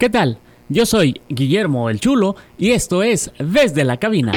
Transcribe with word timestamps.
¿Qué 0.00 0.08
tal? 0.08 0.38
Yo 0.70 0.86
soy 0.86 1.20
Guillermo 1.28 1.90
el 1.90 2.00
Chulo 2.00 2.34
y 2.56 2.70
esto 2.70 3.02
es 3.02 3.32
Desde 3.38 3.84
la 3.84 3.98
Cabina. 3.98 4.32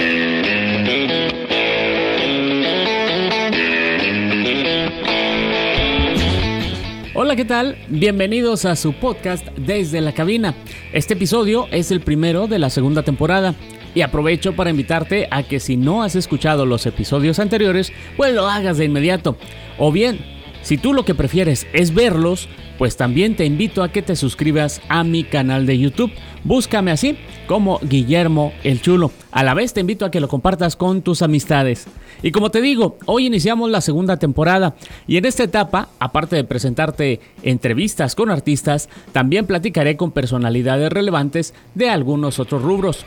Hola, 7.16 7.38
¿qué 7.38 7.46
tal? 7.46 7.78
Bienvenidos 7.88 8.66
a 8.66 8.76
su 8.76 8.92
podcast 8.92 9.48
Desde 9.56 10.02
la 10.02 10.12
Cabina. 10.12 10.54
Este 10.92 11.14
episodio 11.14 11.70
es 11.72 11.92
el 11.92 12.02
primero 12.02 12.48
de 12.48 12.60
la 12.60 12.70
segunda 12.70 13.04
temporada 13.04 13.56
y 13.96 14.02
aprovecho 14.02 14.58
para 14.58 14.70
invitarte 14.70 15.30
a 15.32 15.44
que 15.44 15.62
si 15.62 15.78
no 15.78 16.04
has 16.04 16.18
escuchado 16.18 16.66
los 16.66 16.86
episodios 16.88 17.40
anteriores, 17.40 17.94
pues 18.18 18.34
lo 18.34 18.50
hagas 18.50 18.78
de 18.78 18.84
inmediato. 18.84 19.38
O 19.78 19.94
bien, 19.94 20.20
si 20.62 20.78
tú 20.78 20.94
lo 20.94 21.06
que 21.06 21.16
prefieres 21.16 21.68
es 21.72 21.94
verlos, 21.94 22.50
pues 22.78 22.98
también 22.98 23.36
te 23.36 23.46
invito 23.46 23.84
a 23.84 23.92
que 23.92 24.02
te 24.02 24.16
suscribas 24.16 24.82
a 24.90 25.04
mi 25.04 25.24
canal 25.24 25.66
de 25.66 25.78
YouTube. 25.78 26.12
Búscame 26.44 26.92
así 26.92 27.18
como 27.48 27.80
Guillermo 27.82 28.54
el 28.64 28.82
Chulo. 28.82 29.12
A 29.32 29.44
la 29.44 29.54
vez 29.54 29.74
te 29.74 29.82
invito 29.82 30.06
a 30.06 30.12
que 30.12 30.20
lo 30.20 30.28
compartas 30.28 30.76
con 30.76 31.02
tus 31.02 31.22
amistades. 31.22 31.88
Y 32.22 32.32
como 32.32 32.52
te 32.52 32.62
digo, 32.62 32.98
hoy 33.06 33.28
iniciamos 33.28 33.70
la 33.70 33.82
segunda 33.82 34.18
temporada 34.18 34.76
y 35.08 35.18
en 35.18 35.26
esta 35.26 35.44
etapa, 35.44 35.90
aparte 36.00 36.36
de 36.36 36.44
presentarte 36.44 37.20
entrevistas 37.44 38.16
con 38.16 38.30
artistas, 38.30 38.90
también 39.12 39.46
platicaré 39.46 39.98
con 39.98 40.12
personalidades 40.12 40.92
relevantes 40.92 41.54
de 41.76 41.90
algunos 41.90 42.40
otros 42.40 42.62
rubros. 42.62 43.06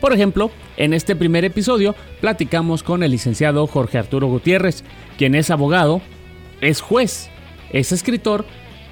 Por 0.00 0.12
ejemplo, 0.12 0.50
en 0.76 0.92
este 0.92 1.16
primer 1.16 1.44
episodio 1.44 1.94
platicamos 2.20 2.82
con 2.82 3.02
el 3.02 3.10
licenciado 3.10 3.66
Jorge 3.66 3.98
Arturo 3.98 4.26
Gutiérrez, 4.28 4.84
quien 5.16 5.34
es 5.34 5.50
abogado, 5.50 6.02
es 6.60 6.80
juez, 6.80 7.30
es 7.72 7.92
escritor 7.92 8.44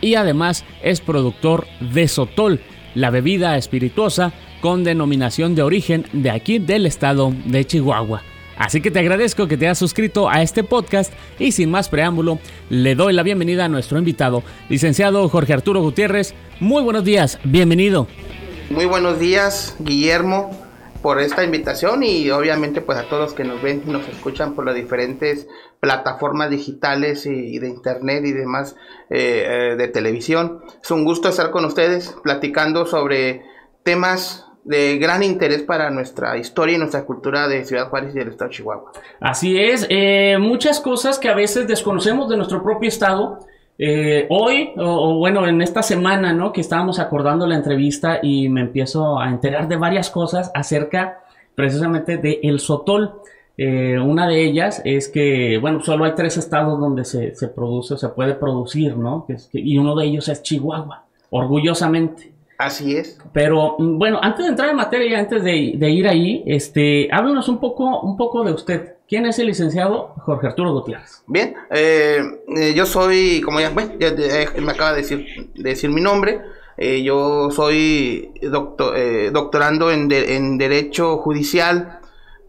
y 0.04 0.16
además 0.16 0.64
es 0.82 1.00
productor 1.00 1.66
de 1.80 2.08
Sotol, 2.08 2.60
la 2.94 3.08
bebida 3.08 3.56
espirituosa 3.56 4.34
con 4.60 4.84
denominación 4.84 5.54
de 5.54 5.62
origen 5.62 6.04
de 6.12 6.30
aquí 6.30 6.58
del 6.58 6.84
estado 6.84 7.32
de 7.46 7.64
Chihuahua. 7.64 8.22
Así 8.58 8.82
que 8.82 8.90
te 8.90 8.98
agradezco 8.98 9.48
que 9.48 9.56
te 9.56 9.66
hayas 9.66 9.78
suscrito 9.78 10.28
a 10.28 10.42
este 10.42 10.62
podcast 10.62 11.12
y 11.38 11.52
sin 11.52 11.70
más 11.70 11.88
preámbulo, 11.88 12.38
le 12.68 12.94
doy 12.94 13.14
la 13.14 13.22
bienvenida 13.22 13.64
a 13.64 13.68
nuestro 13.68 13.98
invitado, 13.98 14.42
licenciado 14.68 15.26
Jorge 15.30 15.54
Arturo 15.54 15.80
Gutiérrez. 15.80 16.34
Muy 16.60 16.82
buenos 16.82 17.04
días, 17.04 17.40
bienvenido. 17.42 18.06
Muy 18.68 18.84
buenos 18.84 19.18
días, 19.18 19.74
Guillermo, 19.80 20.50
por 21.04 21.20
esta 21.20 21.44
invitación 21.44 22.02
y 22.02 22.30
obviamente 22.30 22.80
pues 22.80 22.96
a 22.96 23.02
todos 23.02 23.24
los 23.24 23.34
que 23.34 23.44
nos 23.44 23.60
ven 23.60 23.82
y 23.86 23.90
nos 23.90 24.08
escuchan 24.08 24.54
por 24.54 24.64
las 24.64 24.74
diferentes 24.74 25.46
plataformas 25.78 26.48
digitales 26.48 27.26
y, 27.26 27.58
de 27.58 27.68
internet 27.68 28.24
y 28.24 28.32
demás 28.32 28.74
eh, 29.10 29.44
eh, 29.46 29.76
de 29.76 29.88
televisión. 29.88 30.62
Es 30.82 30.90
un 30.90 31.04
gusto 31.04 31.28
estar 31.28 31.50
con 31.50 31.66
ustedes 31.66 32.16
platicando 32.22 32.86
sobre 32.86 33.42
temas 33.82 34.46
de 34.64 34.96
gran 34.96 35.22
interés 35.22 35.62
para 35.62 35.90
nuestra 35.90 36.38
historia 36.38 36.76
y 36.76 36.78
nuestra 36.78 37.04
cultura 37.04 37.48
de 37.48 37.66
Ciudad 37.66 37.90
Juárez 37.90 38.14
y 38.14 38.20
del 38.20 38.28
estado 38.28 38.48
de 38.48 38.56
Chihuahua. 38.56 38.92
Así 39.20 39.60
es, 39.60 39.86
eh, 39.90 40.38
muchas 40.40 40.80
cosas 40.80 41.18
que 41.18 41.28
a 41.28 41.34
veces 41.34 41.68
desconocemos 41.68 42.30
de 42.30 42.38
nuestro 42.38 42.62
propio 42.62 42.88
estado. 42.88 43.40
Hoy, 44.28 44.70
o, 44.76 45.18
bueno, 45.18 45.46
en 45.46 45.60
esta 45.62 45.82
semana, 45.82 46.32
¿no? 46.32 46.52
Que 46.52 46.60
estábamos 46.60 46.98
acordando 46.98 47.46
la 47.46 47.56
entrevista 47.56 48.20
y 48.22 48.48
me 48.48 48.60
empiezo 48.60 49.18
a 49.18 49.28
enterar 49.28 49.68
de 49.68 49.76
varias 49.76 50.10
cosas 50.10 50.50
acerca 50.54 51.20
precisamente 51.54 52.16
de 52.16 52.40
El 52.42 52.60
Sotol. 52.60 53.20
Eh, 53.56 53.98
una 53.98 54.26
de 54.26 54.44
ellas 54.44 54.82
es 54.84 55.08
que, 55.08 55.58
bueno, 55.60 55.80
solo 55.80 56.04
hay 56.04 56.12
tres 56.14 56.36
estados 56.36 56.78
donde 56.78 57.04
se, 57.04 57.34
se 57.34 57.48
produce 57.48 57.94
o 57.94 57.96
se 57.96 58.08
puede 58.08 58.34
producir, 58.34 58.96
¿no? 58.96 59.26
y 59.52 59.78
uno 59.78 59.94
de 59.94 60.06
ellos 60.06 60.28
es 60.28 60.42
Chihuahua, 60.42 61.04
orgullosamente. 61.30 62.32
Así 62.58 62.96
es. 62.96 63.18
Pero 63.32 63.76
mm, 63.78 63.98
bueno, 63.98 64.18
antes 64.22 64.44
de 64.44 64.50
entrar 64.50 64.70
en 64.70 64.76
materia, 64.76 65.18
antes 65.18 65.42
de, 65.42 65.90
ir 65.90 66.08
ahí, 66.08 66.42
este, 66.46 67.08
háblanos 67.12 67.48
un 67.48 67.58
poco, 67.58 68.00
un 68.00 68.16
poco 68.16 68.44
de 68.44 68.52
usted. 68.52 68.93
¿Quién 69.08 69.26
es 69.26 69.38
el 69.38 69.46
licenciado 69.48 70.14
Jorge 70.24 70.46
Arturo 70.46 70.72
Gutiérrez? 70.72 71.22
Bien, 71.26 71.54
eh, 71.70 72.22
eh, 72.56 72.74
yo 72.74 72.86
soy, 72.86 73.42
como 73.42 73.60
ya, 73.60 73.70
bueno, 73.70 73.92
ya, 73.98 74.12
me 74.60 74.72
acaba 74.72 74.92
de 74.92 75.02
decir, 75.02 75.50
decir 75.54 75.90
mi 75.90 76.00
nombre. 76.00 76.40
yo 77.02 77.50
soy 77.50 78.32
doctor, 78.42 78.96
doctorando 79.32 79.90
en, 79.90 80.10
en 80.10 80.58
Derecho 80.58 81.18
Judicial 81.18 82.00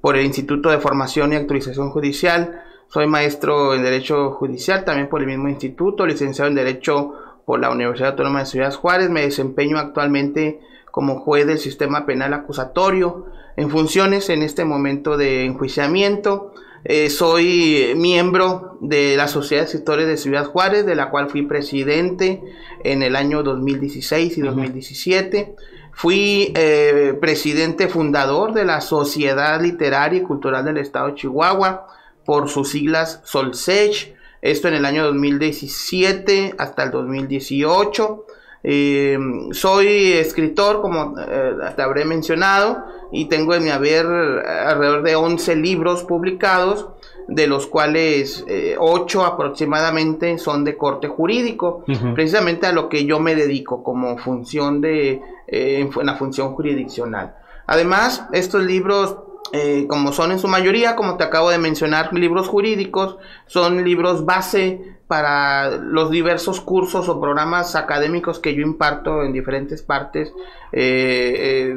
por 0.02 0.16
el 0.16 0.26
Instituto 0.26 0.70
de 0.70 0.80
Formación 0.80 1.34
y 1.34 1.36
Actualización 1.36 1.90
Judicial. 1.90 2.62
Soy 2.88 3.08
maestro 3.08 3.74
en 3.74 3.84
Derecho 3.84 4.32
Judicial, 4.32 4.86
también 4.86 5.10
por 5.10 5.22
el 5.22 5.28
mismo 5.28 5.50
instituto, 5.50 6.06
licenciado 6.06 6.48
en 6.48 6.56
Derecho 6.56 7.14
por 7.46 7.60
la 7.60 7.70
Universidad 7.70 8.12
Autónoma 8.12 8.40
de 8.40 8.46
Ciudad 8.46 8.74
Juárez. 8.74 9.10
Me 9.10 9.22
desempeño 9.22 9.78
actualmente 9.78 10.60
como 10.96 11.20
juez 11.20 11.46
del 11.46 11.60
sistema 11.60 12.06
penal 12.06 12.34
acusatorio 12.34 13.26
en 13.58 13.70
funciones 13.70 14.30
en 14.30 14.42
este 14.42 14.64
momento 14.64 15.18
de 15.18 15.44
enjuiciamiento. 15.44 16.54
Eh, 16.86 17.10
soy 17.10 17.92
miembro 17.98 18.78
de 18.80 19.18
la 19.18 19.28
Sociedad 19.28 19.64
de 19.64 19.66
Escritores 19.66 20.08
de 20.08 20.16
Ciudad 20.16 20.46
Juárez, 20.46 20.86
de 20.86 20.96
la 20.96 21.10
cual 21.10 21.30
fui 21.30 21.42
presidente 21.42 22.42
en 22.86 23.04
el 23.04 23.18
año 23.18 23.44
2016 23.44 24.38
y 24.38 24.42
2017. 24.42 25.58
Fui 25.92 26.54
eh, 26.56 27.14
presidente 27.20 27.90
fundador 27.90 28.54
de 28.54 28.64
la 28.64 28.80
Sociedad 28.80 29.62
Literaria 29.62 30.22
y 30.22 30.24
Cultural 30.24 30.64
del 30.64 30.78
Estado 30.78 31.08
de 31.08 31.16
Chihuahua, 31.16 31.88
por 32.24 32.48
sus 32.48 32.70
siglas 32.70 33.20
SOLSECH, 33.26 34.16
esto 34.42 34.70
en 34.70 34.76
el 34.76 34.86
año 34.86 35.04
2017 35.04 36.56
hasta 36.58 36.84
el 36.84 36.92
2018. 36.92 38.26
Eh, 38.68 39.18
soy 39.52 40.14
escritor, 40.14 40.82
como 40.82 41.14
eh, 41.20 41.52
te 41.76 41.82
habré 41.84 42.04
mencionado, 42.04 42.84
y 43.12 43.26
tengo 43.26 43.54
en 43.54 43.64
mi 43.64 43.70
haber 43.70 44.08
alrededor 44.08 45.04
de 45.04 45.16
11 45.16 45.56
libros 45.58 46.04
publicados, 46.04 46.88
de 47.28 47.48
los 47.48 47.68
cuales 47.68 48.46
8 48.78 49.26
aproximadamente 49.26 50.38
son 50.38 50.64
de 50.64 50.78
corte 50.78 51.08
jurídico, 51.08 51.84
precisamente 52.14 52.68
a 52.68 52.72
lo 52.72 52.90
que 52.90 53.06
yo 53.06 53.20
me 53.20 53.36
dedico 53.36 53.84
como 53.84 54.18
función 54.18 54.82
de 54.82 55.22
eh, 55.48 55.88
en, 55.96 56.06
la 56.06 56.16
función 56.16 56.54
jurisdiccional. 56.56 57.36
Además, 57.68 58.26
estos 58.32 58.64
libros, 58.64 59.18
eh, 59.54 59.86
como 59.88 60.12
son 60.12 60.32
en 60.32 60.40
su 60.40 60.48
mayoría, 60.48 60.96
como 60.96 61.18
te 61.18 61.24
acabo 61.24 61.52
de 61.52 61.60
mencionar, 61.60 62.12
libros 62.14 62.48
jurídicos, 62.48 63.18
son 63.46 63.84
libros 63.84 64.26
base 64.26 64.95
para 65.08 65.72
los 65.72 66.10
diversos 66.10 66.62
cursos 66.62 67.10
o 67.10 67.20
programas 67.20 67.76
académicos 67.76 68.40
que 68.40 68.56
yo 68.56 68.62
imparto 68.62 69.24
en 69.24 69.34
diferentes 69.34 69.82
partes 69.82 70.34
eh, 70.72 71.74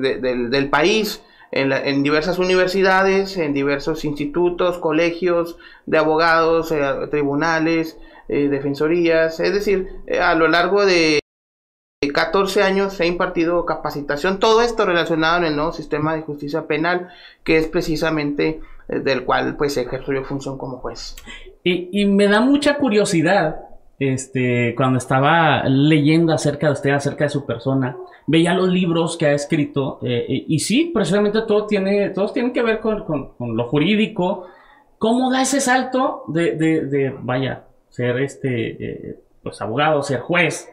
del, 0.50 0.70
país. 0.70 1.22
En, 1.50 2.02
diversas 2.02 2.38
universidades, 2.38 3.36
en 3.38 3.54
diversos 3.54 4.04
institutos, 4.04 4.78
colegios 4.78 5.56
de 5.86 5.98
abogados, 5.98 6.74
tribunales, 7.10 7.96
defensorías, 8.28 9.40
es 9.40 9.54
decir, 9.54 9.88
a 10.20 10.34
lo 10.34 10.48
largo 10.48 10.84
de 10.84 11.20
14 12.12 12.62
años 12.62 13.00
he 13.00 13.06
impartido 13.06 13.66
capacitación, 13.66 14.38
todo 14.38 14.62
esto 14.62 14.86
relacionado 14.86 15.38
en 15.38 15.44
el 15.44 15.56
nuevo 15.56 15.72
sistema 15.72 16.14
de 16.14 16.22
justicia 16.22 16.68
penal, 16.68 17.08
que 17.42 17.56
es 17.56 17.66
precisamente 17.66 18.60
eh, 18.88 19.00
del 19.00 19.24
cual 19.24 19.56
pues 19.56 19.76
ejerzo 19.76 20.12
yo 20.12 20.22
función 20.22 20.58
como 20.58 20.78
juez. 20.78 21.16
Y, 21.92 22.06
me 22.06 22.28
da 22.28 22.40
mucha 22.40 22.76
curiosidad, 22.76 23.60
este, 23.98 24.74
cuando 24.76 24.98
estaba 24.98 25.64
leyendo 25.64 26.32
acerca 26.32 26.68
de 26.68 26.72
usted, 26.72 26.90
acerca 26.90 27.24
de 27.24 27.30
su 27.30 27.44
persona, 27.44 27.96
veía 28.26 28.54
los 28.54 28.68
libros 28.68 29.16
que 29.16 29.26
ha 29.26 29.32
escrito, 29.32 29.98
eh, 30.02 30.44
y 30.46 30.58
sí, 30.60 30.90
precisamente 30.94 31.42
todo 31.42 31.66
tiene, 31.66 32.10
todos 32.10 32.32
tienen 32.32 32.52
que 32.52 32.62
ver 32.62 32.80
con, 32.80 33.34
lo 33.38 33.68
jurídico. 33.68 34.46
¿Cómo 34.98 35.30
da 35.30 35.42
ese 35.42 35.60
salto 35.60 36.24
de, 36.28 36.56
de, 36.56 37.14
vaya, 37.20 37.64
ser 37.90 38.18
este, 38.20 39.10
eh, 39.10 39.20
pues 39.42 39.60
abogado, 39.60 40.02
ser 40.02 40.20
juez? 40.20 40.70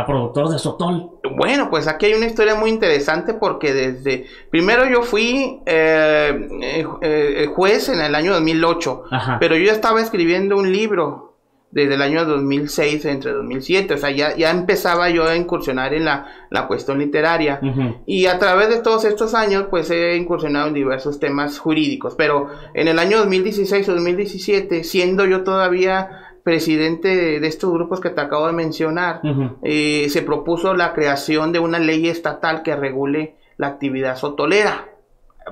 A 0.00 0.06
productor 0.06 0.48
de 0.48 0.58
Sotol. 0.58 1.10
Bueno, 1.36 1.70
pues 1.70 1.86
aquí 1.86 2.06
hay 2.06 2.14
una 2.14 2.26
historia 2.26 2.54
muy 2.54 2.70
interesante 2.70 3.34
porque 3.34 3.72
desde 3.72 4.26
primero 4.50 4.88
yo 4.88 5.02
fui 5.02 5.60
eh, 5.66 6.48
eh, 6.62 6.86
eh, 7.02 7.46
juez 7.54 7.88
en 7.88 8.00
el 8.00 8.14
año 8.14 8.32
2008, 8.32 9.04
pero 9.38 9.56
yo 9.56 9.66
ya 9.66 9.72
estaba 9.72 10.00
escribiendo 10.00 10.56
un 10.56 10.72
libro 10.72 11.30
desde 11.70 11.94
el 11.94 12.02
año 12.02 12.24
2006 12.24 13.04
entre 13.04 13.30
2007, 13.30 13.94
o 13.94 13.96
sea, 13.96 14.10
ya, 14.10 14.34
ya 14.36 14.50
empezaba 14.50 15.08
yo 15.08 15.24
a 15.24 15.36
incursionar 15.36 15.94
en 15.94 16.04
la, 16.04 16.26
cuestión 16.66 16.98
literaria. 16.98 17.60
Y 18.06 18.26
a 18.26 18.38
través 18.38 18.70
de 18.70 18.80
todos 18.80 19.04
estos 19.04 19.34
años 19.34 19.66
pues 19.70 19.90
he 19.90 20.16
incursionado 20.16 20.68
en 20.68 20.74
diversos 20.74 21.20
temas 21.20 21.58
jurídicos, 21.58 22.14
pero 22.16 22.48
en 22.74 22.88
el 22.88 22.98
año 22.98 23.18
2016 23.18 23.88
o 23.88 23.94
2017, 23.94 24.82
siendo 24.82 25.26
yo 25.26 25.44
todavía 25.44 26.29
presidente 26.50 27.38
de, 27.38 27.46
estos 27.46 27.72
grupos 27.72 28.00
que 28.00 28.10
te 28.10 28.20
acabo 28.20 28.48
de 28.48 28.52
mencionar, 28.52 29.20
eh, 29.62 30.08
se 30.08 30.22
propuso 30.22 30.74
la 30.74 30.92
creación 30.92 31.52
de 31.52 31.60
una 31.60 31.78
ley 31.78 32.08
estatal 32.08 32.64
que 32.64 32.74
regule 32.74 33.36
la 33.56 33.68
actividad 33.68 34.16
sotolera. 34.16 34.88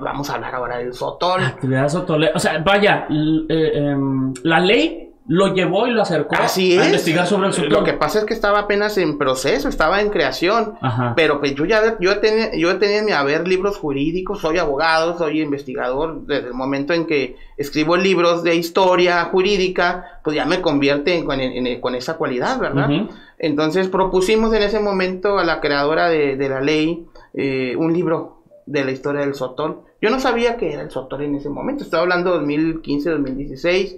Vamos 0.01 0.29
a 0.29 0.35
hablar 0.35 0.55
ahora 0.55 0.77
del 0.79 0.93
sotol. 0.93 1.41
actividad 1.41 1.87
sotolera. 1.87 2.33
O 2.35 2.39
sea, 2.39 2.57
vaya, 2.59 3.07
eh, 3.09 3.71
em, 3.75 4.33
la 4.43 4.59
ley 4.59 5.08
lo 5.31 5.53
llevó 5.53 5.85
y 5.85 5.91
lo 5.91 6.01
acercó 6.01 6.35
Así 6.37 6.75
a 6.75 6.81
es. 6.81 6.87
investigar 6.87 7.27
sobre 7.27 7.47
el 7.49 7.53
sotol. 7.53 7.69
Lo 7.69 7.83
que 7.83 7.93
pasa 7.93 8.17
es 8.17 8.25
que 8.25 8.33
estaba 8.33 8.59
apenas 8.61 8.97
en 8.97 9.19
proceso, 9.19 9.69
estaba 9.69 10.01
en 10.01 10.09
creación. 10.09 10.73
Ajá. 10.81 11.13
Pero 11.15 11.39
pues 11.39 11.53
yo 11.53 11.65
ya 11.65 11.97
yo 11.99 12.19
tenía, 12.19 12.55
yo 12.55 12.77
tenía 12.79 12.97
en 12.97 13.05
mi 13.05 13.11
haber 13.11 13.47
libros 13.47 13.77
jurídicos, 13.77 14.39
soy 14.41 14.57
abogado, 14.57 15.17
soy 15.19 15.41
investigador. 15.41 16.25
Desde 16.25 16.47
el 16.47 16.53
momento 16.55 16.93
en 16.93 17.05
que 17.05 17.35
escribo 17.57 17.95
libros 17.95 18.41
de 18.43 18.55
historia 18.55 19.23
jurídica, 19.25 20.19
pues 20.23 20.35
ya 20.35 20.45
me 20.45 20.61
convierte 20.61 21.15
en- 21.15 21.29
en- 21.31 21.67
en- 21.67 21.79
con 21.79 21.93
esa 21.93 22.17
cualidad, 22.17 22.59
¿verdad? 22.59 22.89
Entonces 23.37 23.87
propusimos 23.87 24.51
en 24.53 24.63
ese 24.63 24.79
momento 24.79 25.37
a 25.37 25.43
la 25.43 25.61
creadora 25.61 26.09
de, 26.09 26.35
de 26.37 26.49
la 26.49 26.59
ley 26.61 27.05
eh, 27.35 27.75
un 27.77 27.93
libro 27.93 28.41
de 28.65 28.83
la 28.83 28.91
historia 28.91 29.21
del 29.21 29.35
Sotol. 29.35 29.81
Yo 30.01 30.09
no 30.09 30.19
sabía 30.19 30.57
que 30.57 30.73
era 30.73 30.81
el 30.81 30.89
Sotol 30.91 31.21
en 31.21 31.35
ese 31.35 31.49
momento, 31.49 31.83
estaba 31.83 32.01
hablando 32.03 32.31
de 32.31 32.37
2015, 32.39 33.09
2016, 33.11 33.97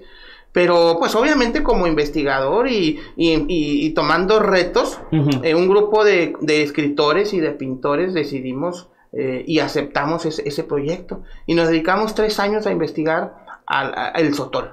pero 0.53 0.97
pues 0.99 1.15
obviamente 1.15 1.63
como 1.63 1.87
investigador 1.87 2.67
y, 2.67 2.99
y- 3.15 3.33
y- 3.47 3.85
y 3.85 3.89
tomando 3.93 4.39
retos, 4.39 4.99
eh, 5.43 5.55
un 5.55 5.67
grupo 5.69 6.03
de, 6.03 6.33
de 6.41 6.61
escritores 6.63 7.33
y 7.33 7.39
de 7.39 7.51
pintores 7.51 8.13
decidimos 8.13 8.89
eh, 9.13 9.43
y 9.47 9.59
aceptamos 9.59 10.25
ese, 10.25 10.47
ese 10.47 10.63
proyecto. 10.63 11.21
Y 11.45 11.53
nos 11.55 11.67
dedicamos 11.69 12.15
tres 12.15 12.39
años 12.39 12.65
a 12.67 12.71
investigar 12.71 13.33
al, 13.65 13.93
a- 13.95 14.09
el 14.15 14.33
Sotol 14.33 14.71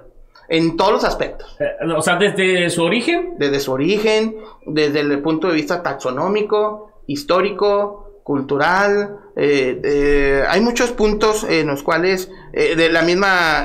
en 0.49 0.77
todos 0.77 0.93
los 0.93 1.05
aspectos. 1.05 1.57
Eh, 1.61 1.67
o 1.97 2.03
sea, 2.03 2.17
desde 2.17 2.71
su 2.71 2.83
origen. 2.83 3.35
desde 3.39 3.61
su 3.61 3.71
origen, 3.73 4.37
desde 4.67 5.01
el 5.01 5.21
punto 5.21 5.49
de 5.49 5.55
vista 5.55 5.83
taxonómico, 5.83 6.93
histórico, 7.07 8.08
cultural. 8.29 9.17
eh, 9.35 9.81
eh, 9.83 10.45
hay 10.47 10.61
muchos 10.61 10.93
puntos 10.93 11.45
en 11.45 11.67
los 11.67 11.83
cuales, 11.83 12.31
eh, 12.53 12.77
de 12.77 12.91
la 12.91 13.01
misma 13.01 13.65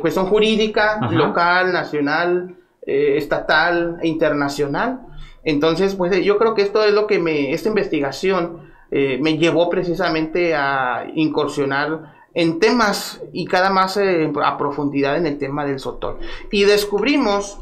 cuestión 0.00 0.26
jurídica, 0.26 0.98
Ajá. 1.00 1.12
local, 1.12 1.72
nacional, 1.72 2.56
estatal 2.84 3.98
e 4.02 4.08
internacional. 4.08 5.02
Entonces, 5.44 5.94
pues 5.94 6.24
yo 6.24 6.38
creo 6.38 6.54
que 6.54 6.62
esto 6.62 6.82
es 6.82 6.92
lo 6.92 7.06
que 7.06 7.20
me, 7.20 7.52
esta 7.52 7.68
investigación 7.68 8.68
me 8.90 9.38
llevó 9.38 9.70
precisamente 9.70 10.56
a 10.56 11.06
incursionar 11.14 12.14
en 12.34 12.58
temas 12.58 13.22
y 13.32 13.44
cada 13.46 13.70
más 13.70 13.96
a 13.96 14.58
profundidad 14.58 15.16
en 15.16 15.26
el 15.26 15.38
tema 15.38 15.64
del 15.64 15.78
sotol. 15.78 16.16
Y 16.50 16.64
descubrimos 16.64 17.60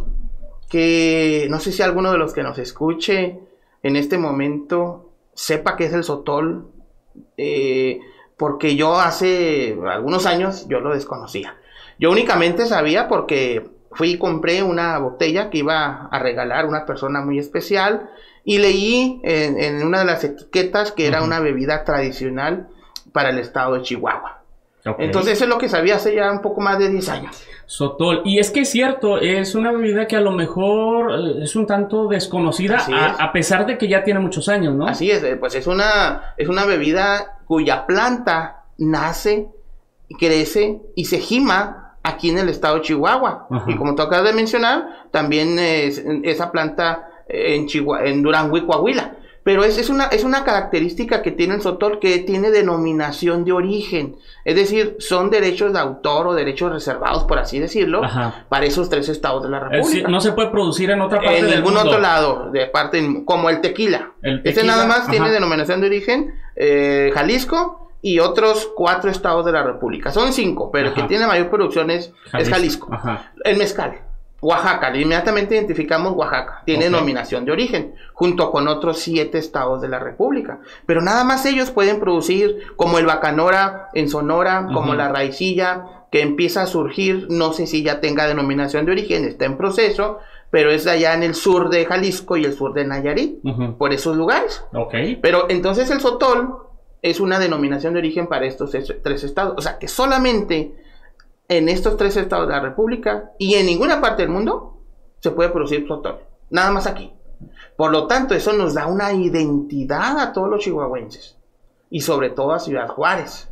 que 0.71 1.47
no 1.50 1.61
sé 1.61 1.73
si 1.73 1.83
alguno 1.83 2.11
de 2.11 2.19
los 2.19 2.33
que 2.33 2.43
nos 2.43 2.59
escuche 2.59 3.39
en 3.83 3.97
este 3.97 4.17
momento 4.17 5.07
sepa 5.38 5.76
qué 5.76 5.85
es 5.85 5.93
el 5.93 6.02
sotol, 6.02 6.67
eh, 7.37 8.00
porque 8.37 8.75
yo 8.75 8.99
hace 8.99 9.79
algunos 9.88 10.26
años 10.26 10.67
yo 10.69 10.81
lo 10.81 10.93
desconocía. 10.93 11.56
Yo 12.00 12.11
únicamente 12.11 12.67
sabía 12.67 13.06
porque 13.06 13.70
fui 13.93 14.12
y 14.12 14.19
compré 14.19 14.64
una 14.64 14.99
botella 14.99 15.49
que 15.49 15.58
iba 15.58 16.08
a 16.11 16.19
regalar 16.19 16.67
una 16.67 16.85
persona 16.85 17.20
muy 17.20 17.38
especial 17.38 18.11
y 18.44 18.58
leí 18.58 19.20
en, 19.23 19.61
en 19.61 19.87
una 19.87 20.00
de 20.00 20.06
las 20.06 20.25
etiquetas 20.25 20.90
que 20.90 21.06
era 21.06 21.23
una 21.23 21.38
bebida 21.38 21.85
tradicional 21.85 22.69
para 23.12 23.31
el 23.31 23.38
estado 23.38 23.75
de 23.75 23.82
Chihuahua. 23.82 24.38
Entonces 24.99 25.32
eso 25.35 25.44
es 25.44 25.50
lo 25.50 25.58
que 25.58 25.69
sabía 25.69 25.96
hace 25.96 26.14
ya 26.14 26.31
un 26.32 26.40
poco 26.43 26.61
más 26.61 26.79
de 26.79 26.88
10 26.88 27.08
años. 27.08 27.44
Sotol. 27.67 28.23
Y 28.25 28.38
es 28.38 28.50
que 28.50 28.61
es 28.61 28.70
cierto, 28.70 29.19
es 29.19 29.55
una 29.55 29.73
bebida 29.73 30.06
que 30.06 30.17
a 30.17 30.20
lo 30.20 30.31
mejor 30.32 31.12
eh, 31.12 31.43
es 31.44 31.55
un 31.56 31.67
tanto 31.67 32.08
desconocida, 32.08 32.76
a, 32.79 32.81
es. 33.08 33.20
a 33.20 33.32
pesar 33.32 33.67
de 33.67 33.76
que 33.76 33.88
ya 33.88 34.02
tiene 34.05 34.20
muchos 34.20 34.49
años, 34.49 34.75
¿no? 34.75 34.87
Así 34.87 35.11
es, 35.11 35.23
eh, 35.23 35.37
pues 35.37 35.55
es 35.55 35.67
una, 35.67 36.35
es 36.38 36.49
una 36.49 36.64
bebida 36.64 37.38
cuya 37.46 37.87
planta 37.87 38.64
nace, 38.79 39.49
crece 40.19 40.81
y 40.94 41.05
se 41.05 41.19
gima 41.19 41.96
aquí 42.02 42.31
en 42.31 42.38
el 42.38 42.49
estado 42.49 42.76
de 42.76 42.82
Chihuahua. 42.82 43.46
Ajá. 43.50 43.70
Y 43.70 43.76
como 43.76 43.94
tú 43.94 44.02
acabas 44.02 44.25
de 44.25 44.32
mencionar, 44.32 45.08
también 45.11 45.58
es- 45.58 46.02
esa 46.23 46.50
planta 46.50 47.05
en, 47.29 47.67
Chihuahua, 47.67 48.06
en 48.06 48.23
Durango 48.23 48.56
y 48.56 48.64
Coahuila. 48.64 49.17
Pero 49.49 49.65
es, 49.65 49.79
es, 49.79 49.89
una, 49.89 50.05
es 50.09 50.25
una 50.25 50.45
característica 50.45 51.23
que 51.23 51.31
tiene 51.31 51.55
el 51.55 51.62
sotol 51.62 52.00
que 52.00 52.19
tiene 52.19 52.50
denominación 52.50 53.47
de 53.47 53.53
origen. 53.53 54.17
Es 54.45 54.56
decir, 54.56 54.97
son 54.99 55.31
derechos 55.31 55.73
de 55.73 55.79
autor 55.79 56.27
o 56.27 56.35
derechos 56.35 56.71
reservados, 56.71 57.25
por 57.25 57.39
así 57.39 57.59
decirlo, 57.59 58.05
Ajá. 58.05 58.45
para 58.50 58.67
esos 58.67 58.91
tres 58.91 59.09
estados 59.09 59.43
de 59.43 59.49
la 59.49 59.56
Es 59.56 59.62
República 59.71 60.09
no 60.09 60.21
se 60.21 60.33
puede 60.33 60.50
producir 60.50 60.91
en 60.91 61.00
otra 61.00 61.21
parte 61.23 61.39
en 61.39 61.47
del 61.47 61.55
ningún 61.61 61.73
mundo. 61.73 61.89
otro 61.89 61.99
lado, 61.99 62.50
de 62.50 62.67
parte 62.67 63.23
como 63.25 63.49
el 63.49 63.62
tequila. 63.62 64.12
El 64.21 64.37
Este 64.45 64.53
tequila, 64.53 64.75
nada 64.75 64.87
más 64.87 64.99
ajá. 65.05 65.12
tiene 65.12 65.31
denominación 65.31 65.81
de 65.81 65.87
origen 65.87 66.35
eh, 66.55 67.11
Jalisco 67.15 67.91
y 68.03 68.19
otros 68.19 68.71
cuatro 68.77 69.11
estados 69.11 69.47
de 69.47 69.53
la 69.53 69.62
República. 69.62 70.11
Son 70.11 70.35
cinco, 70.35 70.71
pero 70.71 70.89
el 70.89 70.95
que 70.95 71.05
tiene 71.05 71.27
mayor 71.27 71.49
producción 71.49 71.91
es 71.91 72.12
Jalisco. 72.31 72.39
Es 72.43 72.49
Jalisco. 72.50 72.89
Ajá. 72.93 73.33
El 73.45 73.56
mezcal. 73.56 73.99
Oaxaca, 74.40 74.96
inmediatamente 74.96 75.56
identificamos 75.56 76.12
Oaxaca, 76.14 76.62
tiene 76.64 76.87
Ok. 76.87 76.93
denominación 76.93 77.44
de 77.44 77.52
origen, 77.52 77.94
junto 78.14 78.50
con 78.52 78.69
otros 78.69 78.99
siete 78.99 79.38
estados 79.38 79.81
de 79.82 79.88
la 79.88 79.99
República. 79.99 80.61
Pero 80.87 81.00
nada 81.02 81.25
más 81.25 81.44
ellos 81.44 81.70
pueden 81.73 81.99
producir, 81.99 82.58
como 82.76 82.99
el 82.99 83.06
bacanora 83.06 83.88
en 83.94 84.08
Sonora, 84.08 84.69
como 84.73 84.94
la 84.94 85.08
raicilla, 85.08 85.85
que 86.12 86.23
empieza 86.23 86.62
a 86.62 86.67
surgir, 86.67 87.26
no 87.31 87.52
sé 87.52 87.67
si 87.67 87.82
ya 87.82 88.00
tenga 88.00 88.26
denominación 88.29 88.87
de 88.87 88.93
origen, 88.93 89.25
está 89.25 89.44
en 89.44 89.56
proceso, 89.56 90.20
pero 90.50 90.70
es 90.70 90.87
allá 90.87 91.12
en 91.14 91.23
el 91.25 91.35
sur 91.35 91.69
de 91.69 91.85
Jalisco 91.85 92.37
y 92.37 92.44
el 92.44 92.55
sur 92.55 92.73
de 92.73 92.85
Nayarit, 92.85 93.40
por 93.76 93.93
esos 93.93 94.17
lugares. 94.17 94.64
Ok. 94.73 94.94
Pero 95.20 95.46
entonces 95.50 95.90
el 95.90 96.00
sotol 96.00 96.58
es 97.02 97.20
una 97.20 97.38
denominación 97.38 97.93
de 97.93 97.99
origen 97.99 98.29
para 98.29 98.46
estos 98.46 98.75
es- 98.75 98.94
tres 99.02 99.25
estados. 99.25 99.55
O 99.58 99.61
sea 99.62 99.79
que 99.79 99.88
solamente 99.88 100.73
en 101.49 101.69
estos 101.69 101.97
tres 101.97 102.17
estados 102.17 102.47
de 102.47 102.55
la 102.55 102.61
República 102.61 103.33
y 103.39 103.55
en 103.55 103.67
ninguna 103.67 104.00
parte 104.00 104.23
del 104.23 104.31
mundo 104.31 104.83
se 105.21 105.31
puede 105.31 105.49
producir 105.49 105.87
sotol. 105.89 106.21
Nada 106.50 106.71
más 106.71 106.87
aquí. 106.87 107.12
Por 107.77 107.91
lo 107.91 108.06
tanto, 108.06 108.35
eso 108.35 108.53
nos 108.53 108.75
da 108.75 108.87
una 108.87 109.12
identidad 109.12 110.19
a 110.19 110.33
todos 110.33 110.49
los 110.49 110.62
chihuahuenses 110.62 111.37
y 111.91 112.00
sobre 112.00 112.31
todo 112.31 112.53
a 112.53 112.59
Ciudad 112.59 112.89
Juárez. 112.89 113.49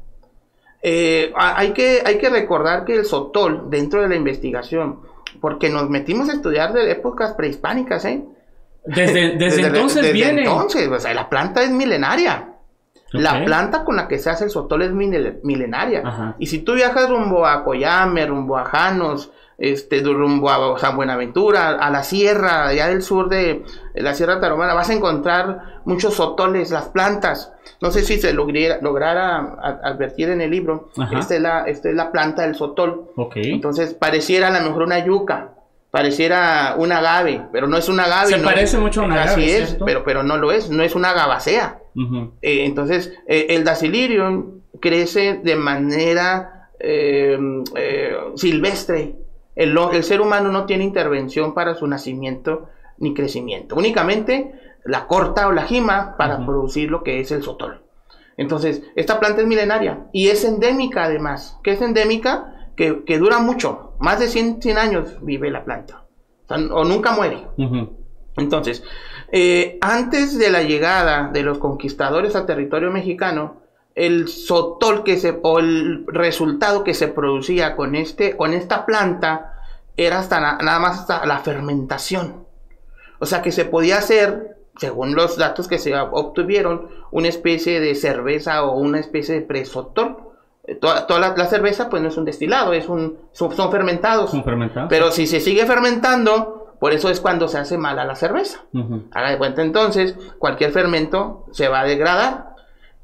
Eh, 0.83 1.33
hay, 1.35 1.73
que, 1.73 2.03
hay 2.05 2.19
que 2.19 2.29
recordar 2.29 2.85
que 2.85 2.97
el 2.97 3.05
sotol, 3.05 3.71
dentro 3.71 4.03
de 4.03 4.09
la 4.09 4.17
investigación, 4.17 5.01
porque 5.41 5.69
nos 5.71 5.89
metimos 5.89 6.29
a 6.29 6.35
estudiar 6.35 6.73
de 6.73 6.91
épocas 6.91 7.35
prehispánicas, 7.35 8.05
¿eh? 8.05 8.25
Desde, 8.85 9.37
desde, 9.37 9.63
entonces 9.67 10.03
desde 10.03 10.13
viene. 10.13 10.43
entonces, 10.43 10.89
o 10.89 11.01
sea, 11.01 11.15
la 11.15 11.29
planta 11.29 11.63
es 11.63 11.71
milenaria. 11.71 12.56
La 13.12 13.44
planta 13.44 13.85
con 13.85 13.97
la 13.97 14.08
que 14.08 14.19
se 14.19 14.31
hace 14.31 14.44
el 14.44 14.50
sotol 14.50 14.82
es 14.82 14.93
milenaria. 14.93 16.03
Ajá. 16.05 16.37
Y 16.38 16.47
si 16.47 16.61
tú 16.61 16.75
viajas 16.75 17.08
rumbo 17.08 17.47
a 17.47 17.64
Coyame, 17.64 18.26
rumbo 18.26 18.58
a 18.58 18.64
Janos, 18.64 19.31
este, 19.58 20.00
rumbo 20.00 20.50
a 20.50 20.79
San 20.79 20.97
Buenaventura, 20.97 21.70
a 21.70 21.91
la 21.91 22.03
sierra, 22.03 22.67
allá 22.67 22.88
del 22.88 23.03
sur 23.03 23.29
de 23.29 23.64
la 23.94 24.14
Sierra 24.14 24.41
Tarahumara, 24.41 24.75
vas 24.75 24.91
a 24.91 24.94
encontrar 24.94 25.81
muchos 25.85 26.14
sotoles, 26.14 26.70
las 26.70 26.88
plantas. 26.88 27.53
No 27.81 27.91
sé 27.91 28.03
si 28.03 28.19
se 28.19 28.32
lograra, 28.32 28.79
lograra 28.82 29.57
advertir 29.83 30.28
en 30.31 30.40
el 30.40 30.50
libro. 30.50 30.90
Esta 31.12 31.37
es, 31.37 31.40
la, 31.40 31.64
esta 31.64 31.88
es 31.88 31.95
la 31.95 32.12
planta 32.12 32.42
del 32.42 32.54
sotol. 32.54 33.12
Entonces 33.35 33.95
pareciera 33.95 34.49
a 34.49 34.61
lo 34.61 34.66
mejor 34.66 34.83
una 34.83 35.04
yuca, 35.04 35.54
pareciera 35.97 36.75
un 36.79 36.93
agave, 36.93 37.43
pero 37.53 37.67
no 37.67 37.76
es 37.76 37.88
un 37.88 37.99
agave. 38.00 38.29
Se 38.31 38.38
no 38.38 38.45
parece 38.45 38.76
es- 38.76 38.83
mucho 38.83 39.00
a 39.03 39.05
un 39.05 39.12
agave, 39.12 39.31
Así 39.31 39.50
es, 39.50 39.76
pero, 39.85 40.05
pero 40.05 40.23
no 40.23 40.37
lo 40.37 40.53
es, 40.53 40.71
no 40.71 40.83
es 40.83 40.95
una 40.95 41.11
agavacea. 41.11 41.81
Eh, 42.43 42.65
entonces, 42.67 43.12
eh, 43.26 43.47
el 43.50 43.65
Dacilirium 43.65 44.61
crece 44.81 45.41
de 45.43 45.57
manera 45.57 46.69
eh, 46.79 47.38
silvestre. 48.37 49.17
El, 49.55 49.76
el 49.93 50.05
ser 50.05 50.21
humano 50.21 50.50
no 50.50 50.67
tiene 50.67 50.85
intervención 50.85 51.55
para 51.55 51.75
su 51.75 51.87
nacimiento 51.87 52.69
ni 52.99 53.15
crecimiento. 53.15 53.75
Únicamente 53.76 54.53
la 54.85 55.07
corta 55.07 55.49
o 55.49 55.53
la 55.53 55.62
gima 55.62 56.15
para 56.19 56.45
producir 56.45 56.91
lo 56.91 57.03
que 57.03 57.21
es 57.21 57.31
el 57.33 57.43
sotol. 57.43 57.83
Entonces, 58.37 58.83
esta 58.97 59.19
planta 59.19 59.41
es 59.41 59.47
milenaria 59.47 60.00
y 60.12 60.29
es 60.29 60.45
endémica 60.45 61.05
además. 61.05 61.59
que 61.62 61.73
es 61.73 61.81
endémica? 61.81 62.53
Que, 62.76 63.04
que 63.04 63.18
dura 63.18 63.38
mucho. 63.38 63.95
Más 63.99 64.21
de 64.21 64.28
100, 64.28 64.61
100 64.62 64.78
años 64.78 65.16
vive 65.23 65.50
la 65.50 65.64
planta. 65.64 66.04
O, 66.45 66.49
sea, 66.49 66.59
o 66.75 66.85
nunca 66.85 67.12
muere. 67.12 67.47
Entonces, 68.37 68.83
eh, 69.33 69.78
antes 69.80 70.38
de 70.38 70.50
la 70.50 70.62
llegada 70.62 71.30
de 71.33 71.42
los 71.42 71.59
conquistadores 71.59 72.37
a 72.37 72.45
territorio 72.47 72.90
mexicano, 72.90 73.62
el 73.95 74.28
sotol 74.28 75.02
que 75.04 75.16
se, 75.16 75.38
o 75.42 75.59
el 75.59 76.04
resultado 76.06 76.85
que 76.85 76.92
se 76.92 77.09
producía 77.09 77.75
con, 77.76 77.95
este, 77.95 78.37
con 78.37 78.52
esta 78.52 78.85
planta 78.85 79.54
era 79.97 80.18
hasta 80.18 80.38
na- 80.38 80.59
nada 80.62 80.78
más 80.78 81.00
hasta 81.00 81.25
la 81.25 81.38
fermentación. 81.38 82.45
O 83.18 83.25
sea 83.25 83.40
que 83.40 83.52
se 83.52 83.64
podía 83.64 83.97
hacer, 83.97 84.59
según 84.78 85.14
los 85.14 85.38
datos 85.38 85.66
que 85.66 85.78
se 85.78 85.97
obtuvieron, 85.97 86.88
una 87.11 87.28
especie 87.28 87.80
de 87.80 87.95
cerveza 87.95 88.64
o 88.64 88.76
una 88.76 89.00
especie 89.00 89.35
de 89.35 89.40
presotol. 89.40 90.18
Eh, 90.66 90.75
Toda, 90.75 91.06
toda 91.06 91.20
la, 91.20 91.35
la 91.37 91.46
cerveza 91.46 91.88
pues 91.88 92.02
no 92.02 92.08
es 92.08 92.16
un 92.16 92.25
destilado, 92.25 92.73
es 92.73 92.88
un, 92.88 93.18
son, 93.32 93.54
son 93.54 93.70
fermentados. 93.70 94.30
Son 94.30 94.44
fermentados. 94.44 94.88
Pero 94.88 95.11
si 95.11 95.26
se 95.26 95.40
sigue 95.40 95.64
fermentando, 95.66 96.75
por 96.80 96.92
eso 96.92 97.08
es 97.08 97.20
cuando 97.20 97.49
se 97.49 97.58
hace 97.58 97.78
mala 97.78 98.04
la 98.04 98.16
cerveza. 98.16 98.64
Ujú. 98.75 99.04
Haga 99.12 99.30
de 99.30 99.38
cuenta 99.38 99.62
entonces, 99.62 100.16
cualquier 100.38 100.73
fermento 100.73 101.46
se 101.52 101.68
va 101.68 101.80
a 101.80 101.85
degradar. 101.85 102.54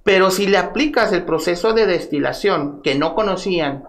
Pero 0.05 0.31
si 0.33 0.47
le 0.49 0.59
aplicas 0.59 1.13
el 1.13 1.25
proceso 1.25 1.73
de 1.73 1.87
destilación 1.87 2.83
que 2.83 2.97
no 2.97 3.15
conocían 3.15 3.85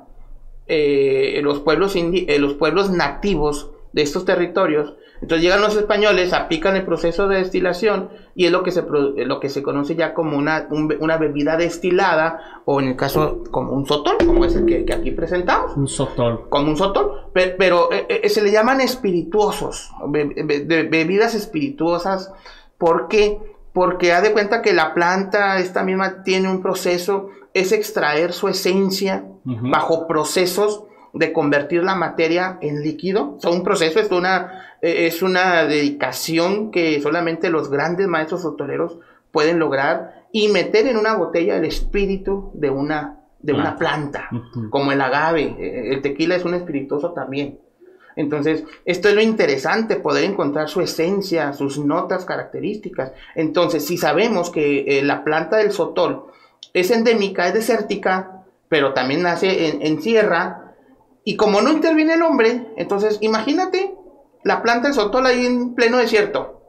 eh, 0.68 1.42
los, 1.44 1.60
pueblos 1.60 1.96
indi- 1.96 2.26
eh, 2.30 2.40
los 2.40 2.54
pueblos 2.54 2.90
nativos 2.92 3.72
de 3.94 4.02
estos 4.02 4.26
territorios. 4.26 4.96
Entonces 5.22 5.44
llegan 5.44 5.62
los 5.62 5.78
españoles, 5.78 6.34
aplican 6.34 6.76
el 6.76 6.84
proceso 6.84 7.30
de 7.30 7.38
destilación 7.38 8.10
y 8.36 8.46
es 8.46 8.52
lo 8.52 8.62
que 8.62 8.72
se, 8.72 8.84
lo 8.84 9.40
que 9.40 9.48
se 9.48 9.64
conoce 9.64 9.96
ya 9.96 10.14
como 10.14 10.38
una, 10.38 10.68
una 11.00 11.18
bebida 11.18 11.56
destilada 11.56 12.62
o 12.66 12.82
en 12.82 12.90
el 12.90 12.96
caso 12.98 13.44
como 13.50 13.72
un 13.72 13.86
sotol, 13.86 14.18
como 14.26 14.44
es 14.44 14.56
el 14.56 14.66
que, 14.66 14.92
aquí 14.94 15.12
presentamos. 15.12 15.78
Un 15.78 15.88
sotol. 15.88 16.50
Como 16.50 16.72
un 16.72 16.76
sotol, 16.76 17.30
pero, 17.34 17.90
eh, 17.94 18.06
eh, 18.10 18.28
se 18.28 18.42
le 18.42 18.52
llaman 18.52 18.82
espirituosos, 18.82 19.92
bebidas 20.10 21.36
espirituosas. 21.36 22.34
¿Por 22.78 23.08
qué? 23.08 23.40
Porque 23.72 24.12
ha 24.12 24.22
de 24.22 24.34
cuenta 24.34 24.62
que 24.62 24.74
la 24.74 24.94
planta, 24.94 25.60
esta 25.60 25.84
misma, 25.84 26.24
tiene 26.24 26.50
un 26.50 26.62
proceso, 26.62 27.30
es 27.54 27.72
extraer 27.72 28.34
su 28.34 28.50
esencia 28.50 29.26
bajo 29.46 30.08
procesos 30.08 30.84
de 31.14 31.32
convertir 31.32 31.84
la 31.84 31.96
materia 31.96 32.58
en 32.62 32.82
líquido. 32.82 33.38
O 33.44 33.52
un 33.52 33.64
proceso 33.64 34.00
es 34.00 34.12
una, 34.12 34.78
eh, 34.82 35.06
es 35.08 35.22
una 35.22 35.64
dedicación 35.64 36.72
que 36.72 37.00
solamente 37.02 37.50
los 37.50 37.70
grandes 37.70 38.08
maestros 38.08 38.44
hotoleros 38.46 38.98
pueden 39.32 39.60
lograr 39.60 40.26
y 40.32 40.48
meter 40.48 40.88
en 40.88 40.98
una 40.98 41.16
botella 41.16 41.58
el 41.58 41.66
espíritu 41.66 42.52
de 42.56 42.70
una, 42.72 43.20
de 43.40 43.54
una 43.54 43.78
planta, 43.78 44.30
como 44.72 44.92
el 44.92 45.02
agave. 45.02 45.56
Eh, 45.60 45.94
el 45.94 46.02
tequila 46.02 46.36
es 46.36 46.46
un 46.46 46.56
espirituoso 46.56 47.14
también. 47.14 47.60
Entonces, 48.16 48.64
esto 48.86 49.10
es 49.10 49.16
lo 49.16 49.22
interesante, 49.22 49.96
poder 49.96 50.24
encontrar 50.24 50.70
su 50.70 50.82
esencia, 50.82 51.54
sus 51.54 51.80
notas 51.80 52.26
características. 52.26 53.12
Entonces, 53.36 53.86
si 53.86 53.98
sabemos 53.98 54.50
que 54.50 55.00
eh, 55.00 55.04
la 55.04 55.24
planta 55.24 55.58
del 55.58 55.72
sotol 55.72 56.26
es 56.74 56.92
endémica, 56.92 57.48
es 57.48 57.54
desértica, 57.54 58.44
pero 58.70 58.94
también 58.94 59.24
nace 59.24 59.70
en, 59.70 59.82
en 59.82 60.02
sierra, 60.02 60.63
y 61.24 61.36
como 61.38 61.62
no 61.62 61.72
interviene 61.72 62.16
el 62.16 62.22
hombre, 62.22 62.74
entonces 62.78 63.18
imagínate 63.22 63.96
la 64.44 64.62
planta 64.62 64.90
de 64.90 64.94
sotol 64.94 65.26
ahí 65.26 65.46
en 65.46 65.74
pleno 65.74 65.98
desierto. 65.98 66.62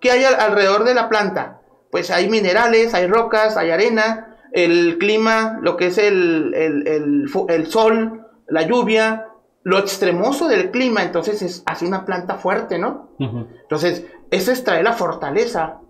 ¿Qué 0.00 0.10
hay 0.10 0.24
alrededor 0.24 0.84
de 0.84 0.94
la 0.94 1.08
planta? 1.08 1.60
Pues 1.90 2.10
hay 2.10 2.28
minerales, 2.28 2.94
hay 2.94 3.06
rocas, 3.06 3.56
hay 3.56 3.70
arena, 3.70 4.36
el 4.52 4.98
clima, 4.98 5.58
lo 5.62 5.76
que 5.76 5.86
es 5.86 5.98
el, 5.98 6.54
el, 6.54 7.66
sol, 7.68 8.26
la 8.46 8.62
lluvia, 8.62 9.28
lo 9.62 9.78
extremoso 9.78 10.48
del 10.48 10.70
clima, 10.70 11.02
entonces 11.02 11.42
es, 11.42 11.62
hace 11.66 11.86
una 11.86 12.04
planta 12.04 12.36
fuerte, 12.36 12.78
¿no? 12.78 13.10
Entonces, 13.18 14.06
eso 14.30 14.50
extrae 14.50 14.82
la 14.82 14.92
fortaleza, 14.92 15.80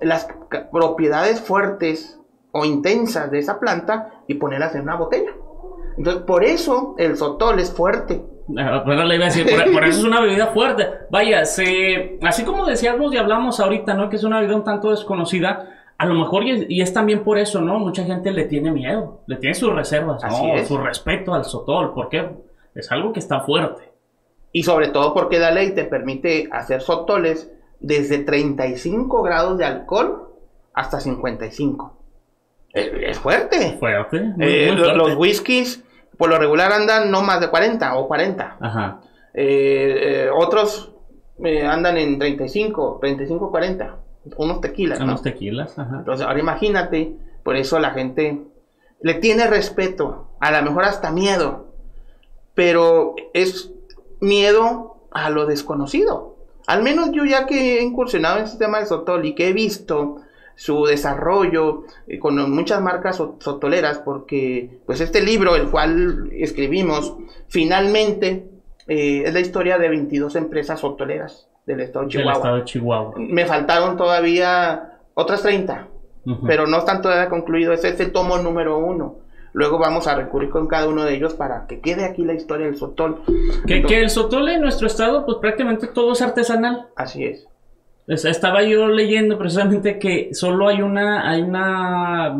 las 0.00 0.26
propiedades 0.72 1.40
fuertes 1.40 2.18
o 2.50 2.64
intensas 2.64 3.30
de 3.30 3.38
esa 3.38 3.58
planta 3.60 4.22
y 4.26 4.34
ponerlas 4.34 4.74
en 4.74 4.82
una 4.82 4.96
botella. 4.96 5.32
Entonces, 5.96 6.22
por 6.22 6.44
eso 6.44 6.94
el 6.98 7.16
sotol 7.16 7.58
es 7.58 7.72
fuerte. 7.72 8.22
Ah, 8.58 8.82
por, 8.84 8.94
eso 8.94 10.00
es 10.00 10.04
una 10.04 10.20
bebida 10.20 10.48
fuerte. 10.48 10.86
Vaya, 11.10 11.44
se, 11.44 12.18
así 12.22 12.44
como 12.44 12.66
decíamos 12.66 13.14
y 13.14 13.16
hablamos 13.16 13.60
ahorita, 13.60 13.94
¿no? 13.94 14.08
Que 14.08 14.16
es 14.16 14.24
una 14.24 14.40
bebida 14.40 14.56
un 14.56 14.64
tanto 14.64 14.90
desconocida. 14.90 15.68
A 15.98 16.06
lo 16.06 16.14
mejor, 16.14 16.42
y 16.44 16.80
es, 16.80 16.92
también 16.92 17.22
por 17.22 17.38
eso, 17.38 17.60
¿no? 17.60 17.78
Mucha 17.78 18.04
gente 18.04 18.32
le 18.32 18.44
tiene 18.44 18.72
miedo, 18.72 19.20
le 19.26 19.36
tiene 19.36 19.54
sus 19.54 19.72
reservas, 19.72 20.22
¿no? 20.24 20.64
Su 20.66 20.78
respeto 20.78 21.32
al 21.32 21.44
sotol, 21.44 21.92
porque 21.94 22.28
es 22.74 22.90
algo 22.90 23.12
que 23.12 23.20
está 23.20 23.40
fuerte. 23.40 23.92
Y 24.50 24.64
sobre 24.64 24.88
todo 24.88 25.14
porque 25.14 25.38
la 25.38 25.52
ley 25.52 25.74
te 25.74 25.84
permite 25.84 26.48
hacer 26.50 26.80
sotoles 26.82 27.50
desde 27.80 28.18
35 28.18 29.22
grados 29.22 29.58
de 29.58 29.64
alcohol 29.64 30.28
hasta 30.74 31.00
55. 31.00 32.01
Es, 32.72 33.18
fuerte. 33.18 33.76
Fuerte. 33.78 34.34
Eh, 34.40 34.72
los 34.72 35.14
whiskies, 35.16 35.84
por 36.16 36.30
lo 36.30 36.38
regular, 36.38 36.72
andan 36.72 37.10
no 37.10 37.22
más 37.22 37.40
de 37.40 37.48
40 37.48 37.96
o 37.96 38.08
40. 38.08 38.56
Ajá. 38.60 39.00
Eh, 39.34 40.24
eh, 40.24 40.30
otros 40.34 40.92
andan 41.68 41.98
en 41.98 42.18
35, 42.18 42.98
35, 43.00 43.50
40. 43.50 43.96
Unos 44.36 44.60
tequilas. 44.60 45.00
Unos 45.00 45.22
tequilas, 45.22 45.78
ajá. 45.78 45.96
Entonces, 45.98 46.26
ahora 46.26 46.38
imagínate, 46.38 47.14
por 47.42 47.56
eso 47.56 47.78
la 47.78 47.90
gente 47.90 48.42
le 49.00 49.14
tiene 49.14 49.48
respeto, 49.48 50.28
a 50.40 50.52
lo 50.52 50.62
mejor 50.62 50.84
hasta 50.84 51.10
miedo, 51.10 51.74
pero 52.54 53.16
es 53.34 53.72
miedo 54.20 55.08
a 55.10 55.28
lo 55.30 55.46
desconocido. 55.46 56.36
Al 56.66 56.82
menos 56.82 57.10
yo 57.12 57.24
ya 57.24 57.46
que 57.46 57.78
he 57.78 57.82
incursionado 57.82 58.38
en 58.38 58.44
este 58.44 58.58
tema 58.58 58.78
de 58.78 58.86
Sotol 58.86 59.26
y 59.26 59.34
que 59.34 59.48
he 59.48 59.52
visto 59.52 60.18
su 60.62 60.84
desarrollo 60.84 61.82
eh, 62.06 62.20
con 62.20 62.48
muchas 62.52 62.80
marcas 62.80 63.16
sotoleras, 63.16 63.98
porque 63.98 64.78
pues 64.86 65.00
este 65.00 65.20
libro, 65.20 65.56
el 65.56 65.70
cual 65.70 66.30
escribimos, 66.30 67.16
finalmente 67.48 68.46
eh, 68.86 69.24
es 69.26 69.34
la 69.34 69.40
historia 69.40 69.76
de 69.76 69.88
22 69.88 70.36
empresas 70.36 70.78
sotoleras 70.78 71.48
del 71.66 71.80
estado 71.80 72.04
de 72.04 72.12
Chihuahua. 72.12 73.14
Me 73.16 73.44
faltaron 73.44 73.96
todavía 73.96 75.00
otras 75.14 75.42
30, 75.42 75.88
pero 76.46 76.68
no 76.68 76.78
están 76.78 77.02
todavía 77.02 77.28
concluidos. 77.28 77.80
Ese 77.80 77.88
es 77.88 77.98
el 77.98 78.12
tomo 78.12 78.38
número 78.38 78.78
uno. 78.78 79.16
Luego 79.54 79.80
vamos 79.80 80.06
a 80.06 80.14
recurrir 80.14 80.50
con 80.50 80.68
cada 80.68 80.86
uno 80.86 81.02
de 81.02 81.16
ellos 81.16 81.34
para 81.34 81.66
que 81.66 81.80
quede 81.80 82.04
aquí 82.04 82.24
la 82.24 82.34
historia 82.34 82.66
del 82.66 82.76
sotol. 82.76 83.22
Que, 83.66 83.82
que 83.82 84.00
el 84.00 84.10
sotol 84.10 84.48
en 84.48 84.60
nuestro 84.60 84.86
estado, 84.86 85.26
pues 85.26 85.38
prácticamente 85.40 85.88
todo 85.88 86.12
es 86.12 86.22
artesanal. 86.22 86.86
Así 86.94 87.24
es. 87.24 87.48
Estaba 88.06 88.62
yo 88.62 88.88
leyendo 88.88 89.38
precisamente 89.38 89.98
que 89.98 90.34
solo 90.34 90.68
hay 90.68 90.82
una, 90.82 91.30
hay 91.30 91.42
una 91.42 92.36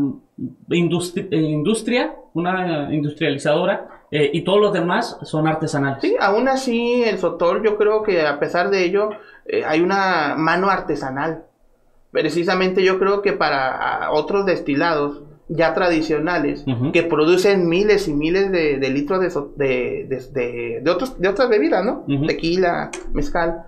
industria, 0.69 1.27
industria 1.31 2.17
una 2.35 2.93
industrializadora, 2.93 3.89
eh, 4.11 4.31
y 4.33 4.43
todos 4.43 4.61
los 4.61 4.73
demás 4.73 5.19
son 5.23 5.47
artesanales. 5.47 5.99
Sí, 6.03 6.17
aún 6.21 6.49
así 6.49 7.03
el 7.03 7.19
Sotol 7.19 7.63
yo 7.63 7.77
creo 7.77 8.03
que 8.03 8.27
a 8.27 8.39
pesar 8.39 8.71
de 8.71 8.85
ello 8.85 9.11
eh, 9.47 9.65
hay 9.67 9.81
una 9.81 10.35
mano 10.37 10.69
artesanal. 10.69 11.45
Precisamente 12.11 12.85
yo 12.85 12.99
creo 12.99 13.23
que 13.23 13.33
para 13.33 14.11
otros 14.13 14.45
destilados 14.45 15.23
ya 15.49 15.75
tradicionales 15.75 16.65
que 16.93 17.03
producen 17.03 17.69
miles 17.69 18.07
y 18.09 18.15
miles 18.15 18.53
de, 18.53 18.79
litros 18.91 19.21
de, 19.57 20.07
de, 20.07 20.81
de, 20.83 20.91
otros, 20.91 21.19
de 21.19 21.29
otras 21.29 21.49
bebidas, 21.49 21.85
¿no? 21.85 22.05
Tequila, 22.27 22.91
mezcal 23.13 23.65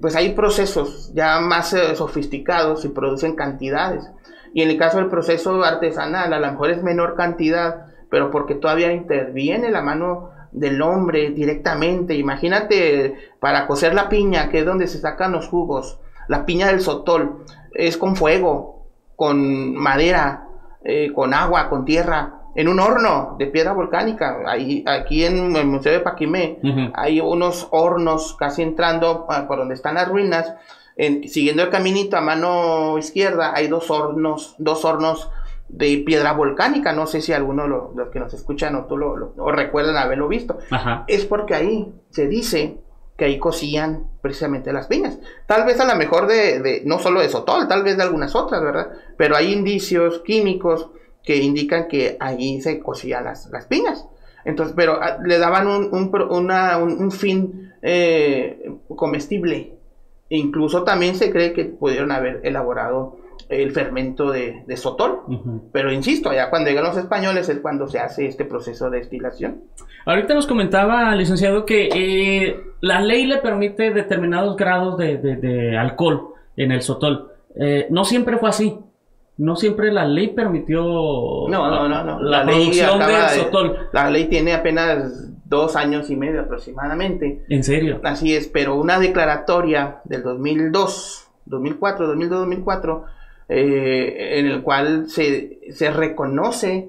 pues 0.00 0.14
hay 0.16 0.34
procesos 0.34 1.12
ya 1.14 1.40
más 1.40 1.72
eh, 1.72 1.96
sofisticados 1.96 2.84
y 2.84 2.88
producen 2.88 3.34
cantidades. 3.34 4.04
Y 4.52 4.62
en 4.62 4.70
el 4.70 4.78
caso 4.78 4.98
del 4.98 5.08
proceso 5.08 5.62
artesanal, 5.64 6.32
a 6.32 6.40
lo 6.40 6.50
mejor 6.50 6.70
es 6.70 6.82
menor 6.82 7.14
cantidad, 7.14 7.86
pero 8.10 8.30
porque 8.30 8.54
todavía 8.54 8.92
interviene 8.92 9.70
la 9.70 9.82
mano 9.82 10.30
del 10.52 10.80
hombre 10.82 11.30
directamente. 11.30 12.14
Imagínate 12.14 13.14
para 13.40 13.66
cocer 13.66 13.94
la 13.94 14.08
piña, 14.08 14.48
que 14.48 14.60
es 14.60 14.64
donde 14.66 14.86
se 14.86 14.98
sacan 14.98 15.32
los 15.32 15.48
jugos, 15.48 15.98
la 16.28 16.46
piña 16.46 16.68
del 16.68 16.80
sotol, 16.80 17.44
es 17.72 17.96
con 17.96 18.16
fuego, 18.16 18.86
con 19.14 19.74
madera, 19.74 20.48
eh, 20.84 21.12
con 21.12 21.34
agua, 21.34 21.68
con 21.68 21.84
tierra 21.84 22.40
en 22.56 22.68
un 22.68 22.80
horno 22.80 23.36
de 23.38 23.46
piedra 23.46 23.72
volcánica. 23.72 24.38
Ahí, 24.46 24.82
aquí 24.86 25.24
en 25.24 25.54
el 25.54 25.66
Museo 25.66 25.92
de 25.92 26.00
Paquimé 26.00 26.58
hay 26.94 27.20
unos 27.20 27.68
hornos 27.70 28.34
casi 28.38 28.62
entrando 28.62 29.26
por 29.46 29.58
donde 29.58 29.74
están 29.74 29.94
las 29.94 30.08
ruinas. 30.08 30.54
siguiendo 30.96 31.62
el 31.62 31.70
caminito 31.70 32.16
a 32.16 32.22
mano 32.22 32.98
izquierda 32.98 33.52
hay 33.54 33.68
dos 33.68 33.90
hornos, 33.90 34.56
dos 34.58 34.84
hornos 34.86 35.30
de 35.68 36.02
piedra 36.04 36.32
volcánica. 36.32 36.94
No 36.94 37.06
sé 37.06 37.20
si 37.20 37.34
alguno 37.34 37.64
de 37.64 37.68
los 37.68 38.08
que 38.10 38.20
nos 38.20 38.32
escuchan 38.32 38.74
o 38.74 38.86
tú 38.86 38.96
lo, 38.96 39.52
recuerdan 39.52 39.96
haberlo 39.96 40.26
visto. 40.26 40.58
Es 41.06 41.26
porque 41.26 41.54
ahí 41.54 41.92
se 42.08 42.26
dice 42.26 42.78
que 43.18 43.26
ahí 43.26 43.38
cocían 43.38 44.08
precisamente 44.22 44.72
las 44.72 44.86
piñas. 44.86 45.18
Tal 45.46 45.64
vez 45.64 45.78
a 45.80 45.84
lo 45.84 45.94
mejor 45.94 46.26
de, 46.26 46.60
de, 46.60 46.82
no 46.84 46.98
solo 46.98 47.20
de 47.20 47.28
Sotol, 47.28 47.68
tal 47.68 47.82
vez 47.82 47.96
de 47.96 48.02
algunas 48.02 48.34
otras, 48.34 48.62
¿verdad? 48.62 48.90
Pero 49.16 49.36
hay 49.36 49.52
indicios 49.52 50.20
químicos 50.20 50.90
que 51.26 51.36
indican 51.36 51.88
que 51.88 52.16
allí 52.20 52.62
se 52.62 52.78
cocían 52.78 53.24
las, 53.24 53.50
las 53.50 53.66
piñas. 53.66 54.06
Entonces, 54.44 54.74
pero 54.76 55.02
ah, 55.02 55.18
le 55.22 55.38
daban 55.38 55.66
un, 55.66 55.88
un, 55.92 57.10
fin 57.10 57.72
eh, 57.82 58.70
comestible. 58.94 59.72
Incluso 60.28 60.84
también 60.84 61.16
se 61.16 61.32
cree 61.32 61.52
que 61.52 61.64
pudieron 61.64 62.12
haber 62.12 62.40
elaborado 62.44 63.18
el 63.48 63.72
fermento 63.72 64.30
de, 64.30 64.62
de 64.66 64.76
sotol. 64.76 65.22
Pero 65.72 65.92
insisto, 65.92 66.32
ya 66.32 66.48
cuando 66.48 66.70
llegan 66.70 66.84
los 66.84 66.96
españoles 66.96 67.48
es 67.48 67.58
cuando 67.58 67.88
se 67.88 67.98
hace 67.98 68.26
este 68.26 68.44
proceso 68.44 68.88
de 68.88 68.98
destilación. 68.98 69.62
Ahorita 70.04 70.32
nos 70.32 70.46
comentaba, 70.46 71.12
licenciado, 71.16 71.66
que 71.66 71.88
eh, 71.92 72.60
la 72.80 73.00
ley 73.00 73.26
le 73.26 73.38
permite 73.38 73.92
determinados 73.92 74.56
grados 74.56 74.96
de, 74.96 75.76
alcohol 75.76 76.34
en 76.56 76.70
el 76.70 76.82
sotol. 76.82 77.32
Eh, 77.58 77.88
no 77.90 78.04
siempre 78.04 78.38
fue 78.38 78.48
así 78.48 78.78
no 79.38 79.56
siempre 79.56 79.92
la 79.92 80.06
ley 80.06 80.28
permitió 80.28 80.82
no, 80.82 81.48
no, 81.48 81.88
no, 81.88 82.04
no. 82.04 82.22
La, 82.22 82.44
ley 82.44 82.72
sotol. 82.72 83.88
La 83.92 84.10
ley 84.10 84.26
tiene 84.26 84.54
apenas 84.54 85.30
dos 85.44 85.76
años 85.76 86.08
y 86.10 86.16
medio 86.16 86.40
aproximadamente. 86.40 87.44
¿En 87.48 87.62
serio? 87.62 88.00
Así 88.02 88.34
es, 88.34 88.48
pero 88.48 88.76
una 88.76 88.98
declaratoria 88.98 90.00
del 90.04 90.22
2002, 90.22 91.28
2004, 91.44 92.06
2002, 92.06 92.38
2004, 92.40 93.04
en 93.48 94.46
el 94.46 94.62
cual 94.62 95.08
se, 95.08 95.60
se 95.70 95.90
reconoce 95.90 96.88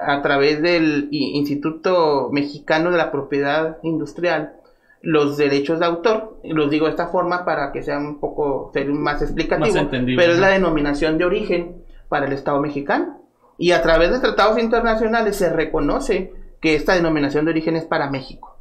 a 0.00 0.20
través 0.20 0.60
del 0.60 1.08
Instituto 1.10 2.28
Mexicano 2.30 2.90
de 2.90 2.98
la 2.98 3.10
Propiedad 3.10 3.78
Industrial 3.82 4.52
los 5.00 5.36
derechos 5.36 5.78
de 5.78 5.86
autor. 5.86 6.36
Los 6.44 6.68
digo 6.68 6.86
de 6.86 6.90
esta 6.90 7.08
forma 7.08 7.44
para 7.44 7.72
que 7.72 7.82
sea 7.82 7.98
un 7.98 8.18
poco 8.18 8.72
más 8.88 9.22
explicativo. 9.22 9.88
pero 9.90 10.32
es 10.32 10.38
la 10.38 10.48
denominación 10.48 11.16
de 11.16 11.24
origen 11.24 11.85
para 12.08 12.26
el 12.26 12.32
Estado 12.32 12.60
mexicano. 12.60 13.20
Y 13.58 13.72
a 13.72 13.82
través 13.82 14.10
de 14.10 14.20
tratados 14.20 14.58
internacionales 14.58 15.36
se 15.36 15.50
reconoce 15.50 16.32
que 16.60 16.74
esta 16.74 16.94
denominación 16.94 17.44
de 17.44 17.52
origen 17.52 17.76
es 17.76 17.84
para 17.84 18.10
México. 18.10 18.56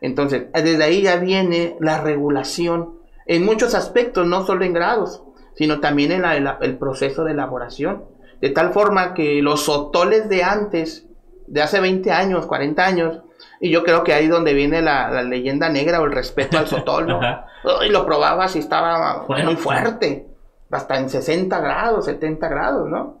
Entonces, 0.00 0.44
desde 0.52 0.84
ahí 0.84 1.02
ya 1.02 1.16
viene 1.16 1.76
la 1.80 2.00
regulación 2.00 2.98
en 3.26 3.44
muchos 3.44 3.74
aspectos, 3.74 4.26
no 4.26 4.46
solo 4.46 4.64
en 4.64 4.72
grados, 4.72 5.22
sino 5.54 5.80
también 5.80 6.12
en 6.12 6.24
el 6.60 6.78
proceso 6.78 7.24
de 7.24 7.32
elaboración. 7.32 8.04
De 8.40 8.50
tal 8.50 8.72
forma 8.72 9.14
que 9.14 9.42
los 9.42 9.64
sotoles 9.64 10.28
de 10.28 10.44
antes, 10.44 11.06
de 11.48 11.62
hace 11.62 11.80
20 11.80 12.12
años, 12.12 12.46
40 12.46 12.86
años, 12.86 13.20
y 13.60 13.70
yo 13.70 13.82
creo 13.82 14.04
que 14.04 14.14
ahí 14.14 14.28
donde 14.28 14.54
viene 14.54 14.82
la, 14.82 15.22
leyenda 15.22 15.68
negra 15.68 16.00
o 16.00 16.04
el 16.04 16.12
respeto 16.12 16.58
al 16.58 16.68
sotol, 16.68 17.08
¿no? 17.08 17.20
y 17.86 17.88
lo 17.88 18.06
probabas 18.06 18.54
y 18.54 18.60
estaba 18.60 19.26
muy 19.26 19.56
fuerte, 19.56 20.27
hasta 20.70 20.98
en 20.98 21.08
60 21.08 21.58
grados, 21.60 22.04
70 22.06 22.48
grados, 22.48 22.88
¿no? 22.88 23.18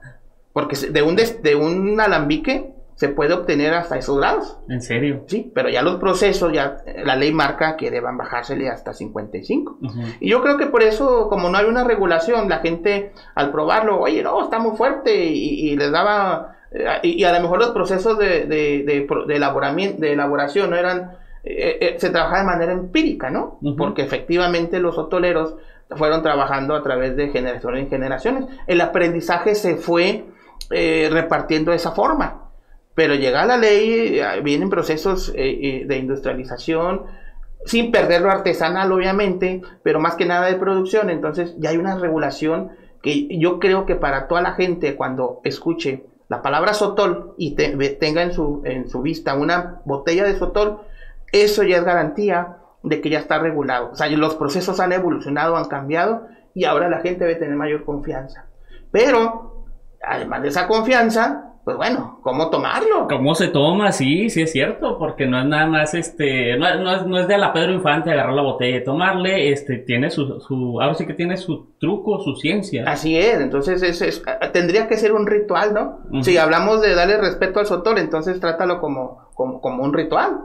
Porque 0.52 0.76
de 0.76 1.02
un, 1.02 1.16
de 1.16 1.54
un 1.54 2.00
alambique 2.00 2.74
se 2.98 3.08
puede 3.08 3.32
obtener 3.32 3.74
hasta 3.74 3.96
esos 3.96 4.18
grados. 4.18 4.58
¿En 4.68 4.82
serio? 4.82 5.22
Sí, 5.28 5.52
pero 5.54 5.68
ya 5.68 5.82
los 5.82 6.00
procesos, 6.00 6.52
ya 6.52 6.78
la 7.04 7.14
ley 7.14 7.32
marca 7.32 7.76
que 7.76 7.92
deban 7.92 8.16
bajársele 8.16 8.68
hasta 8.68 8.92
55. 8.92 9.78
Y 10.18 10.28
yo 10.28 10.42
creo 10.42 10.56
que 10.56 10.66
por 10.66 10.82
eso, 10.82 11.28
como 11.28 11.48
no 11.48 11.58
hay 11.58 11.66
una 11.66 11.84
regulación, 11.84 12.48
la 12.48 12.58
gente 12.58 13.12
al 13.36 13.52
probarlo, 13.52 14.00
oye, 14.00 14.20
no, 14.24 14.42
está 14.42 14.58
muy 14.58 14.76
fuerte 14.76 15.14
y, 15.26 15.76
les 15.76 15.92
daba... 15.92 16.56
Eh, 16.72 16.86
y, 17.04 17.22
a 17.22 17.32
lo 17.32 17.40
mejor 17.40 17.60
los 17.60 17.70
procesos 17.70 18.18
de, 18.18 18.46
de, 18.46 18.82
de, 18.84 19.06
de 19.28 20.12
elaboración 20.12 20.70
no 20.70 20.76
eran... 20.76 21.18
Eh, 21.44 21.78
eh, 21.80 21.96
se 21.98 22.10
trabajaba 22.10 22.40
de 22.40 22.46
manera 22.46 22.72
empírica, 22.72 23.30
¿no? 23.30 23.58
Porque 23.76 24.02
efectivamente 24.02 24.80
los 24.80 24.98
hotoleros 24.98 25.54
fueron 25.90 26.22
trabajando 26.22 26.74
a 26.74 26.82
través 26.82 27.16
de 27.16 27.28
generaciones 27.28 27.84
en 27.84 27.90
generaciones. 27.90 28.44
El 28.66 28.80
aprendizaje 28.80 29.54
se 29.54 29.76
fue 29.76 30.24
repartiendo 30.68 31.70
de 31.70 31.78
esa 31.78 31.92
forma. 31.92 32.48
Pero 32.98 33.14
llega 33.14 33.46
la 33.46 33.56
ley, 33.56 34.18
eh, 34.18 34.40
vienen 34.42 34.70
procesos 34.70 35.28
eh, 35.28 35.34
eh, 35.36 35.84
de 35.86 35.98
industrialización, 35.98 37.04
sin 37.64 37.92
perder 37.92 38.22
lo 38.22 38.28
artesanal, 38.32 38.90
obviamente, 38.90 39.62
pero 39.84 40.00
más 40.00 40.16
que 40.16 40.24
nada 40.24 40.46
de 40.46 40.56
producción. 40.56 41.08
Entonces 41.08 41.54
ya 41.58 41.70
hay 41.70 41.76
una 41.76 41.96
regulación 41.96 42.72
que 43.00 43.28
yo 43.38 43.60
creo 43.60 43.86
que 43.86 43.94
para 43.94 44.26
toda 44.26 44.42
la 44.42 44.54
gente, 44.54 44.96
cuando 44.96 45.40
escuche 45.44 46.06
la 46.28 46.42
palabra 46.42 46.74
sotol 46.74 47.34
y 47.38 47.54
tenga 47.54 48.24
en 48.24 48.32
su, 48.32 48.62
en 48.64 48.88
su 48.90 49.00
vista 49.00 49.36
una 49.36 49.80
botella 49.84 50.24
de 50.24 50.36
sotol, 50.36 50.80
eso 51.32 51.62
ya 51.62 51.78
es 51.78 51.84
garantía 51.84 52.56
de 52.82 53.00
que 53.00 53.10
ya 53.10 53.18
está 53.18 53.38
regulado. 53.38 53.90
O 53.92 53.94
sea, 53.94 54.08
los 54.08 54.34
procesos 54.36 54.80
han 54.80 54.92
evolucionado, 54.92 55.56
han 55.56 55.66
cambiado 55.66 56.26
y 56.54 56.64
ahora 56.64 56.88
la 56.88 57.00
gente 57.00 57.24
debe 57.24 57.38
tener 57.38 57.56
mayor 57.56 57.84
confianza. 57.84 58.46
Pero, 58.90 59.66
además 60.02 60.42
de 60.42 60.48
esa 60.48 60.66
confianza, 60.66 61.48
pues 61.68 61.76
bueno, 61.76 62.20
¿cómo 62.22 62.48
tomarlo? 62.48 63.06
¿Cómo 63.08 63.34
se 63.34 63.48
toma? 63.48 63.92
Sí, 63.92 64.30
sí 64.30 64.40
es 64.40 64.52
cierto, 64.52 64.96
porque 64.98 65.26
no 65.26 65.38
es 65.38 65.44
nada 65.44 65.66
más, 65.66 65.92
este, 65.92 66.56
no, 66.56 66.66
es, 66.66 67.06
no 67.06 67.18
es 67.18 67.28
de 67.28 67.36
la 67.36 67.52
Pedro 67.52 67.74
Infante 67.74 68.10
agarrar 68.10 68.32
la 68.32 68.40
botella 68.40 68.78
y 68.78 68.84
tomarle, 68.84 69.52
este, 69.52 69.76
tiene 69.76 70.08
su, 70.08 70.40
su, 70.40 70.80
ahora 70.80 70.94
sí 70.94 71.06
que 71.06 71.12
tiene 71.12 71.36
su 71.36 71.74
truco, 71.78 72.20
su 72.20 72.36
ciencia. 72.36 72.84
Así 72.86 73.18
es, 73.18 73.38
entonces 73.38 73.82
es, 73.82 74.22
tendría 74.54 74.88
que 74.88 74.96
ser 74.96 75.12
un 75.12 75.26
ritual, 75.26 75.74
¿no? 75.74 76.22
Si 76.22 76.38
hablamos 76.38 76.80
de 76.80 76.94
darle 76.94 77.18
respeto 77.18 77.60
al 77.60 77.66
sotol, 77.66 77.98
entonces 77.98 78.40
trátalo 78.40 78.80
como, 78.80 79.28
como, 79.34 79.60
como 79.60 79.82
un 79.82 79.92
ritual. 79.92 80.38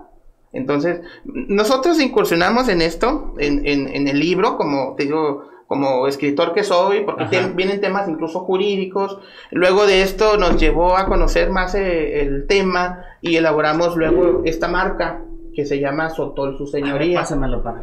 Entonces, 0.53 1.01
nosotros 1.25 1.99
incursionamos 1.99 2.69
en 2.69 2.81
esto, 2.81 3.33
en, 3.39 3.67
en, 3.67 3.87
en 3.87 4.07
el 4.07 4.19
libro, 4.19 4.55
como 4.55 4.95
te 4.95 5.03
digo, 5.03 5.49
como 5.67 6.07
escritor 6.07 6.53
que 6.53 6.63
soy, 6.63 7.01
porque 7.01 7.25
vienen 7.55 7.81
temas 7.81 8.07
incluso 8.07 8.41
jurídicos. 8.41 9.17
Luego 9.49 9.87
de 9.87 10.03
esto 10.03 10.37
nos 10.37 10.57
llevó 10.57 10.95
a 10.95 11.07
conocer 11.07 11.49
más 11.49 11.73
eh, 11.73 12.21
el 12.21 12.45
tema 12.45 13.03
y 13.21 13.37
elaboramos 13.37 13.95
luego 13.95 14.43
esta 14.45 14.67
marca 14.67 15.21
que 15.55 15.65
se 15.65 15.79
llama 15.79 16.11
Sotol 16.11 16.57
Su 16.57 16.67
Señoría. 16.67 17.19
pásamelo 17.19 17.63
para 17.63 17.81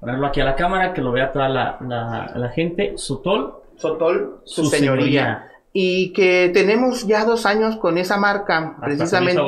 ponerlo 0.00 0.26
aquí 0.26 0.40
a 0.40 0.44
la 0.44 0.54
cámara, 0.54 0.92
que 0.92 1.00
lo 1.00 1.12
vea 1.12 1.32
toda 1.32 1.48
la, 1.48 1.78
la, 2.34 2.48
gente. 2.50 2.92
Sotol. 2.96 3.54
Sotol 3.76 4.40
Su, 4.44 4.66
señoría 4.66 5.49
y 5.72 6.12
que 6.12 6.50
tenemos 6.52 7.06
ya 7.06 7.24
dos 7.24 7.46
años 7.46 7.76
con 7.76 7.96
esa 7.96 8.16
marca, 8.16 8.76
precisamente 8.80 9.40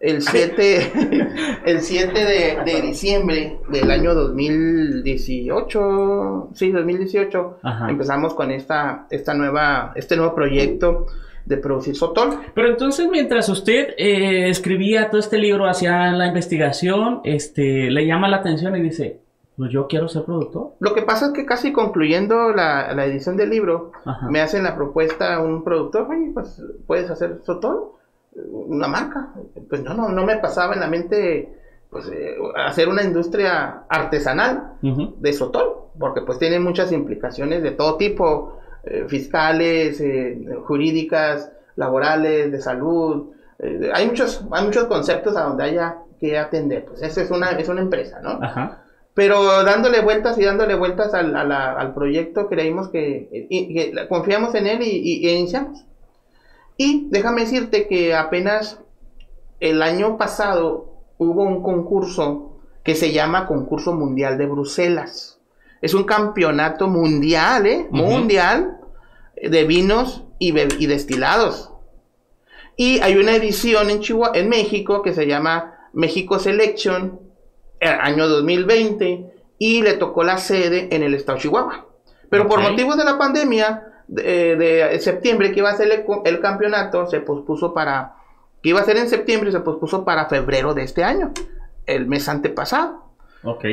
el 0.00 0.22
7, 0.22 0.92
el 1.66 1.82
7 1.82 2.64
de, 2.64 2.80
diciembre 2.80 3.58
del 3.68 3.90
año 3.90 4.14
2018, 4.14 6.48
sí, 6.54 6.72
2018, 6.72 7.58
empezamos 7.88 8.32
con 8.32 8.50
esta, 8.50 9.06
esta 9.10 9.34
nueva, 9.34 9.92
este 9.96 10.16
nuevo 10.16 10.34
proyecto 10.34 11.04
de 11.44 11.58
producir 11.58 11.94
sotol. 11.94 12.38
Pero 12.54 12.68
entonces, 12.68 13.06
mientras 13.10 13.50
usted 13.50 13.88
eh, 13.98 14.48
escribía 14.48 15.10
todo 15.10 15.20
este 15.20 15.36
libro, 15.36 15.68
hacía 15.68 16.10
la 16.12 16.26
investigación, 16.26 17.20
este, 17.24 17.90
le 17.90 18.06
llama 18.06 18.28
la 18.28 18.38
atención 18.38 18.74
y 18.76 18.80
dice, 18.80 19.18
pues 19.60 19.72
yo 19.72 19.88
quiero 19.88 20.08
ser 20.08 20.24
productor. 20.24 20.72
Lo 20.78 20.94
que 20.94 21.02
pasa 21.02 21.26
es 21.26 21.32
que 21.32 21.44
casi 21.44 21.70
concluyendo 21.70 22.54
la, 22.54 22.92
edición 23.04 23.36
del 23.36 23.50
libro, 23.50 23.92
me 24.30 24.40
hacen 24.40 24.64
la 24.64 24.74
propuesta 24.74 25.38
un 25.38 25.62
productor, 25.62 26.08
oye, 26.10 26.30
pues 26.32 26.62
puedes 26.86 27.10
hacer 27.10 27.40
Sotol, 27.44 27.90
una 28.34 28.88
marca. 28.88 29.34
Pues 29.68 29.82
no, 29.82 29.92
no, 29.92 30.08
no 30.08 30.24
me 30.24 30.38
pasaba 30.38 30.72
en 30.72 30.80
la 30.80 30.86
mente 30.86 31.54
pues 31.90 32.08
eh, 32.10 32.38
hacer 32.56 32.88
una 32.88 33.02
industria 33.02 33.82
artesanal 33.90 34.76
de 34.80 35.32
Sotol, 35.34 35.90
porque 35.98 36.22
pues 36.22 36.38
tiene 36.38 36.58
muchas 36.58 36.90
implicaciones 36.90 37.62
de 37.62 37.72
todo 37.72 37.98
tipo, 37.98 38.60
eh, 38.84 39.04
fiscales, 39.08 40.00
eh, 40.00 40.40
jurídicas, 40.64 41.52
laborales, 41.76 42.50
de 42.50 42.62
salud. 42.62 43.26
hay 43.92 44.06
muchos, 44.06 44.42
hay 44.52 44.64
muchos 44.64 44.84
conceptos 44.84 45.36
a 45.36 45.42
donde 45.42 45.64
haya 45.64 45.98
que 46.18 46.38
atender. 46.38 46.86
Pues 46.86 47.02
esa 47.02 47.20
es 47.20 47.30
una, 47.30 47.50
es 47.50 47.68
una 47.68 47.82
empresa, 47.82 48.20
¿no? 48.22 48.38
Ajá. 48.40 48.84
Pero 49.14 49.64
dándole 49.64 50.00
vueltas 50.00 50.38
y 50.38 50.44
dándole 50.44 50.74
vueltas 50.74 51.14
al, 51.14 51.34
al 51.34 51.94
proyecto, 51.94 52.48
creímos 52.48 52.88
que, 52.88 54.06
confiamos 54.08 54.54
en 54.54 54.66
él 54.66 54.82
y, 54.82 55.28
iniciamos. 55.28 55.84
Y 56.76 57.08
déjame 57.10 57.42
decirte 57.42 57.88
que 57.88 58.14
apenas 58.14 58.80
el 59.58 59.82
año 59.82 60.16
pasado 60.16 60.94
hubo 61.18 61.42
un 61.42 61.62
concurso 61.62 62.60
que 62.84 62.94
se 62.94 63.12
llama 63.12 63.46
Concurso 63.46 63.92
Mundial 63.92 64.38
de 64.38 64.46
Bruselas. 64.46 65.38
Es 65.82 65.92
un 65.92 66.04
campeonato 66.04 66.88
mundial, 66.88 67.66
¿eh? 67.66 67.86
Mundial 67.90 68.78
de 69.36 69.64
vinos 69.64 70.24
y, 70.38 70.58
y, 70.58 70.86
destilados. 70.86 71.70
Y 72.76 73.00
hay 73.00 73.16
una 73.16 73.34
edición 73.34 73.90
en, 73.90 74.00
Chihuahua, 74.00 74.38
en 74.38 74.48
México 74.48 75.02
que 75.02 75.12
se 75.12 75.26
llama 75.26 75.74
México 75.92 76.38
Selection 76.38 77.29
año 77.80 78.28
2020 78.28 79.24
y 79.58 79.82
le 79.82 79.94
tocó 79.94 80.24
la 80.24 80.38
sede 80.38 80.88
en 80.94 81.02
el 81.02 81.14
estado 81.14 81.36
de 81.36 81.42
Chihuahua. 81.42 81.86
Pero 82.28 82.46
por 82.46 82.60
motivos 82.60 82.96
de 82.96 83.04
la 83.04 83.18
pandemia 83.18 84.04
de, 84.06 84.98
septiembre, 85.00 85.52
que 85.52 85.60
iba 85.60 85.70
a 85.70 85.76
ser 85.76 86.06
el, 86.24 86.40
campeonato, 86.40 87.06
se 87.06 87.20
pospuso 87.20 87.74
para, 87.74 88.14
que 88.62 88.70
iba 88.70 88.80
a 88.80 88.84
ser 88.84 88.96
en 88.96 89.08
septiembre, 89.08 89.52
se 89.52 89.60
pospuso 89.60 90.04
para 90.04 90.26
febrero 90.26 90.74
de 90.74 90.84
este 90.84 91.04
año, 91.04 91.32
el 91.86 92.06
mes 92.06 92.28
antepasado. 92.28 93.04
Ok. 93.42 93.64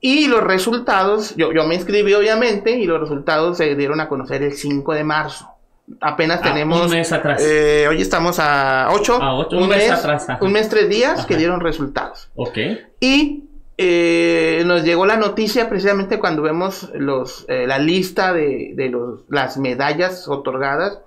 Y 0.00 0.28
los 0.28 0.44
resultados, 0.44 1.34
yo, 1.36 1.52
yo 1.52 1.66
me 1.66 1.74
inscribí 1.74 2.14
obviamente, 2.14 2.70
y 2.70 2.86
los 2.86 3.00
resultados 3.00 3.56
se 3.56 3.74
dieron 3.74 4.00
a 4.00 4.08
conocer 4.08 4.42
el 4.42 4.52
5 4.52 4.94
de 4.94 5.04
marzo 5.04 5.57
apenas 6.00 6.40
ah, 6.42 6.44
tenemos. 6.44 6.86
Un 6.86 6.90
mes 6.90 7.12
atrás. 7.12 7.42
Eh, 7.44 7.86
hoy 7.88 8.00
estamos 8.00 8.38
a 8.38 8.88
8. 8.92 9.18
un, 9.52 9.68
mes, 9.68 9.90
atrás. 9.90 10.26
Un 10.40 10.52
mes, 10.52 10.68
tres 10.68 10.88
días 10.88 11.26
que 11.26 11.36
dieron 11.36 11.60
resultados. 11.60 12.30
Ok. 12.34 12.58
Y 13.00 13.44
eh, 13.76 14.62
nos 14.66 14.84
llegó 14.84 15.06
la 15.06 15.16
noticia 15.16 15.68
precisamente 15.68 16.18
cuando 16.18 16.42
vemos 16.42 16.90
los, 16.94 17.44
eh, 17.48 17.66
la 17.66 17.78
lista 17.78 18.32
de, 18.32 18.72
de 18.74 18.88
los, 18.88 19.20
las 19.28 19.58
medallas 19.58 20.28
otorgadas. 20.28 21.00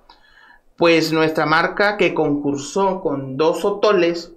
Pues 0.76 1.12
nuestra 1.12 1.46
marca 1.46 1.96
que 1.96 2.14
concursó 2.14 3.00
con 3.00 3.36
dos 3.36 3.64
otoles 3.64 4.32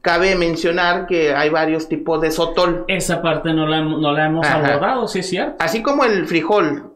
Cabe 0.00 0.36
mencionar 0.36 1.06
que 1.06 1.34
hay 1.34 1.50
varios 1.50 1.88
tipos 1.88 2.20
de 2.20 2.30
sotol. 2.30 2.84
Esa 2.88 3.20
parte 3.20 3.52
no 3.52 3.66
la, 3.66 3.80
no 3.80 4.12
la 4.12 4.26
hemos 4.26 4.46
abordado, 4.46 5.08
sí 5.08 5.20
es 5.20 5.28
cierto. 5.28 5.56
Así 5.58 5.82
como 5.82 6.04
el 6.04 6.26
frijol. 6.26 6.94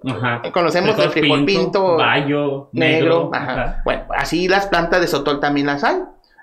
Conocemos 0.52 0.98
el 0.98 1.10
frijol 1.10 1.44
pinto, 1.44 1.96
bayo, 1.96 2.68
negro. 2.72 3.30
Bueno, 3.84 4.04
así 4.16 4.48
las 4.48 4.66
plantas 4.66 5.00
de 5.00 5.08
sotol 5.08 5.40
también 5.40 5.66
las 5.66 5.82
hay. 5.84 5.96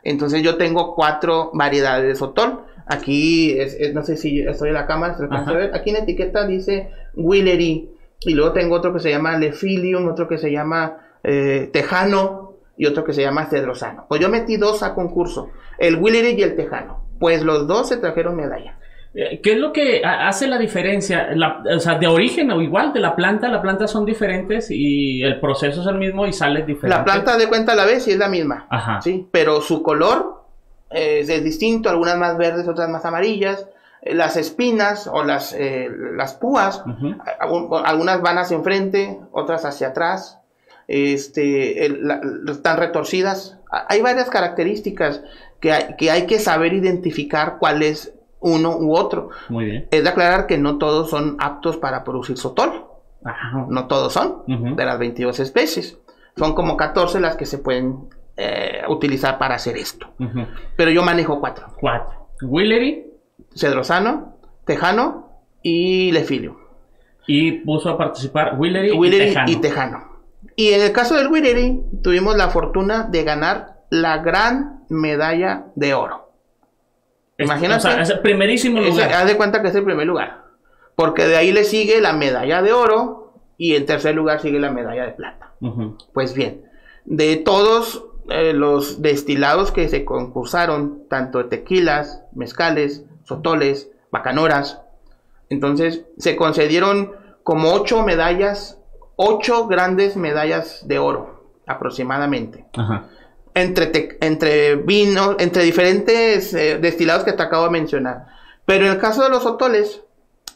Entonces 0.04 0.42
yo 0.42 0.58
tengo 0.58 0.96
cuatro 0.96 1.52
variedades 1.54 2.08
de 2.08 2.16
sotol. 2.16 2.62
Aquí, 2.86 3.58
no 3.94 4.04
sé 4.04 4.18
si 4.18 4.42
estoy 4.42 4.70
en 4.70 4.76
la 4.76 4.88
cámara, 4.88 5.16
se 5.16 5.28
ver. 5.28 5.72
Aquí 5.76 5.92
en 5.92 5.96
la 5.96 6.04
etiqueta 6.04 6.46
dice 6.46 6.90
Willery. 7.16 7.90
Y 8.22 8.34
luego 8.34 8.52
tengo 8.52 8.76
otro 8.76 8.92
que 8.94 9.00
se 9.00 9.12
llama 9.12 9.38
Lefilium, 9.38 10.08
otro 10.08 10.28
que 10.28 10.38
se 10.38 10.52
llama 10.52 10.98
eh, 11.24 11.70
Tejano 11.72 12.49
y 12.80 12.86
otro 12.86 13.04
que 13.04 13.12
se 13.12 13.22
llama 13.22 13.46
Cedrosano. 13.48 14.06
Pues 14.08 14.22
yo 14.22 14.30
metí 14.30 14.56
dos 14.56 14.84
a 14.84 14.96
concurso 14.96 15.52
el 15.78 15.98
Willery 15.98 16.40
y 16.40 16.44
el 16.44 16.56
Tejano. 16.56 17.04
Pues 17.20 17.44
los 17.44 17.68
dos 17.68 17.90
se 17.90 17.98
trajeron 17.98 18.38
medalla. 18.38 18.80
Eh, 19.14 19.42
¿Qué 19.44 19.52
es 19.52 19.58
lo 19.58 19.74
que 19.74 20.02
hace 20.06 20.48
la 20.48 20.58
diferencia? 20.58 21.28
o 21.76 21.80
sea, 21.80 22.00
de 22.00 22.08
origen 22.08 22.50
o 22.52 22.62
igual 22.62 22.94
de 22.94 23.02
la 23.02 23.18
planta, 23.18 23.50
las 23.50 23.60
plantas 23.60 23.92
son 23.92 24.06
diferentes 24.06 24.72
y 24.72 25.22
el 25.22 25.42
proceso 25.42 25.82
es 25.82 25.88
el 25.88 25.98
mismo 25.98 26.26
y 26.26 26.32
sale 26.32 26.64
diferente. 26.64 26.98
La 26.98 27.04
planta 27.04 27.38
de 27.38 27.50
cuenta 27.50 27.74
a 27.74 27.76
la 27.76 27.86
vez 27.86 28.08
y 28.08 28.12
es 28.12 28.18
la 28.18 28.30
misma. 28.30 28.66
Ajá. 28.70 29.02
Sí, 29.02 29.28
pero 29.30 29.60
su 29.60 29.84
color 29.84 30.46
es, 30.90 31.28
distinto, 31.44 31.90
algunas 31.90 32.18
más 32.18 32.38
verdes, 32.38 32.66
otras 32.66 32.88
más 32.88 33.04
amarillas. 33.04 33.68
Eh, 34.02 34.16
las 34.16 34.38
espinas 34.38 35.06
o 35.12 35.26
las, 35.26 35.52
eh, 35.52 35.90
las 36.16 36.34
púas, 36.34 36.82
algunas 37.84 38.22
van 38.22 38.38
hacia 38.38 38.56
enfrente, 38.56 39.20
otras 39.34 39.66
hacia 39.66 39.90
atrás, 39.90 40.40
este, 40.90 41.86
están 41.86 42.78
retorcidas. 42.78 43.58
Hay 43.88 44.02
varias 44.02 44.30
características 44.30 45.22
que 45.60 45.72
hay, 45.72 45.96
que 45.98 46.12
hay 46.12 46.26
que 46.26 46.40
saber 46.40 46.74
identificar 46.74 47.58
cuál 47.60 47.84
es 47.84 48.14
uno 48.40 48.78
u 48.78 48.96
otro. 48.96 49.30
Muy 49.50 49.66
bien. 49.66 49.88
Es 49.92 50.04
de 50.04 50.10
aclarar 50.10 50.48
que 50.48 50.58
no 50.58 50.78
todos 50.78 51.10
son 51.10 51.38
aptos 51.40 51.78
para 51.78 52.04
producir 52.04 52.38
sotol. 52.38 52.86
No 53.68 53.88
todos 53.88 54.14
son, 54.14 54.44
de 54.48 54.86
las 54.86 54.98
22 54.98 55.40
especies. 55.40 55.98
Son 56.38 56.56
como 56.56 56.78
14 56.78 57.20
las 57.20 57.36
que 57.36 57.46
se 57.46 57.58
pueden 57.58 58.10
eh, 58.38 58.82
utilizar 58.88 59.38
para 59.38 59.56
hacer 59.56 59.78
esto. 59.78 60.08
Pero 60.76 60.90
yo 60.92 61.04
manejo 61.04 61.40
cuatro. 61.40 61.68
Cuatro. 61.80 62.30
Willery. 62.42 63.08
Cedrosano, 63.56 64.38
Tejano 64.66 65.42
y 65.62 66.12
Lefilio. 66.12 66.58
Y 67.28 67.52
puso 67.64 67.90
a 67.90 67.98
participar 67.98 68.58
Willery, 68.58 68.92
y, 68.92 69.10
Tejano. 69.12 69.52
y 69.52 69.56
en 70.74 70.82
el 70.82 70.92
caso 70.92 71.16
del 71.16 71.28
Willery, 71.28 71.82
tuvimos 72.04 72.36
la 72.36 72.50
fortuna 72.50 73.04
de 73.04 73.24
ganar 73.24 73.80
la 73.90 74.18
gran 74.18 74.84
medalla 74.90 75.68
de 75.76 75.94
oro. 75.94 76.32
Imagínate. 77.38 77.78
O 77.78 77.80
sea, 77.80 78.02
es 78.02 78.10
el 78.10 78.20
primerísimo 78.20 78.82
lugar. 78.82 79.14
haz 79.14 79.28
de 79.28 79.38
cuenta 79.38 79.62
que 79.62 79.70
es 79.70 79.76
el 79.76 79.86
primer 79.86 80.06
lugar. 80.06 80.44
Porque 80.96 81.26
de 81.26 81.38
ahí 81.38 81.52
le 81.52 81.64
sigue 81.64 82.02
la 82.02 82.14
medalla 82.14 82.62
de 82.62 82.74
oro 82.74 83.34
y 83.58 83.76
en 83.76 83.86
tercer 83.86 84.16
lugar 84.16 84.42
sigue 84.42 84.60
la 84.60 84.72
medalla 84.72 85.06
de 85.06 85.12
plata. 85.12 85.54
Pues 86.14 86.34
bien, 86.34 86.64
de 87.06 87.36
todos 87.38 88.06
eh, 88.30 88.54
los 88.54 89.02
destilados 89.02 89.72
que 89.72 89.90
se 89.90 90.06
concursaron, 90.06 91.04
tanto 91.10 91.46
tequilas, 91.48 92.24
mezcales, 92.34 93.04
sotoles, 93.24 93.90
bacanoras, 94.12 94.82
entonces 95.50 96.06
se 96.18 96.36
concedieron 96.36 97.12
como 97.44 97.74
ocho 97.74 98.04
medallas, 98.04 98.79
ocho 99.22 99.68
grandes 99.68 100.16
medallas 100.16 100.88
de 100.88 100.98
oro 100.98 101.44
aproximadamente. 101.68 102.66
Ajá 102.78 103.10
entre, 103.54 104.18
entre 104.22 104.76
vinos, 104.76 105.36
entre 105.40 105.64
diferentes 105.64 106.54
eh, 106.54 106.78
destilados 106.80 107.24
que 107.24 107.34
te 107.34 107.44
acabo 107.44 107.66
de 107.66 107.72
mencionar. 107.72 108.28
Pero 108.66 108.86
en 108.86 108.94
el 108.94 108.98
caso 109.00 109.24
de 109.24 109.30
los 109.30 109.46
otoles, 109.46 110.04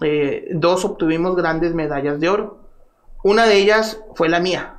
eh, 0.02 0.50
dos 0.54 0.86
obtuvimos 0.86 1.36
grandes 1.36 1.74
medallas 1.74 2.20
de 2.20 2.30
oro. 2.30 2.60
Una 3.24 3.46
de 3.46 3.58
ellas 3.58 4.02
fue 4.16 4.30
la 4.30 4.40
mía. 4.40 4.76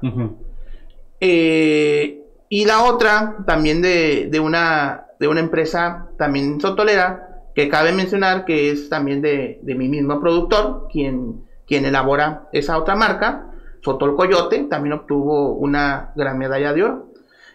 Eh, 1.21 2.23
y 2.49 2.65
la 2.67 2.85
otra, 2.85 3.37
también 3.47 3.81
de, 3.81 4.41
una, 4.41 5.07
de 5.19 5.29
una 5.29 5.41
empresa 5.41 6.09
también 6.19 6.61
sotolera, 6.61 7.43
que 7.55 7.69
cabe 7.69 7.93
mencionar 7.93 8.45
que 8.45 8.71
es 8.71 8.89
también 8.89 9.23
de, 9.23 9.61
mi 9.65 9.89
mismo 9.89 10.21
productor, 10.21 10.89
quien, 10.93 11.45
quien 11.67 11.87
elabora 11.87 12.49
esa 12.53 12.77
otra 12.77 12.95
marca, 12.97 13.47
Sotol 13.85 14.17
Coyote, 14.17 14.65
también 14.65 14.95
obtuvo 14.95 15.53
una 15.53 16.13
gran 16.17 16.39
medalla 16.39 16.73
de 16.73 16.83
oro. 16.83 17.07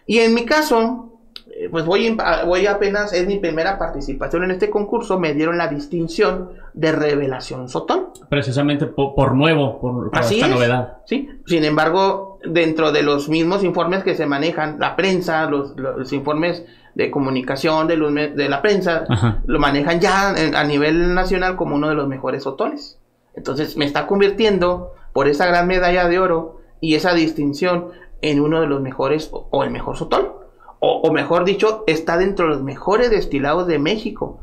Y 0.06 0.18
en 0.18 0.32
mi 0.32 0.44
caso, 0.44 1.10
eh, 1.50 1.68
pues 1.70 1.84
voy, 1.84 2.16
voy 2.46 2.66
apenas, 2.66 3.12
es 3.12 3.26
mi 3.26 3.38
primera 3.38 3.78
participación 3.78 4.44
en 4.44 4.52
este 4.52 4.70
concurso, 4.70 5.18
me 5.18 5.34
dieron 5.34 5.58
la 5.58 5.68
distinción 5.68 6.50
de 6.72 6.92
revelación 6.92 7.68
Sotol. 7.68 8.12
Precisamente 8.28 8.86
por, 8.86 9.34
nuevo, 9.34 9.80
por, 9.80 10.10
esta 10.20 10.46
novedad. 10.46 10.98
Sí, 11.04 11.28
sin 11.46 11.64
embargo, 11.64 12.38
dentro 12.44 12.92
de 12.92 13.02
los 13.02 13.28
mismos 13.28 13.64
informes 13.64 14.04
que 14.04 14.14
se 14.14 14.26
manejan, 14.26 14.78
la 14.78 14.94
prensa, 14.94 15.50
los, 15.50 15.74
informes 16.12 16.64
de 16.94 17.10
comunicación 17.10 17.88
de, 17.88 17.96
los, 17.96 18.14
de 18.14 18.48
la 18.48 18.62
prensa, 18.62 19.04
lo 19.46 19.58
manejan 19.58 20.00
ya 20.00 20.30
a 20.30 20.64
nivel 20.64 21.14
nacional 21.14 21.56
como 21.56 21.74
uno 21.74 21.88
de 21.88 21.94
los 21.96 22.06
mejores 22.06 22.44
sotoles. 22.44 22.98
Entonces 23.34 23.76
me 23.76 23.84
está 23.84 24.06
convirtiendo 24.06 24.92
por 25.12 25.28
esa 25.28 25.46
gran 25.46 25.66
medalla 25.66 26.08
de 26.08 26.18
oro 26.18 26.60
y 26.80 26.94
esa 26.94 27.14
distinción 27.14 27.88
en 28.22 28.40
uno 28.40 28.60
de 28.60 28.66
los 28.66 28.80
mejores 28.80 29.30
o, 29.32 29.64
el 29.64 29.70
mejor 29.70 29.96
sotol. 29.96 30.36
O, 30.82 31.12
mejor 31.12 31.44
dicho, 31.44 31.84
está 31.86 32.16
dentro 32.16 32.46
de 32.46 32.52
los 32.52 32.62
mejores 32.62 33.10
destilados 33.10 33.66
de 33.66 33.78
México. 33.78 34.40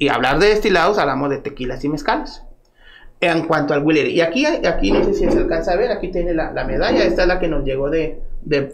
Y 0.00 0.08
hablar 0.08 0.40
de 0.40 0.48
destilados, 0.48 0.98
hablamos 0.98 1.30
de 1.30 1.38
tequilas 1.38 1.84
y 1.84 1.88
mezcales. 1.88 2.42
En 3.20 3.46
cuanto 3.46 3.74
al 3.74 3.84
Willer. 3.84 4.08
Y 4.08 4.20
aquí, 4.20 4.44
aquí 4.44 4.90
no 4.90 5.04
sé 5.04 5.14
si 5.14 5.30
se 5.30 5.38
alcanza 5.38 5.72
a 5.72 5.76
ver, 5.76 5.92
aquí 5.92 6.08
tiene 6.08 6.34
la, 6.34 6.52
medalla. 6.64 7.04
Esta 7.04 7.22
es 7.22 7.28
la 7.28 7.38
que 7.38 7.46
nos 7.46 7.64
llegó 7.64 7.90
de, 7.90 8.20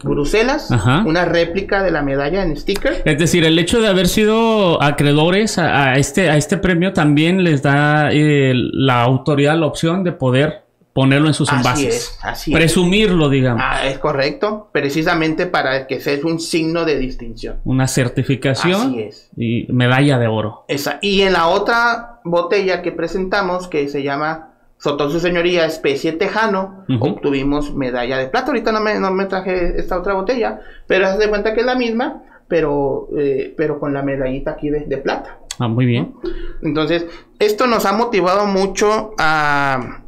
Bruselas. 0.03 0.71
Una 1.05 1.25
réplica 1.25 1.83
de 1.83 1.91
la 1.91 2.01
medalla 2.01 2.41
en 2.41 2.57
sticker. 2.57 3.03
Es 3.05 3.19
decir, 3.19 3.45
el 3.45 3.59
hecho 3.59 3.81
de 3.81 3.87
haber 3.87 4.07
sido 4.07 4.81
acreedores 4.81 5.59
a, 5.59 5.97
este, 5.97 6.29
a 6.31 6.37
este 6.37 6.57
premio 6.57 6.91
también 6.93 7.43
les 7.43 7.61
da 7.61 8.09
eh, 8.11 8.53
la 8.55 9.03
autoridad 9.03 9.57
la 9.59 9.67
opción 9.67 10.03
de 10.03 10.11
poder 10.11 10.64
ponerlo 10.95 11.27
en 11.27 11.33
sus 11.33 11.51
envases. 11.51 11.73
Así 11.75 11.87
es, 11.87 12.19
así 12.21 12.53
Presumirlo, 12.53 13.27
digamos. 13.27 13.61
Ah, 13.65 13.85
es 13.85 13.99
correcto, 13.99 14.69
precisamente 14.71 15.45
para 15.45 15.87
que 15.87 15.99
sea 15.99 16.17
un 16.23 16.39
signo 16.39 16.85
de 16.85 16.97
distinción. 16.97 17.59
Una 17.65 17.85
certificación 17.85 18.81
así 18.81 19.01
es. 19.01 19.29
y 19.35 19.67
medalla 19.73 20.17
de 20.17 20.27
oro. 20.27 20.63
Esa. 20.69 20.99
Y 21.01 21.23
en 21.23 21.33
la 21.33 21.47
otra 21.47 22.21
botella 22.23 22.81
que 22.81 22.93
presentamos, 22.93 23.67
que 23.67 23.89
se 23.89 24.03
llama 24.03 24.53
Sotón 24.77 25.11
Su 25.11 25.19
Señoría 25.19 25.65
Especie 25.65 26.13
Tejano, 26.13 26.85
obtuvimos 27.01 27.75
medalla 27.75 28.17
de 28.17 28.27
plata. 28.27 28.47
Ahorita 28.47 28.71
no 28.71 28.79
me, 28.79 28.97
no 28.97 29.11
me 29.11 29.25
traje 29.25 29.77
esta 29.77 29.99
otra 29.99 30.13
botella, 30.13 30.61
pero 30.87 31.07
haz 31.07 31.19
de 31.19 31.27
cuenta 31.27 31.53
que 31.53 31.59
es 31.59 31.65
la 31.65 31.75
misma, 31.75 32.23
pero, 32.47 33.09
eh, 33.17 33.53
pero 33.57 33.81
con 33.81 33.93
la 33.93 34.01
medallita 34.01 34.51
aquí 34.51 34.69
de, 34.69 34.85
de 34.85 34.97
plata. 34.99 35.39
Ah, 35.59 35.67
muy 35.67 35.85
bien. 35.85 36.13
Entonces, 36.61 37.05
esto 37.39 37.67
nos 37.67 37.85
ha 37.85 37.93
motivado 37.93 38.45
mucho 38.45 39.13
a, 39.17 40.01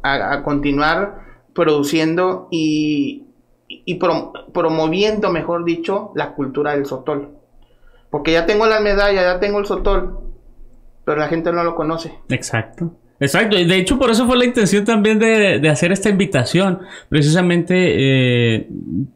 continuar 0.44 1.20
produciendo 1.54 2.48
y, 2.50 3.24
promoviendo, 4.52 5.30
mejor 5.30 5.64
dicho, 5.64 6.12
la 6.14 6.34
cultura 6.34 6.72
del 6.72 6.86
sotol. 6.86 7.30
Porque 8.10 8.32
ya 8.32 8.46
tengo 8.46 8.66
la 8.66 8.80
medalla, 8.80 9.22
ya 9.22 9.40
tengo 9.40 9.58
el 9.58 9.66
sotol, 9.66 10.18
pero 11.04 11.18
la 11.18 11.28
gente 11.28 11.52
no 11.52 11.62
lo 11.64 11.74
conoce. 11.74 12.12
Exacto. 12.28 12.92
Exacto, 13.20 13.56
de 13.56 13.76
hecho 13.76 13.98
por 13.98 14.10
eso 14.10 14.26
fue 14.26 14.36
la 14.36 14.44
intención 14.44 14.84
también 14.84 15.18
de, 15.18 15.68
hacer 15.68 15.90
esta 15.90 16.08
invitación. 16.08 16.80
Precisamente 17.08 17.74
eh, 17.74 18.68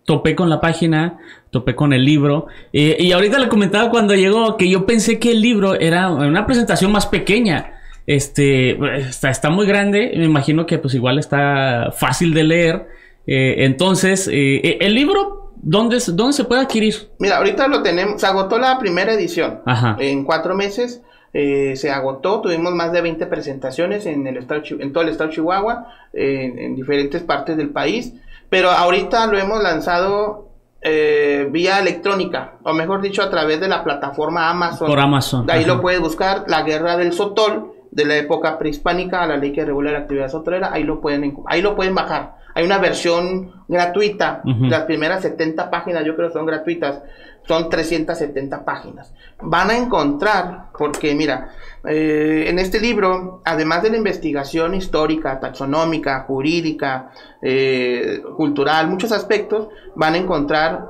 topé 0.04 0.34
con 0.34 0.50
la 0.50 0.60
página, 0.60 1.18
topé 1.52 1.76
con 1.76 1.92
el 1.92 2.04
libro. 2.04 2.46
Eh, 2.72 2.96
y 2.98 3.12
ahorita 3.12 3.38
le 3.38 3.48
comentaba 3.48 3.90
cuando 3.90 4.14
llegó 4.14 4.56
que 4.56 4.68
yo 4.68 4.86
pensé 4.86 5.18
que 5.20 5.32
el 5.32 5.42
libro 5.42 5.74
era 5.74 6.10
una 6.10 6.46
presentación 6.46 6.90
más 6.90 7.06
pequeña. 7.06 7.74
Este 8.06 8.70
está, 8.98 9.30
está 9.30 9.50
muy 9.50 9.66
grande, 9.66 10.12
me 10.16 10.24
imagino 10.24 10.66
que 10.66 10.78
pues 10.78 10.94
igual 10.94 11.18
está 11.18 11.92
fácil 11.94 12.32
de 12.34 12.42
leer. 12.42 12.88
Eh, 13.26 13.56
entonces, 13.58 14.28
el 14.32 14.94
libro, 14.94 15.52
¿dónde, 15.56 15.98
¿dónde 16.08 16.32
se 16.32 16.44
puede 16.44 16.62
adquirir? 16.62 17.10
Mira, 17.20 17.36
ahorita 17.36 17.68
lo 17.68 17.82
tenemos, 17.82 18.20
se 18.20 18.26
agotó 18.26 18.58
la 18.58 18.78
primera 18.78 19.12
edición 19.12 19.60
en 20.00 20.24
cuatro 20.24 20.56
meses. 20.56 21.02
Eh, 21.34 21.76
se 21.76 21.90
agotó, 21.90 22.40
tuvimos 22.40 22.74
más 22.74 22.92
de 22.92 23.00
20 23.02 23.26
presentaciones 23.26 24.04
en, 24.06 24.26
el 24.26 24.38
estado, 24.38 24.62
en 24.80 24.92
todo 24.92 25.04
el 25.04 25.10
estado 25.10 25.28
de 25.28 25.36
Chihuahua, 25.36 25.86
en 26.14 26.74
diferentes 26.74 27.22
partes 27.22 27.56
del 27.56 27.70
país, 27.70 28.12
pero 28.50 28.70
ahorita 28.70 29.26
lo 29.26 29.38
hemos 29.38 29.62
lanzado 29.62 30.51
eh, 30.82 31.48
vía 31.50 31.78
electrónica, 31.78 32.54
o 32.64 32.72
mejor 32.72 33.00
dicho, 33.00 33.22
a 33.22 33.30
través 33.30 33.60
de 33.60 33.68
la 33.68 33.84
plataforma 33.84 34.50
Amazon. 34.50 34.88
Por 34.88 34.98
Amazon. 34.98 35.46
De 35.46 35.52
ahí 35.52 35.64
lo 35.64 35.80
puedes 35.80 36.00
buscar, 36.00 36.44
La 36.48 36.62
Guerra 36.62 36.96
del 36.96 37.12
Sotol, 37.12 37.72
de 37.92 38.04
la 38.04 38.16
época 38.16 38.58
prehispánica, 38.58 39.22
a 39.22 39.26
la 39.26 39.36
ley 39.36 39.52
que 39.52 39.64
regula 39.64 39.92
la 39.92 39.98
actividad 39.98 40.28
sotolera, 40.28 40.72
ahí 40.72 40.82
lo 40.82 41.00
pueden, 41.00 41.36
ahí 41.46 41.62
lo 41.62 41.76
pueden 41.76 41.94
bajar. 41.94 42.41
Hay 42.54 42.64
una 42.64 42.78
versión 42.78 43.64
gratuita, 43.68 44.42
las 44.44 44.82
primeras 44.82 45.22
70 45.22 45.70
páginas 45.70 46.04
yo 46.04 46.14
creo 46.14 46.30
son 46.30 46.44
gratuitas, 46.44 47.00
son 47.46 47.68
370 47.68 48.64
páginas. 48.64 49.12
Van 49.40 49.70
a 49.70 49.76
encontrar, 49.76 50.66
porque 50.76 51.14
mira, 51.14 51.50
eh, 51.84 52.44
en 52.48 52.58
este 52.58 52.80
libro, 52.80 53.40
además 53.44 53.82
de 53.82 53.90
la 53.90 53.96
investigación 53.96 54.74
histórica, 54.74 55.40
taxonómica, 55.40 56.20
jurídica, 56.26 57.10
eh, 57.40 58.22
cultural, 58.36 58.88
muchos 58.88 59.12
aspectos, 59.12 59.68
van 59.96 60.14
a 60.14 60.18
encontrar 60.18 60.88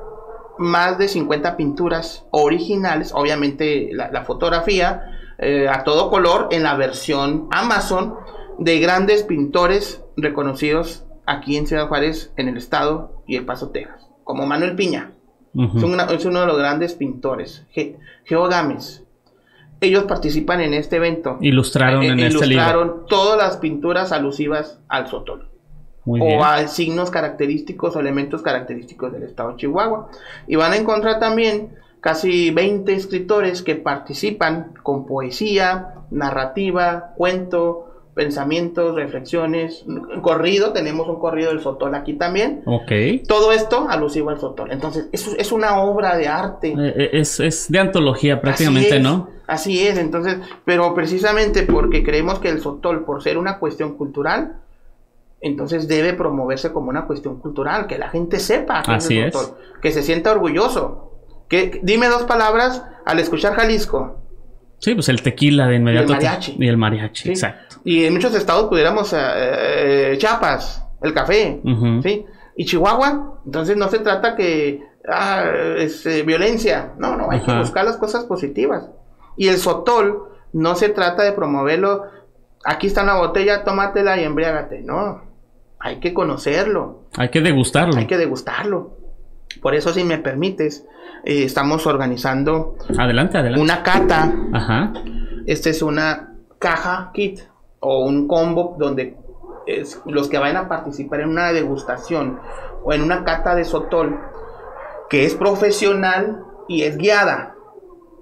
más 0.57 0.97
de 0.97 1.07
50 1.07 1.57
pinturas 1.57 2.25
originales, 2.31 3.11
obviamente 3.13 3.89
la, 3.91 4.23
fotografía 4.23 5.03
eh, 5.39 5.67
a 5.67 5.83
todo 5.83 6.11
color 6.11 6.49
en 6.51 6.63
la 6.63 6.75
versión 6.75 7.47
Amazon 7.51 8.15
de 8.59 8.79
grandes 8.79 9.23
pintores 9.23 10.03
reconocidos 10.15 11.02
aquí 11.25 11.57
en 11.57 11.67
Ciudad 11.67 11.87
Juárez, 11.87 12.31
en 12.37 12.47
el 12.47 12.57
estado 12.57 13.23
y 13.27 13.35
El 13.35 13.45
Paso, 13.45 13.69
Texas, 13.69 14.07
como 14.23 14.45
Manuel 14.45 14.75
Piña 14.75 15.11
es, 15.55 16.25
uno 16.25 16.39
de 16.41 16.47
los 16.47 16.57
grandes 16.57 16.95
pintores. 16.95 17.65
Geo 18.25 18.47
Gámez. 18.47 19.03
ellos 19.81 20.05
participan 20.05 20.61
en 20.61 20.73
este 20.73 20.95
evento. 20.95 21.37
Ilustraron 21.41 22.03
Eh, 22.03 22.07
en 22.07 22.19
este 22.19 22.47
libro. 22.47 22.63
ilustraron 22.63 23.05
todas 23.07 23.37
las 23.37 23.57
pinturas 23.57 24.11
alusivas 24.11 24.79
al 24.87 25.07
sotol. 25.07 25.49
Muy 26.05 26.19
bien. 26.19 26.39
o 26.39 26.43
a 26.43 26.67
signos 26.67 27.11
característicos 27.11 27.95
o 27.95 27.99
elementos 27.99 28.41
característicos 28.41 29.13
del 29.13 29.23
estado 29.23 29.51
de 29.51 29.57
Chihuahua. 29.57 30.09
Y 30.47 30.55
van 30.57 30.73
a 30.73 30.75
encontrar 30.77 31.19
también 31.19 31.75
casi 32.01 32.51
20 32.51 32.93
escritores 32.93 33.61
que 33.61 33.75
participan 33.75 34.73
con 34.83 35.05
poesía, 35.05 35.93
narrativa, 36.11 37.13
cuento, 37.15 37.92
pensamientos, 38.13 38.95
reflexiones, 38.95 39.83
un 39.87 40.21
corrido, 40.21 40.71
tenemos 40.71 41.07
un 41.07 41.19
corrido 41.19 41.49
del 41.49 41.61
Sotol 41.61 41.95
aquí 41.95 42.13
también. 42.13 42.61
Ok. 42.65 42.91
Todo 43.27 43.51
esto 43.51 43.87
alusivo 43.89 44.29
al 44.29 44.39
Sotol. 44.39 44.71
Entonces, 44.71 45.07
eso 45.11 45.31
es 45.37 45.51
una 45.51 45.81
obra 45.81 46.17
de 46.17 46.27
arte. 46.27 46.69
Eh, 46.69 46.93
eh, 46.95 47.09
es, 47.13 47.39
es 47.39 47.71
de 47.71 47.79
antología 47.79 48.39
prácticamente, 48.39 48.87
Así 48.87 48.97
es, 48.97 49.03
¿no? 49.03 49.29
Así 49.47 49.87
es, 49.87 49.97
entonces, 49.97 50.37
pero 50.63 50.93
precisamente 50.93 51.63
porque 51.63 52.03
creemos 52.03 52.39
que 52.39 52.49
el 52.49 52.61
Sotol, 52.61 53.03
por 53.03 53.23
ser 53.23 53.37
una 53.37 53.59
cuestión 53.59 53.97
cultural, 53.97 54.59
entonces 55.41 55.87
debe 55.87 56.13
promoverse 56.13 56.71
como 56.71 56.89
una 56.89 57.05
cuestión 57.05 57.39
cultural, 57.39 57.87
que 57.87 57.97
la 57.97 58.09
gente 58.09 58.39
sepa 58.39 58.81
que 58.83 58.91
Así 58.91 59.17
el 59.17 59.27
es. 59.27 59.33
Sotol, 59.33 59.57
que 59.81 59.91
se 59.91 60.03
sienta 60.03 60.31
orgulloso. 60.31 61.11
Que, 61.49 61.81
dime 61.83 62.07
dos 62.07 62.23
palabras 62.23 62.83
al 63.05 63.19
escuchar 63.19 63.53
Jalisco. 63.53 64.22
Sí, 64.83 64.95
pues 64.95 65.07
el 65.07 65.21
tequila 65.21 65.67
de 65.67 65.77
inmediato. 65.77 66.11
Y 66.11 66.15
el 66.15 66.17
mariachi. 66.17 66.55
Y 66.59 66.67
el 66.67 66.75
mariachi, 66.77 67.23
¿sí? 67.23 67.29
exacto. 67.29 67.77
Y 67.85 68.03
en 68.03 68.13
muchos 68.13 68.35
estados 68.35 68.67
pudiéramos 68.67 69.13
eh, 69.13 69.17
eh, 69.23 70.15
Chiapas, 70.17 70.85
el 71.01 71.13
café. 71.13 71.61
¿sí? 72.03 72.25
Y 72.57 72.65
Chihuahua, 72.65 73.39
entonces 73.45 73.77
no 73.77 73.87
se 73.87 73.99
trata 73.99 74.35
que 74.35 74.83
ah, 75.07 75.45
es 75.77 76.05
eh, 76.05 76.23
violencia, 76.23 76.91
no, 76.97 77.15
no, 77.15 77.31
hay 77.31 77.39
que 77.39 77.53
buscar 77.53 77.85
las 77.85 77.95
cosas 77.95 78.25
positivas. 78.25 78.89
Y 79.37 79.47
el 79.47 79.57
sotol 79.57 80.23
no 80.51 80.75
se 80.75 80.89
trata 80.89 81.23
de 81.23 81.31
promoverlo, 81.31 82.03
aquí 82.65 82.87
está 82.87 83.03
una 83.03 83.15
botella, 83.15 83.63
tómatela 83.63 84.19
y 84.19 84.25
embriágate, 84.25 84.81
no, 84.81 85.21
hay 85.79 86.01
que 86.01 86.13
conocerlo, 86.13 87.03
Hay 87.15 87.29
que 87.29 87.39
degustarlo. 87.39 87.95
hay 87.95 88.07
que 88.07 88.17
degustarlo. 88.17 88.97
Por 89.61 89.75
eso, 89.75 89.93
si 89.93 90.03
me 90.03 90.17
permites, 90.17 90.85
eh, 91.23 91.43
estamos 91.43 91.85
organizando 91.87 92.75
Adelante, 92.97 93.37
adelante. 93.37 93.61
una 93.61 93.83
cata 93.83 94.33
Ajá. 94.53 94.93
esta 95.45 95.69
es 95.69 95.81
una 95.81 96.33
caja 96.59 97.11
kit 97.13 97.39
o 97.79 98.05
un 98.05 98.27
combo 98.27 98.75
donde 98.79 99.17
es- 99.67 100.01
los 100.05 100.27
que 100.29 100.37
vayan 100.37 100.57
a 100.57 100.67
participar 100.69 101.21
en 101.21 101.29
una 101.29 101.51
degustación 101.53 102.39
o 102.83 102.93
en 102.93 103.01
una 103.01 103.23
cata 103.23 103.55
de 103.55 103.63
sotol 103.65 104.19
que 105.09 105.25
es 105.25 105.35
profesional 105.35 106.43
y 106.67 106.83
es 106.83 106.97
guiada. 106.97 107.55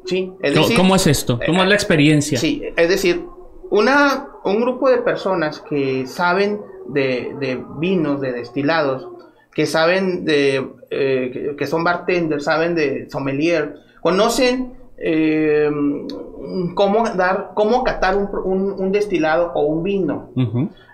¿Sí? 0.06 0.34
Es 0.42 0.54
¿Cómo, 0.54 0.64
decir, 0.66 0.78
cómo 0.78 0.96
es 0.96 1.08
esto? 1.08 1.40
¿Cómo 1.46 1.62
es 1.62 1.70
la 1.70 1.76
experiencia? 1.76 2.38
Sí, 2.40 2.64
es 2.76 2.90
decir, 2.90 3.26
una, 3.70 4.28
un 4.44 4.60
grupo 4.62 4.90
de 4.90 4.98
personas 4.98 5.62
que 5.62 6.06
saben 6.08 6.60
de, 6.88 7.36
de 7.40 7.64
vinos, 7.78 8.20
de 8.20 8.34
destilados, 8.34 9.08
que 9.54 9.66
saben 9.66 10.24
de, 10.26 10.66
eh, 10.90 11.56
que, 11.58 11.68
son 11.68 11.84
bartenders, 11.84 12.44
saben 12.46 12.74
de 12.76 13.10
sommelier, 13.10 13.76
conocen 14.02 14.74
eh, 14.98 15.70
cómo 16.76 17.08
dar, 17.10 17.52
cómo 17.56 17.84
catar 17.84 18.16
un, 18.18 18.30
un- 18.44 18.72
un 18.80 18.92
destilado 18.92 19.52
o 19.54 19.64
un 19.66 19.84
vino. 19.84 20.30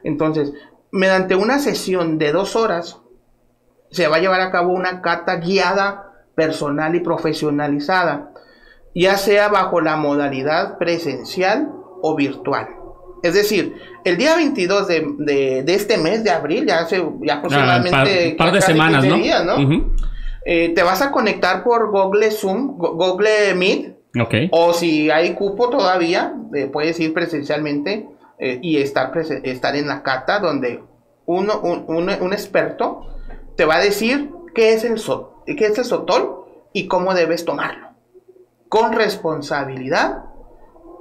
Entonces, 0.04 0.54
mediante 0.92 1.36
una 1.36 1.60
sesión 1.60 2.18
de 2.18 2.32
dos 2.32 2.56
horas, 2.56 3.02
se 3.92 4.08
va 4.08 4.18
a 4.18 4.20
llevar 4.20 4.42
a 4.42 4.52
cabo 4.52 4.74
una 4.74 5.02
cata 5.02 5.38
guiada, 5.38 6.04
personal 6.36 6.94
y 6.96 7.00
profesionalizada, 7.00 8.32
ya 8.94 9.18
sea 9.18 9.50
bajo 9.50 9.82
la 9.82 9.96
modalidad 9.98 10.78
presencial 10.78 11.72
o 12.02 12.16
virtual. 12.16 12.68
Es 13.24 13.34
decir, 13.34 13.76
el 14.04 14.18
día 14.18 14.36
22 14.36 14.88
de, 14.88 15.06
de- 15.20 15.64
de 15.64 15.74
este 15.74 15.98
mes 15.98 16.24
de 16.24 16.30
abril, 16.32 16.66
ya 16.68 16.80
hace 16.80 16.98
ya 17.22 17.34
Ah, 17.34 17.38
aproximadamente 17.38 18.36
par, 18.38 18.48
par 18.48 18.54
de 18.54 18.62
semanas, 18.62 19.04
15 19.04 19.18
¿no? 19.18 19.24
días. 19.24 19.44
Eh, 20.46 20.70
te 20.74 20.84
vas 20.84 21.02
a 21.02 21.12
conectar 21.12 21.64
por 21.64 21.92
Google 21.92 22.32
Zoom, 22.32 22.78
Go- 22.78 22.94
Google 22.96 23.54
Meet, 23.56 23.98
Ok. 24.22 24.34
o 24.52 24.72
si 24.74 25.10
hay 25.12 25.34
cupo 25.34 25.70
todavía, 25.70 26.34
eh, 26.54 26.68
puedes 26.72 27.00
ir 27.00 27.14
presencialmente 27.14 28.08
eh, 28.40 28.60
y 28.62 28.78
estar, 28.78 29.12
prese- 29.12 29.42
estar 29.44 29.76
en 29.76 29.88
la 29.88 30.04
cata 30.04 30.40
donde 30.40 30.82
uno, 31.26 31.60
un, 31.62 31.86
un- 31.88 32.10
un 32.22 32.34
experto 32.34 33.08
te 33.58 33.66
va 33.66 33.76
a 33.78 33.80
decir 33.82 34.30
qué 34.56 34.74
es, 34.74 34.84
el 34.86 35.00
so- 35.00 35.44
qué 35.46 35.66
es 35.66 35.78
el 35.78 35.84
sotol 35.86 36.46
y 36.72 36.88
cómo 36.88 37.14
debes 37.14 37.44
tomarlo. 37.44 37.88
Con 38.70 38.94
responsabilidad 38.94 40.24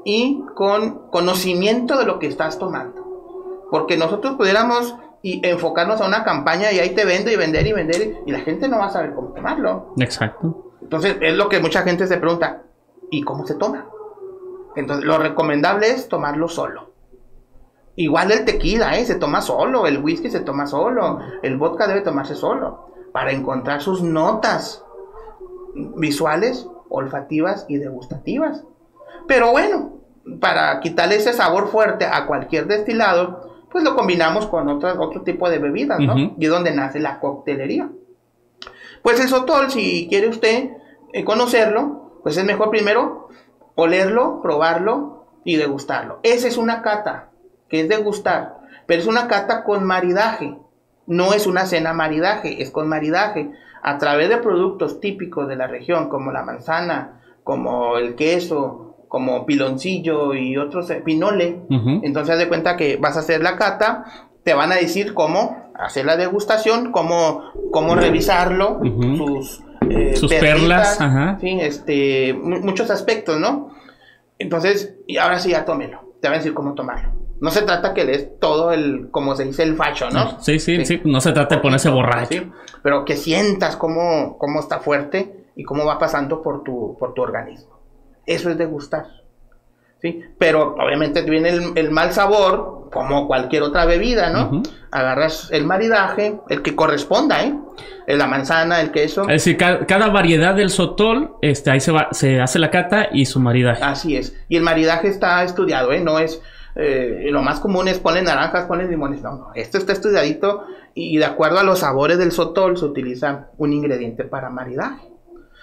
y 0.07 0.41
con 0.55 1.11
conocimiento 1.11 1.99
de 1.99 2.07
lo 2.07 2.21
que 2.21 2.29
estás 2.29 2.61
tomando. 2.61 3.67
Porque 3.73 3.97
nosotros 3.97 4.37
pudiéramos 4.37 4.95
y 5.21 5.45
enfocarnos 5.45 6.01
a 6.01 6.07
una 6.07 6.23
campaña 6.23 6.71
y 6.71 6.79
ahí 6.79 6.95
te 6.95 7.05
vendo 7.05 7.29
y 7.33 7.35
vender 7.37 7.67
y 7.67 7.73
vender 7.73 8.19
y 8.25 8.31
la 8.31 8.39
gente 8.39 8.69
no 8.69 8.79
va 8.79 8.87
a 8.87 8.91
saber 8.91 9.15
cómo 9.15 9.33
tomarlo. 9.33 9.95
Exacto. 9.99 10.75
Entonces, 10.81 11.17
es 11.21 11.35
lo 11.35 11.49
que 11.49 11.59
mucha 11.59 11.83
gente 11.83 12.07
se 12.07 12.19
pregunta, 12.19 12.63
¿y 13.11 13.23
cómo 13.23 13.45
se 13.49 13.57
toma? 13.57 13.89
Entonces, 14.77 15.05
lo 15.05 15.19
recomendable 15.19 15.91
es 15.91 16.09
tomarlo 16.09 16.47
solo. 16.47 16.93
Igual 17.97 18.31
el 18.31 18.45
tequila, 18.45 18.97
¿eh? 18.97 19.05
Se 19.05 19.17
toma 19.17 19.41
solo, 19.41 19.89
el 19.89 19.99
whisky 19.99 20.31
se 20.31 20.39
toma 20.39 20.69
solo, 20.69 21.19
el 21.43 21.57
vodka 21.57 21.89
debe 21.89 22.03
tomarse 22.03 22.37
solo, 22.37 22.93
para 23.11 23.33
encontrar 23.33 23.83
sus 23.83 24.05
notas 24.05 24.85
visuales, 25.75 26.69
olfativas 26.89 27.67
y 27.69 27.79
degustativas. 27.79 28.63
Pero 29.27 29.51
bueno, 29.51 29.96
para 30.41 30.81
quitarle 30.81 31.17
ese 31.17 31.33
sabor 31.33 31.69
fuerte 31.69 32.05
a 32.05 32.27
cualquier 32.27 32.67
destilado, 32.67 33.67
pues 33.71 33.85
lo 33.85 33.95
combinamos 33.95 34.47
con 34.47 34.69
otras, 34.69 34.97
otro 34.99 35.23
tipo 35.23 35.49
de 35.51 35.59
bebidas, 35.59 36.01
¿no? 36.01 36.17
Y 36.17 36.45
es 36.45 36.51
donde 36.51 36.73
nace 36.73 37.01
la 37.01 37.21
coctelería. 37.21 37.89
Pues 39.03 39.21
el 39.21 39.29
sotol, 39.29 39.71
si 39.71 40.09
quiere 40.09 40.29
usted 40.29 40.71
eh, 41.13 41.25
conocerlo, 41.25 42.21
pues 42.23 42.37
es 42.37 42.45
mejor 42.45 42.71
primero 42.71 43.29
olerlo, 43.77 44.41
probarlo 44.43 45.27
y 45.45 45.57
degustarlo. 45.57 46.19
Esa 46.23 46.49
es 46.49 46.57
una 46.57 46.83
cata, 46.83 47.29
que 47.69 47.81
es 47.81 47.89
degustar, 47.89 48.57
pero 48.87 49.01
es 49.01 49.07
una 49.07 49.29
cata 49.29 49.63
con 49.63 49.85
maridaje. 49.85 50.59
No 51.07 51.35
es 51.35 51.47
una 51.47 51.67
cena 51.67 51.93
maridaje, 51.93 52.63
es 52.63 52.71
con 52.71 52.89
maridaje. 52.89 53.53
A 53.83 53.99
través 53.99 54.29
de 54.29 54.39
productos 54.39 54.99
típicos 54.99 55.47
de 55.47 55.55
la 55.55 55.69
región, 55.69 56.09
como 56.09 56.33
la 56.33 56.43
manzana, 56.43 57.21
como 57.45 57.97
el 57.97 58.17
queso, 58.17 58.86
como 59.17 59.47
piloncillo 59.47 60.35
y 60.35 60.59
otros, 60.59 60.93
pinole. 61.07 61.57
Entonces, 62.03 62.35
haz 62.35 62.39
de 62.39 62.49
cuenta 62.49 62.77
que 62.77 62.99
vas 62.99 63.17
a 63.17 63.21
hacer 63.21 63.41
la 63.43 63.57
cata, 63.57 64.05
te 64.45 64.53
van 64.53 64.73
a 64.73 64.75
decir 64.75 65.15
cómo 65.15 65.71
hacer 65.75 66.05
la 66.05 66.19
degustación, 66.19 66.93
cómo, 66.93 67.41
cómo 67.73 67.95
revisarlo, 67.95 68.79
sus, 69.17 69.63
eh, 69.89 70.15
Sus 70.17 70.31
perlitas, 70.35 70.99
perlas, 70.99 71.01
ajá. 71.01 71.39
sí, 71.41 71.59
este, 71.63 72.35
mu- 72.35 72.61
muchos 72.61 72.91
aspectos, 72.91 73.41
¿no? 73.41 73.71
Entonces, 74.39 74.95
y 75.07 75.17
ahora 75.17 75.39
sí 75.39 75.51
ya 75.53 75.65
tómelo, 75.65 76.13
te 76.21 76.29
van 76.29 76.35
a 76.35 76.39
decir 76.39 76.53
cómo 76.53 76.75
tomarlo. 76.75 77.13
No 77.41 77.51
se 77.51 77.63
trata 77.63 77.95
que 77.95 78.05
lees 78.05 78.39
todo 78.39 78.71
el, 78.73 79.09
como 79.11 79.35
se 79.35 79.45
dice, 79.45 79.63
el 79.63 79.77
facho, 79.77 80.11
¿no? 80.11 80.39
Sí, 80.43 80.59
sí, 80.59 80.77
Sí. 80.77 80.85
sí. 80.85 81.01
No 81.05 81.23
se 81.23 81.33
trata 81.33 81.55
de 81.57 81.63
ponerse 81.63 81.89
borracho. 81.89 82.29
Sí, 82.29 82.51
pero 82.83 83.07
que 83.07 83.17
sientas 83.17 83.77
cómo, 83.77 84.37
cómo 84.37 84.61
está 84.61 84.79
fuerte 84.81 85.47
y 85.57 85.65
cómo 85.65 85.87
va 85.87 85.99
pasando 85.99 86.43
por 86.43 86.63
tu, 86.65 86.97
por 86.99 87.15
tu 87.15 87.23
organismo. 87.23 87.76
Eso 88.27 88.51
es 88.51 88.59
degustar. 88.59 89.07
¿sí? 90.03 90.23
Pero 90.39 90.75
obviamente 90.79 91.23
viene 91.23 91.49
el, 91.51 91.73
el 91.77 91.91
mal 91.91 92.13
sabor, 92.13 92.91
como 92.93 93.27
cualquier 93.27 93.63
otra 93.63 93.85
bebida, 93.87 94.31
¿no? 94.31 94.63
Agarras 94.91 95.49
el 95.53 95.65
maridaje, 95.65 96.39
el 96.49 96.63
que 96.63 96.75
corresponda, 96.77 97.45
¿eh? 97.45 97.55
La 98.09 98.27
manzana, 98.27 98.81
el 98.81 98.91
queso. 98.93 99.23
Es 99.23 99.29
decir, 99.45 99.57
ca- 99.57 99.85
cada, 99.87 100.09
variedad 100.09 100.55
del 100.55 100.71
sotol, 100.71 101.37
este, 101.43 101.71
ahí 101.71 101.81
se, 101.81 101.93
va, 101.93 102.09
se 102.13 102.41
hace 102.41 102.59
la 102.59 102.71
cata 102.71 103.09
y 103.13 103.27
su 103.27 103.41
maridaje. 103.41 103.83
Así 103.83 104.17
es. 104.17 104.37
Y 104.49 104.57
el 104.57 104.63
maridaje 104.63 105.09
está 105.09 105.43
estudiado, 105.43 105.93
¿eh? 105.93 106.01
No 106.01 106.19
es... 106.19 106.41
eh, 106.77 107.27
lo 107.31 107.43
más 107.43 107.59
común 107.59 107.89
es 107.89 107.99
ponle 107.99 108.23
naranjas, 108.23 108.67
ponle 108.67 108.87
limones. 108.87 109.23
No, 109.23 109.33
no. 109.37 109.49
Esto 109.55 109.79
está 109.79 109.93
estudiadito 109.93 110.65
y 110.95 111.17
de 111.19 111.25
acuerdo 111.25 111.59
a 111.59 111.65
los 111.65 111.81
sabores 111.81 112.19
del 112.19 112.33
sotol 112.33 112.77
se 112.79 112.85
utiliza 112.85 113.49
un 113.59 113.73
ingrediente 113.73 114.25
para 114.25 114.51
maridaje. 114.51 115.09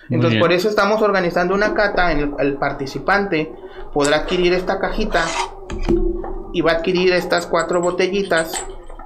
Entonces, 0.09 0.39
por 0.39 0.51
eso 0.51 0.69
estamos 0.69 1.01
organizando 1.01 1.55
una 1.55 1.73
cata 1.73 2.11
en 2.11 2.19
el, 2.19 2.33
el 2.39 2.53
participante 2.55 3.51
podrá 3.93 4.17
adquirir 4.17 4.53
esta 4.53 4.79
cajita 4.79 5.23
y 6.51 6.61
va 6.61 6.71
a 6.71 6.75
adquirir 6.75 7.13
estas 7.13 7.47
cuatro 7.47 7.81
botellitas 7.81 8.63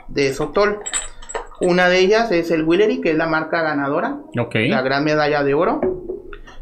de 0.07 0.33
Sotol. 0.33 0.79
Una 1.59 1.89
de 1.89 1.99
ellas 1.99 2.31
es 2.31 2.51
el 2.51 2.63
Willery, 2.63 3.01
que 3.01 3.11
es 3.11 3.17
la 3.17 3.27
marca 3.27 3.61
ganadora, 3.61 4.17
Ok. 4.39 4.55
la 4.69 4.81
gran 4.81 5.03
medalla 5.03 5.43
de 5.43 5.53
oro. 5.53 5.81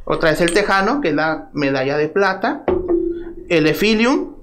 Otra 0.06 0.32
es 0.32 0.42
el 0.42 0.54
Tejano, 0.54 1.02
que 1.02 1.10
es 1.10 1.16
la 1.16 1.50
medalla 1.54 1.98
de 1.98 2.08
plata. 2.08 2.64
El 3.50 3.68
Ephilium, 3.68 4.36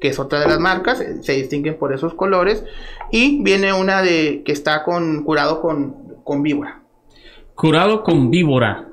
que 0.00 0.08
es 0.08 0.18
otra 0.18 0.40
de 0.40 0.48
las 0.48 0.58
marcas, 0.58 1.00
eh, 1.00 1.22
se 1.22 1.32
distinguen 1.32 1.78
por 1.78 1.92
esos 1.92 2.14
colores. 2.14 2.64
Y 3.10 3.42
viene 3.42 3.72
una 3.72 4.02
de 4.02 4.42
que 4.44 4.52
está 4.52 4.82
con 4.82 5.24
curado 5.24 5.60
con, 5.60 6.16
con 6.24 6.42
víbora. 6.42 6.82
Curado 7.54 8.02
con 8.02 8.30
víbora. 8.30 8.88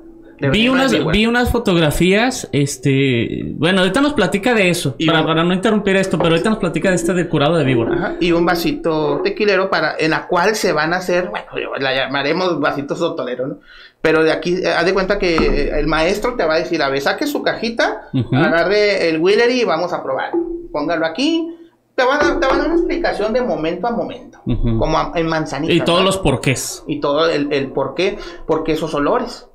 Vi 0.50 0.68
unas, 0.68 0.92
vi 1.06 1.26
unas 1.26 1.50
fotografías, 1.50 2.48
este, 2.52 3.52
bueno, 3.56 3.80
ahorita 3.80 4.00
nos 4.00 4.12
platica 4.14 4.54
de 4.54 4.70
eso, 4.70 4.96
para, 5.06 5.24
para, 5.24 5.44
no 5.44 5.52
interrumpir 5.52 5.96
esto, 5.96 6.18
pero 6.18 6.30
ahorita 6.30 6.50
nos 6.50 6.58
platica 6.58 6.90
de 6.90 6.96
este 6.96 7.14
de 7.14 7.28
curado 7.28 7.56
de 7.56 7.64
víbora. 7.64 8.16
y 8.20 8.32
un 8.32 8.44
vasito 8.44 9.20
tequilero 9.22 9.70
para, 9.70 9.94
en 9.98 10.10
la 10.10 10.26
cual 10.26 10.54
se 10.54 10.72
van 10.72 10.92
a 10.92 10.96
hacer, 10.96 11.28
bueno, 11.30 11.46
la 11.78 11.94
llamaremos 11.94 12.60
vasito 12.60 12.96
sotolero, 12.96 13.46
¿no? 13.46 13.58
Pero 14.04 14.22
de 14.22 14.32
aquí, 14.32 14.56
eh, 14.56 14.68
haz 14.68 14.84
de 14.84 14.92
cuenta 14.92 15.18
que 15.18 15.70
el 15.78 15.86
maestro 15.86 16.34
te 16.34 16.44
va 16.44 16.56
a 16.56 16.58
decir, 16.58 16.82
a 16.82 16.90
ver, 16.90 17.00
saque 17.00 17.26
su 17.26 17.42
cajita, 17.42 18.10
agarre 18.32 19.08
el 19.08 19.18
Willery 19.18 19.62
y 19.62 19.64
vamos 19.64 19.94
a 19.94 20.02
probar. 20.02 20.32
Póngalo 20.70 21.06
aquí, 21.06 21.48
te 21.94 22.04
van, 22.04 22.20
a, 22.20 22.38
te 22.38 22.46
van 22.46 22.56
a 22.56 22.58
dar 22.58 22.66
una 22.66 22.76
explicación 22.76 23.32
de 23.32 23.40
momento 23.40 23.86
a 23.86 23.92
momento, 23.92 24.40
como 24.44 25.12
en 25.14 25.26
manzanita. 25.26 25.72
Y 25.72 25.80
todos 25.80 26.04
los 26.04 26.18
porqués. 26.18 26.84
Y 26.86 27.00
todo 27.00 27.30
el, 27.30 27.50
el 27.52 27.68
por 27.68 27.94
qué, 27.94 28.18
porque 28.46 28.72
esos 28.72 28.94
olores. 28.94 29.48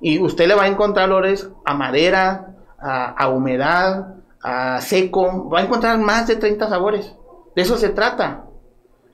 Y 0.00 0.18
usted 0.18 0.48
le 0.48 0.54
va 0.54 0.64
a 0.64 0.68
encontrar 0.68 1.10
olores 1.10 1.50
a 1.64 1.74
madera, 1.74 2.54
a, 2.78 3.28
humedad, 3.28 4.14
a 4.42 4.80
seco. 4.80 5.48
Va 5.50 5.60
a 5.60 5.64
encontrar 5.64 5.98
más 5.98 6.26
de 6.26 6.36
30 6.36 6.68
sabores. 6.68 7.14
De 7.54 7.62
eso 7.62 7.76
se 7.76 7.90
trata. 7.90 8.46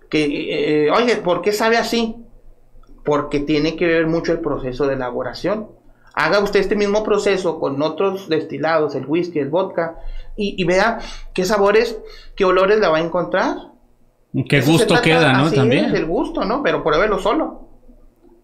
Que, 0.09 0.87
eh, 0.87 0.90
oye, 0.90 1.16
¿por 1.16 1.42
qué 1.42 1.53
sabe 1.53 1.77
así? 1.77 2.16
Porque 3.05 3.40
tiene 3.40 3.77
que 3.77 3.87
ver 3.87 4.07
mucho 4.07 4.33
el 4.33 4.40
proceso 4.40 4.87
de 4.87 4.94
elaboración. 4.94 5.68
Haga 6.14 6.40
usted 6.40 6.61
este 6.61 6.77
mismo 6.77 7.05
proceso 7.05 7.59
con 7.61 7.83
otros 7.83 8.29
destilados, 8.29 8.94
el 8.94 9.05
whisky, 9.07 9.38
el 9.38 9.51
vodka, 9.51 9.99
y, 10.35 10.64
vea 10.64 10.99
qué 11.35 11.44
sabores, 11.44 11.99
qué 12.35 12.44
olores 12.44 12.79
le 12.79 12.88
va 12.88 12.99
a 12.99 13.01
encontrar. 13.01 13.57
Qué 14.49 14.61
gusto 14.61 15.01
queda, 15.03 15.33
¿no? 15.33 15.51
También. 15.51 15.87
Es 15.87 15.94
el 15.94 16.07
gusto, 16.07 16.44
¿no? 16.44 16.62
Pero 16.62 16.83
pruébelo 16.83 17.18
solo. 17.18 17.66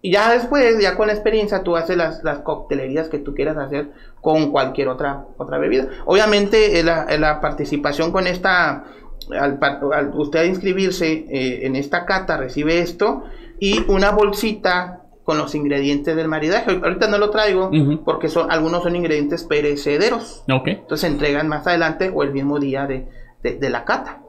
Y 0.05 0.11
ya 0.11 0.33
después, 0.33 0.77
ya 0.81 0.97
con 0.97 1.07
la 1.07 1.13
experiencia, 1.13 1.63
tú 1.63 1.77
haces 1.77 1.95
las, 1.95 2.25
las 2.25 2.39
coctelerías 2.39 3.07
que 3.07 3.19
tú 3.19 3.33
quieras 3.33 3.55
hacer 3.55 3.91
con 4.19 4.51
cualquier 4.51 4.89
otra, 4.89 5.27
otra 5.37 5.57
bebida. 5.59 5.87
Obviamente, 6.05 6.77
eh, 6.77 6.83
la, 6.83 7.05
eh, 7.05 7.17
la 7.17 7.39
participación 7.39 8.11
con 8.11 8.27
esta, 8.27 8.83
al, 9.31 9.59
al 9.61 10.11
usted 10.13 10.43
inscribirse 10.43 11.09
eh, 11.09 11.65
en 11.65 11.77
esta 11.77 12.05
cata, 12.05 12.35
recibe 12.35 12.79
esto 12.79 13.23
y 13.61 13.79
una 13.87 14.11
bolsita 14.11 15.03
con 15.23 15.37
los 15.37 15.55
ingredientes 15.55 16.17
del 16.17 16.27
maridaje. 16.27 16.81
Ahorita 16.83 17.07
no 17.07 17.17
lo 17.17 17.29
traigo 17.29 17.71
porque 18.03 18.27
son 18.27 18.51
algunos 18.51 18.83
son 18.83 18.97
ingredientes 18.97 19.45
perecederos. 19.45 20.43
Entonces 20.49 20.99
se 20.99 21.07
entregan 21.07 21.47
más 21.47 21.65
adelante 21.65 22.11
o 22.13 22.23
el 22.23 22.33
mismo 22.33 22.59
día 22.59 22.87
de, 22.87 23.07
de, 23.41 23.69
la 23.69 23.85
cata. 23.85 24.21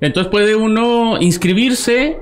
Entonces 0.00 0.30
puede 0.30 0.56
uno 0.56 1.20
inscribirse, 1.20 2.20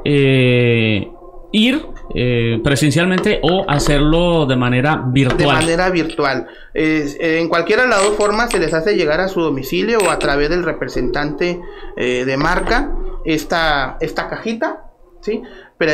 ir 1.53 1.87
eh, 2.15 2.61
presencialmente 2.65 3.41
o 3.43 3.65
hacerlo 3.69 4.47
de 4.47 4.57
manera 4.57 5.03
virtual. 5.07 5.39
De 5.39 5.47
manera 5.47 5.91
virtual. 5.91 6.47
en 6.75 7.49
cualquiera 7.49 7.83
de 7.83 7.89
las 7.89 8.03
dos 8.03 8.17
formas 8.17 8.51
se 8.51 8.59
les 8.59 8.73
hace 8.73 8.97
llegar 8.97 9.21
a 9.21 9.29
su 9.29 9.41
domicilio 9.41 9.99
o 9.99 10.11
a 10.11 10.19
través 10.19 10.49
del 10.49 10.65
representante 10.65 11.61
eh, 11.97 12.25
de 12.25 12.37
marca 12.37 12.93
esta, 13.25 13.97
esta 14.01 14.29
cajita, 14.29 14.85
¿sí? 15.21 15.43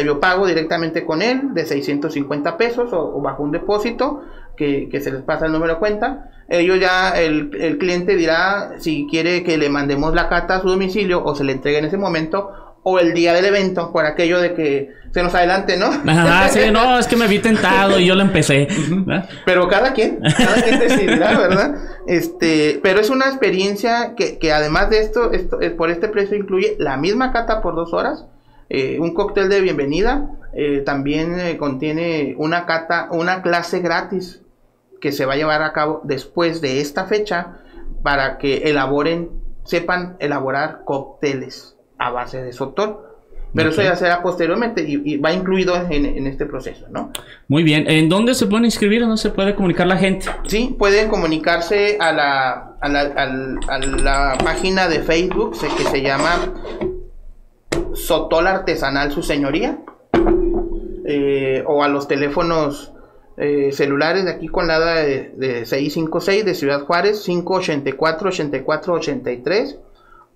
yo 0.05 0.21
pago 0.21 0.47
directamente 0.47 1.05
con 1.05 1.21
él 1.21 1.53
de 1.53 1.67
650 1.67 2.57
pesos 2.57 2.91
o, 2.93 3.21
bajo 3.21 3.43
un 3.43 3.51
depósito 3.51 4.23
que, 4.57 4.89
se 5.03 5.11
les 5.11 5.23
pasa 5.23 5.47
el 5.47 5.53
número 5.53 5.75
de 5.75 5.79
cuenta. 5.79 6.31
Ellos 6.49 6.79
ya, 6.79 7.11
el, 7.21 7.51
el 7.59 7.79
cliente 7.79 8.17
dirá 8.17 8.75
si 8.79 9.07
quiere 9.11 9.43
que 9.43 9.59
le 9.59 9.69
mandemos 9.69 10.15
la 10.15 10.29
carta 10.29 10.57
a 10.57 10.61
su 10.61 10.69
domicilio 10.69 11.25
o 11.25 11.35
se 11.35 11.45
le 11.45 11.53
entregue 11.53 11.79
en 11.79 11.87
ese 11.87 11.97
momento 11.97 12.53
o 12.85 12.99
el 12.99 13.15
día 13.15 13.33
del 13.33 13.47
evento, 13.47 13.91
por 13.93 14.05
aquello 14.05 14.39
de 14.41 14.55
que 14.55 14.93
se 15.11 15.23
nos 15.23 15.35
adelante, 15.35 15.79
¿no? 15.79 15.87
Ajá, 15.87 16.49
sí, 16.49 16.71
no, 16.71 16.99
es 16.99 17.07
que 17.07 17.17
me 17.17 17.27
vi 17.27 17.39
tentado 17.39 17.99
y 17.99 18.07
yo 18.07 18.15
lo 18.15 18.23
empecé. 18.23 18.69
Pero 19.47 19.69
cada 19.69 19.95
quien, 19.95 20.21
cada 20.21 20.63
quien 20.63 20.79
decidirá, 20.79 21.39
¿verdad? 21.39 21.77
Este, 22.07 22.81
pero 22.83 23.01
es 23.01 23.09
una 23.09 23.27
experiencia 23.27 24.15
que, 24.17 24.39
que 24.39 24.53
además 24.53 24.91
de 24.91 25.01
esto, 25.01 25.33
esto, 25.33 25.63
eh, 25.63 25.71
por 25.71 25.91
este 25.91 26.09
precio 26.09 26.37
incluye 26.37 26.77
la 26.79 26.99
misma 26.99 27.33
cata 27.33 27.63
por 27.63 27.75
dos 27.75 27.95
horas, 27.95 28.27
eh, 28.69 28.99
un 29.01 29.15
cóctel 29.15 29.49
de 29.49 29.63
bienvenida, 29.63 30.29
eh, 30.53 30.83
también 30.85 31.57
contiene 31.57 32.35
una 32.37 32.67
cata, 32.67 33.09
una 33.11 33.41
clase 33.41 33.81
gratis 33.81 34.43
que 35.01 35.11
se 35.11 35.25
va 35.25 35.35
a 35.35 35.37
llevar 35.37 35.63
a 35.63 35.73
cabo 35.73 36.03
después 36.05 36.61
de 36.61 36.81
esta 36.81 37.07
fecha 37.07 37.59
para 38.03 38.37
que 38.37 38.69
elaboren, 38.69 39.31
sepan 39.65 40.17
elaborar 40.19 40.83
cócteles 40.85 41.74
a 42.05 42.11
base 42.11 42.43
de 42.43 42.53
Sotol. 42.53 42.99
Pero 43.55 43.71
eso 43.71 43.83
ya 43.83 43.95
será 43.95 44.21
posteriormente 44.21 44.83
y, 44.83 45.17
va 45.19 45.33
incluido 45.33 45.77
en, 45.89 46.27
este 46.27 46.45
proceso, 46.45 46.87
¿no? 46.91 47.13
Muy 47.47 47.63
bien. 47.63 47.89
¿En 47.89 48.09
dónde 48.09 48.35
se 48.35 48.47
pueden 48.47 48.65
inscribir 48.65 49.05
o 49.05 49.07
no 49.07 49.17
se 49.17 49.31
puede 49.31 49.55
comunicar 49.55 49.87
la 49.87 49.97
gente? 49.97 50.27
Sí, 50.49 50.75
pueden 50.77 51.09
comunicarse 51.09 51.97
a 52.01 52.13
la, 52.13 52.77
a 52.81 52.89
la, 52.89 54.39
página 54.43 54.89
de 54.89 55.01
Facebook 55.01 55.53
que 55.53 55.85
se 55.85 56.03
llama 56.03 56.53
Sotol 57.93 58.49
Artesanal 58.49 59.13
Su 59.13 59.23
Señoría. 59.23 59.79
Eh, 61.07 61.63
o 61.67 61.85
a 61.85 61.89
los 61.89 62.09
teléfonos 62.09 62.93
eh, 63.37 63.71
celulares 63.73 64.25
de 64.25 64.33
aquí 64.33 64.49
con 64.49 64.67
la 64.67 64.81
de, 64.81 65.35
de 65.37 65.67
656 65.67 66.45
de 66.45 66.55
Ciudad 66.55 66.87
Juárez, 66.87 67.23
584 67.25 68.29
84 68.31 68.95
83 68.95 69.79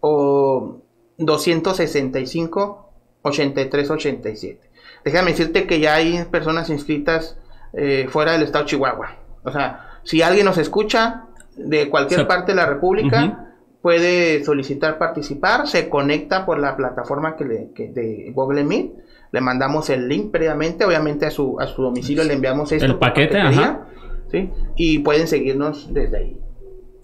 o 0.01 0.83
265 1.19 2.91
83 3.23 3.91
87. 3.91 4.61
Déjame 5.05 5.31
decirte 5.33 5.67
que 5.67 5.81
ya 5.81 5.95
hay 5.95 6.25
personas 6.31 6.71
inscritas 6.71 7.37
eh, 7.73 8.07
fuera 8.09 8.33
del 8.33 8.43
estado 8.43 8.65
de 8.65 8.71
Chihuahua. 8.71 9.17
O 9.45 9.51
sea, 9.51 10.01
si 10.05 10.23
alguien 10.23 10.47
nos 10.47 10.59
escucha 10.59 11.27
de 11.57 11.89
cualquier 11.91 12.27
parte 12.27 12.53
de 12.53 12.57
la 12.57 12.67
República, 12.67 13.49
puede 13.83 14.45
solicitar 14.45 14.99
participar, 14.99 15.67
se 15.67 15.89
conecta 15.89 16.47
por 16.47 16.59
la 16.59 16.77
plataforma 16.77 17.37
que, 17.37 17.45
le, 17.45 17.71
de 17.75 18.33
Google 18.35 18.65
Meet, 18.65 18.93
le 19.31 19.41
mandamos 19.41 19.91
el 19.91 20.09
link 20.09 20.31
previamente, 20.31 20.85
obviamente 20.85 21.27
a 21.27 21.31
su, 21.31 21.61
a 21.61 21.67
su 21.67 21.83
domicilio 21.83 22.25
le 22.25 22.35
enviamos 22.35 22.73
esto. 22.73 22.87
El 22.87 22.97
paquete, 22.97 23.39
ajá. 23.39 23.87
¿sí? 24.31 24.51
Y 24.77 25.01
pueden 25.01 25.27
seguirnos 25.27 25.93
desde 25.93 26.17
ahí. 26.17 26.41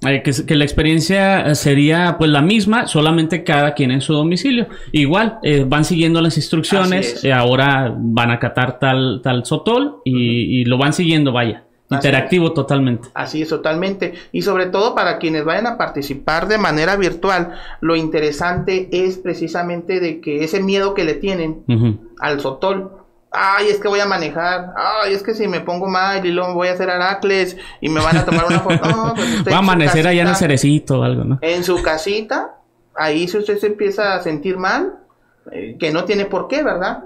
Eh, 0.06 0.22
que, 0.22 0.56
la 0.56 0.64
experiencia 0.64 1.54
sería 1.54 2.16
pues 2.18 2.30
la 2.30 2.42
misma, 2.42 2.86
solamente 2.86 3.44
cada 3.44 3.74
quien 3.74 3.90
en 3.90 4.00
su 4.00 4.12
domicilio. 4.12 4.66
Igual, 4.92 5.38
eh, 5.42 5.64
van 5.66 5.84
siguiendo 5.84 6.20
las 6.20 6.36
instrucciones, 6.36 7.24
eh, 7.24 7.32
ahora 7.32 7.94
van 7.96 8.30
a 8.30 8.38
catar 8.38 8.78
tal, 8.78 9.20
tal 9.22 9.44
sotol 9.44 9.96
y, 10.04 10.64
lo 10.64 10.78
van 10.78 10.92
siguiendo, 10.92 11.32
vaya. 11.32 11.64
Interactivo 11.90 12.52
totalmente. 12.52 13.08
Así 13.14 13.42
es, 13.42 13.48
totalmente. 13.48 14.14
Y 14.32 14.42
sobre 14.42 14.66
todo 14.66 14.94
para 14.94 15.18
quienes 15.18 15.44
vayan 15.44 15.66
a 15.66 15.76
participar 15.78 16.48
de 16.48 16.58
manera 16.58 16.96
virtual, 16.96 17.52
lo 17.80 17.94
interesante 17.94 18.88
es 18.90 19.18
precisamente 19.18 20.00
de 20.00 20.20
que 20.20 20.42
ese 20.42 20.60
miedo 20.60 20.94
que 20.94 21.04
le 21.04 21.14
tienen 21.14 21.62
al 22.18 22.40
sotol, 22.40 23.03
ay, 23.35 23.68
es 23.68 23.81
que 23.81 23.88
voy 23.88 24.01
a 24.01 24.07
manejar, 24.07 24.73
ay, 24.77 25.12
es 25.12 25.23
que 25.23 25.35
si 25.35 25.49
me 25.49 25.61
pongo 25.61 25.88
mal 25.88 26.25
y 26.25 26.31
luego 26.31 26.55
voy 26.55 26.68
a 26.68 26.73
hacer 26.73 26.88
Aracles 26.88 27.57
y 27.81 27.88
me 27.88 28.01
van 28.01 28.16
a 28.16 28.25
tomar 28.25 28.47
una 28.47 28.61
foto. 28.61 28.88
No, 28.88 29.12
pues 29.14 29.38
usted 29.38 29.51
Va 29.53 29.57
a 29.57 29.59
amanecer 29.59 30.07
allá 30.07 30.23
en 30.23 30.29
el 30.29 30.37
cerecito 30.37 31.01
o 31.01 31.03
algo, 31.03 31.25
¿no? 31.25 31.38
En 31.42 31.64
su 31.64 31.83
casita, 31.83 32.57
ahí 32.94 33.27
si 33.29 33.38
usted 33.38 33.59
se 33.59 33.66
empieza 33.66 34.14
a 34.14 34.23
sentir 34.23 34.57
mal, 34.57 34.94
eh, 35.51 35.77
que 35.79 35.90
no 35.92 36.05
tiene 36.05 36.27
por 36.27 36.49
qué, 36.49 36.62
¿verdad? 36.62 37.05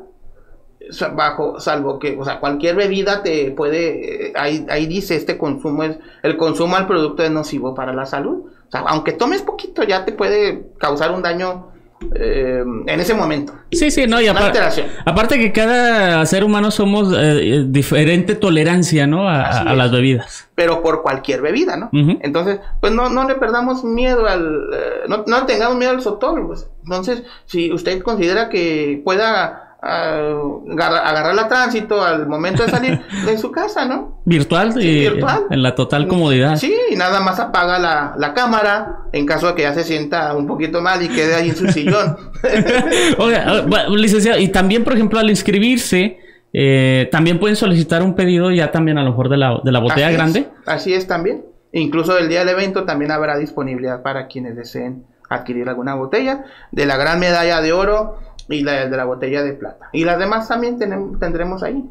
bajo 1.15 1.61
salvo 1.61 1.99
que 1.99 2.17
o 2.19 2.25
sea 2.25 2.41
cualquier 2.41 2.77
bebida 2.77 3.23
te 3.23 3.51
puede 3.51 4.29
eh, 4.29 4.33
ahí, 4.37 4.65
ahí 4.71 4.87
dice 4.87 5.17
este 5.17 5.37
consumo 5.37 5.83
es 5.83 5.99
el 6.23 6.37
consumo 6.37 6.77
al 6.77 6.87
producto 6.87 7.23
es 7.23 7.31
nocivo 7.31 7.75
para 7.75 7.93
la 7.93 8.07
salud 8.07 8.47
o 8.47 8.71
sea 8.71 8.83
aunque 8.87 9.13
tomes 9.13 9.43
poquito 9.43 9.83
ya 9.83 10.05
te 10.05 10.13
puede 10.13 10.71
causar 10.79 11.11
un 11.13 11.23
daño 11.23 11.73
eh, 12.15 12.63
en 12.87 13.01
ese 13.01 13.15
momento. 13.15 13.55
Sí, 13.73 13.91
sí, 13.91 14.07
no, 14.07 14.21
y 14.21 14.29
aparte 14.29 15.39
que 15.39 15.53
cada 15.53 16.25
ser 16.27 16.45
humano 16.45 16.71
somos 16.71 17.13
eh, 17.17 17.65
diferente 17.67 18.35
tolerancia, 18.35 19.07
¿no? 19.07 19.29
A, 19.29 19.75
las 19.75 19.91
bebidas. 19.91 20.49
Pero 20.55 20.83
por 20.83 21.03
cualquier 21.03 21.43
bebida, 21.43 21.77
¿no? 21.77 21.91
Entonces, 21.93 22.61
pues 22.81 22.93
no, 22.93 23.09
no 23.09 23.27
le 23.29 23.35
perdamos 23.35 23.85
miedo 23.85 24.27
al... 24.27 24.71
Eh, 24.73 25.05
no, 25.09 25.25
no 25.27 25.47
tengamos 25.47 25.77
miedo 25.77 25.91
al 25.91 26.03
sotol, 26.03 26.47
pues. 26.47 26.69
Entonces, 26.85 27.23
si 27.47 27.73
usted 27.73 28.03
considera 28.03 28.49
que 28.49 29.01
pueda 29.05 29.68
agarrar 29.81 31.35
la 31.37 31.47
tránsito 31.47 32.03
al 32.03 32.27
momento 32.27 32.65
de 32.65 32.71
salir 32.71 33.01
de 33.27 33.39
su 33.39 33.53
casa, 33.53 33.85
¿no? 33.85 34.21
Virtual, 34.25 34.75
y 34.83 35.07
en 35.07 35.63
la 35.63 35.75
total 35.75 36.09
comodidad. 36.09 36.57
Sí, 36.57 36.75
y 36.91 36.97
nada 36.97 37.21
más 37.21 37.39
apaga 37.39 37.79
la, 37.79 38.15
la, 38.19 38.35
cámara 38.35 39.03
en 39.13 39.25
caso 39.25 39.49
de 39.49 39.55
que 39.55 39.63
ya 39.63 39.75
se 39.75 39.85
sienta 39.85 40.35
un 40.35 40.47
poquito 40.47 40.81
mal 40.81 41.03
y 41.03 41.09
quede 41.09 41.35
ahí 41.35 41.51
en 41.51 41.57
su 41.57 41.69
sillón. 41.69 42.17
Oiga, 43.19 43.45
ah, 43.47 43.87
licenciado, 43.91 44.41
y 44.41 44.49
también, 44.49 44.83
por 44.83 44.95
ejemplo, 44.95 45.21
al 45.21 45.31
inscribirse, 45.31 46.19
eh, 46.53 47.09
también 47.13 47.39
pueden 47.39 47.57
solicitar 47.57 48.03
un 48.03 48.15
pedido 48.15 48.51
ya 48.51 48.73
también 48.73 48.99
a 48.99 49.05
lo 49.05 49.11
mejor 49.11 49.29
de 49.29 49.37
la, 49.37 49.61
de 49.63 49.71
la 49.71 49.79
botella 49.79 50.11
grande. 50.11 50.49
así 50.67 50.93
es 50.93 51.07
también. 51.07 51.45
Incluso 51.73 52.19
el 52.19 52.29
día 52.29 52.41
del 52.41 52.49
evento 52.49 52.85
también 52.85 53.13
habrá 53.13 53.37
disponibilidad 53.37 54.03
para 54.03 54.27
quienes 54.27 54.57
deseen 54.57 55.05
adquirir 55.29 55.69
alguna 55.69 55.95
botella 55.95 56.45
de 56.73 56.87
la 56.87 56.97
gran 56.97 57.21
medalla 57.21 57.61
de 57.61 57.73
oro 57.73 58.19
y 58.49 58.63
la 58.63 58.87
de 58.87 58.97
la 58.97 59.05
botella 59.05 59.43
de 59.43 59.53
plata. 59.53 59.89
Y 59.93 60.05
las 60.05 60.19
demás 60.19 60.49
también 60.49 60.79
tenemos, 60.79 61.19
tendremos 61.19 61.63
ahí. 61.63 61.85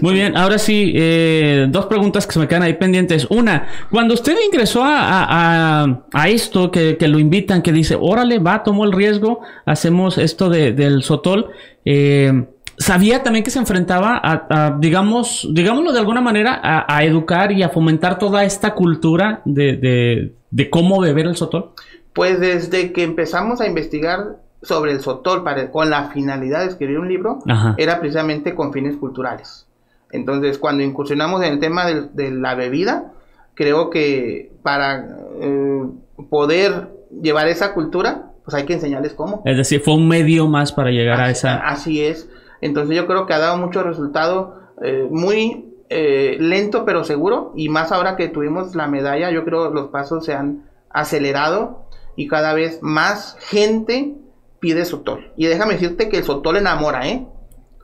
Muy 0.00 0.14
bien, 0.14 0.36
ahora 0.36 0.58
sí, 0.58 0.92
eh, 0.96 1.66
dos 1.68 1.86
preguntas 1.86 2.26
que 2.26 2.32
se 2.32 2.38
me 2.38 2.48
quedan 2.48 2.62
ahí 2.62 2.74
pendientes. 2.74 3.26
Una, 3.30 3.68
cuando 3.90 4.14
usted 4.14 4.34
ingresó 4.44 4.82
a, 4.84 6.00
esto, 6.26 6.70
que, 6.70 6.96
lo 7.06 7.18
invitan, 7.18 7.62
que 7.62 7.72
dice, 7.72 7.96
órale, 8.00 8.38
va, 8.38 8.62
tomo 8.62 8.84
el 8.84 8.92
riesgo, 8.92 9.40
hacemos 9.66 10.18
esto 10.18 10.48
del 10.48 11.02
Sotol, 11.02 11.50
eh, 11.84 12.46
sabía 12.78 13.22
también 13.22 13.44
que 13.44 13.50
se 13.50 13.58
enfrentaba 13.58 14.20
a, 14.22 14.76
digamos, 14.80 15.48
digámoslo 15.52 15.92
de 15.92 15.98
alguna 15.98 16.20
manera, 16.20 16.60
a, 16.62 17.04
educar 17.04 17.52
y 17.52 17.62
a 17.62 17.68
fomentar 17.68 18.18
toda 18.18 18.44
esta 18.44 18.74
cultura 18.74 19.42
de, 19.44 20.32
cómo 20.70 21.00
beber 21.00 21.26
el 21.26 21.36
Sotol. 21.36 21.72
Pues 22.14 22.40
desde 22.40 22.92
que 22.92 23.04
empezamos 23.04 23.60
a 23.60 23.66
investigar 23.66 24.38
sobre 24.62 24.92
el 24.92 25.00
Sotol 25.00 25.44
para, 25.44 25.70
con 25.70 25.90
la 25.90 26.08
finalidad 26.08 26.60
de 26.60 26.66
escribir 26.66 26.98
un 26.98 27.08
libro, 27.08 27.38
era 27.76 28.00
precisamente 28.00 28.54
con 28.54 28.72
fines 28.72 28.96
culturales. 28.96 29.66
Entonces, 30.10 30.58
cuando 30.58 30.82
incursionamos 30.82 31.42
en 31.42 31.54
el 31.54 31.58
tema 31.60 31.86
de, 31.86 32.30
la 32.30 32.54
bebida, 32.54 33.12
creo 33.54 33.90
que 33.90 34.52
para 34.62 35.16
eh, 35.40 35.82
poder 36.30 36.88
llevar 37.22 37.48
esa 37.48 37.74
cultura, 37.74 38.30
pues 38.44 38.54
hay 38.54 38.64
que 38.64 38.74
enseñarles 38.74 39.12
cómo. 39.12 39.42
Es 39.44 39.56
decir, 39.56 39.80
fue 39.80 39.94
un 39.94 40.08
medio 40.08 40.48
más 40.48 40.72
para 40.72 40.90
llegar 40.90 41.20
a 41.20 41.30
esa. 41.30 41.56
Así 41.56 42.02
es. 42.02 42.28
Entonces, 42.60 42.96
yo 42.96 43.06
creo 43.06 43.26
que 43.26 43.34
ha 43.34 43.38
dado 43.38 43.58
mucho 43.58 43.82
resultado, 43.82 44.60
eh, 44.82 45.06
muy 45.10 45.68
eh, 45.90 46.36
lento 46.40 46.84
pero 46.84 47.04
seguro. 47.04 47.52
Y 47.54 47.68
más 47.68 47.92
ahora 47.92 48.16
que 48.16 48.28
tuvimos 48.28 48.74
la 48.74 48.88
medalla, 48.88 49.30
yo 49.30 49.44
creo 49.44 49.68
que 49.68 49.74
los 49.74 49.88
pasos 49.88 50.24
se 50.24 50.34
han 50.34 50.64
acelerado 50.90 51.84
y 52.16 52.26
cada 52.26 52.54
vez 52.54 52.78
más 52.82 53.36
gente 53.40 54.16
pide 54.60 54.84
sotol. 54.84 55.32
Y 55.36 55.46
déjame 55.46 55.74
decirte 55.74 56.08
que 56.08 56.18
el 56.18 56.24
sotol 56.24 56.56
enamora, 56.56 57.08
¿eh? 57.08 57.26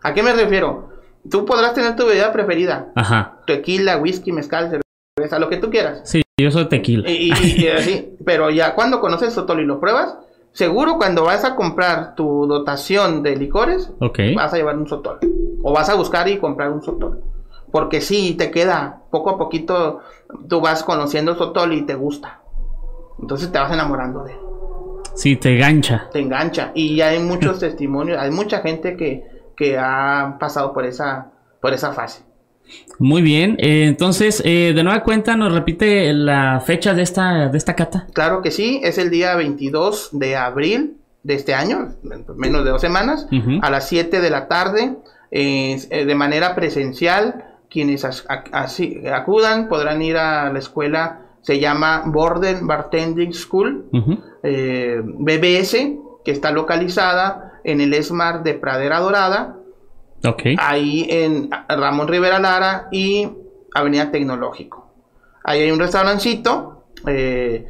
¿A 0.03 0.13
qué 0.15 0.23
me 0.23 0.33
refiero? 0.33 0.91
Tú 1.31 1.45
podrás 1.45 1.75
tener 1.75 1.97
tu 1.97 2.07
bebida 2.07 2.33
preferida. 2.33 2.93
Ajá. 2.95 3.39
Tequila, 3.47 3.97
whisky, 3.97 4.33
mezcal, 4.33 4.83
cerveza, 5.17 5.39
lo 5.39 5.49
que 5.49 5.57
tú 5.57 5.71
quieras. 5.71 6.03
Sí, 6.05 6.23
yo 6.39 6.51
soy 6.51 6.69
tequila. 6.69 7.09
Y, 7.11 7.31
así. 7.69 8.17
Pero 8.25 8.51
ya 8.51 8.75
cuando 8.75 9.01
conoces 9.01 9.33
Sotol 9.33 9.61
y 9.61 9.65
lo 9.65 9.81
pruebas, 9.81 10.17
seguro 10.53 10.99
cuando 10.99 11.25
vas 11.25 11.45
a 11.45 11.57
comprar 11.57 12.15
tu 12.15 12.47
dotación 12.47 13.23
de 13.23 13.37
licores, 13.37 13.91
vas 13.99 14.53
a 14.53 14.57
llevar 14.57 14.77
un 14.77 14.89
Sotol. 14.89 15.19
O 15.63 15.73
vas 15.73 15.89
a 15.89 15.95
buscar 15.95 16.29
y 16.29 16.39
comprar 16.39 16.71
un 16.71 16.83
Sotol. 16.83 17.23
Porque 17.71 18.01
sí, 18.01 18.35
te 18.35 18.51
queda. 18.51 19.03
Poco 19.11 19.31
a 19.31 19.39
poquito 19.39 20.01
tú 20.49 20.61
vas 20.61 20.83
conociendo 20.83 21.35
Sotol 21.35 21.73
y 21.73 21.83
te 21.83 21.95
gusta. 21.95 22.43
Entonces 23.19 23.51
te 23.51 23.59
vas 23.59 23.73
enamorando 23.73 24.25
de 24.25 24.33
él. 24.33 24.39
Sí, 25.15 25.37
te 25.37 25.55
engancha. 25.55 26.09
Te 26.13 26.21
engancha. 26.21 26.73
Y 26.75 27.01
hay 27.01 27.19
muchos 27.19 27.59
testimonios, 27.61 28.19
hay 28.19 28.31
mucha 28.31 28.61
gente 28.61 28.97
que 28.97 29.35
que 29.57 29.79
ha 29.79 30.37
pasado 30.39 30.73
por 30.73 30.85
esa, 30.85 31.31
por 31.61 31.73
esa 31.73 31.93
fase. 31.93 32.23
Muy 32.99 33.21
bien, 33.21 33.57
eh, 33.59 33.85
entonces, 33.87 34.43
eh, 34.45 34.73
de 34.75 34.83
nueva 34.83 35.03
cuenta, 35.03 35.37
¿nos 35.37 35.53
repite 35.53 36.13
la 36.13 36.61
fecha 36.61 36.95
de 36.95 37.03
esta, 37.03 37.49
de 37.49 37.59
esta 37.59 37.75
cata? 37.77 38.07
Claro 38.15 38.41
que 38.41 38.51
sí, 38.51 38.81
es 38.83 38.97
el 38.97 39.11
día 39.11 39.35
22 39.37 40.11
de 40.13 40.37
abril 40.37 40.97
de 41.23 41.35
este 41.35 41.55
año, 41.55 41.95
menos 42.37 42.65
de 42.65 42.71
dos 42.71 42.81
semanas, 42.81 43.27
a 43.63 43.71
las 43.71 43.89
7 43.89 44.21
de 44.21 44.31
la 44.31 44.49
tarde, 44.49 44.97
eh, 45.31 46.05
de 46.07 46.15
manera 46.15 46.55
presencial. 46.55 47.51
Quienes 47.71 48.05
acudan 48.05 49.69
podrán 49.69 50.01
ir 50.01 50.17
a 50.17 50.53
la 50.53 50.59
escuela, 50.59 51.24
se 51.45 51.61
llama 51.61 52.03
Borden 52.07 52.67
Bartending 52.67 53.33
School, 53.33 53.87
BBS, 54.43 55.77
que 56.25 56.31
está 56.33 56.51
localizada 56.51 57.61
en 57.65 57.81
el 57.81 57.95
ESMAR 57.95 58.43
de 58.43 58.55
Pradera 58.55 58.99
Dorada. 58.99 59.57
Ahí 60.59 61.07
en 61.11 61.51
Ramón 61.69 62.09
Rivera 62.09 62.39
Lara 62.39 62.89
y 62.91 63.29
Avenida 63.75 64.11
Tecnológico. 64.11 64.91
Ahí 65.45 65.61
hay 65.61 65.71
un 65.71 65.79
restaurancito 65.79 66.85
eh, 67.07 67.69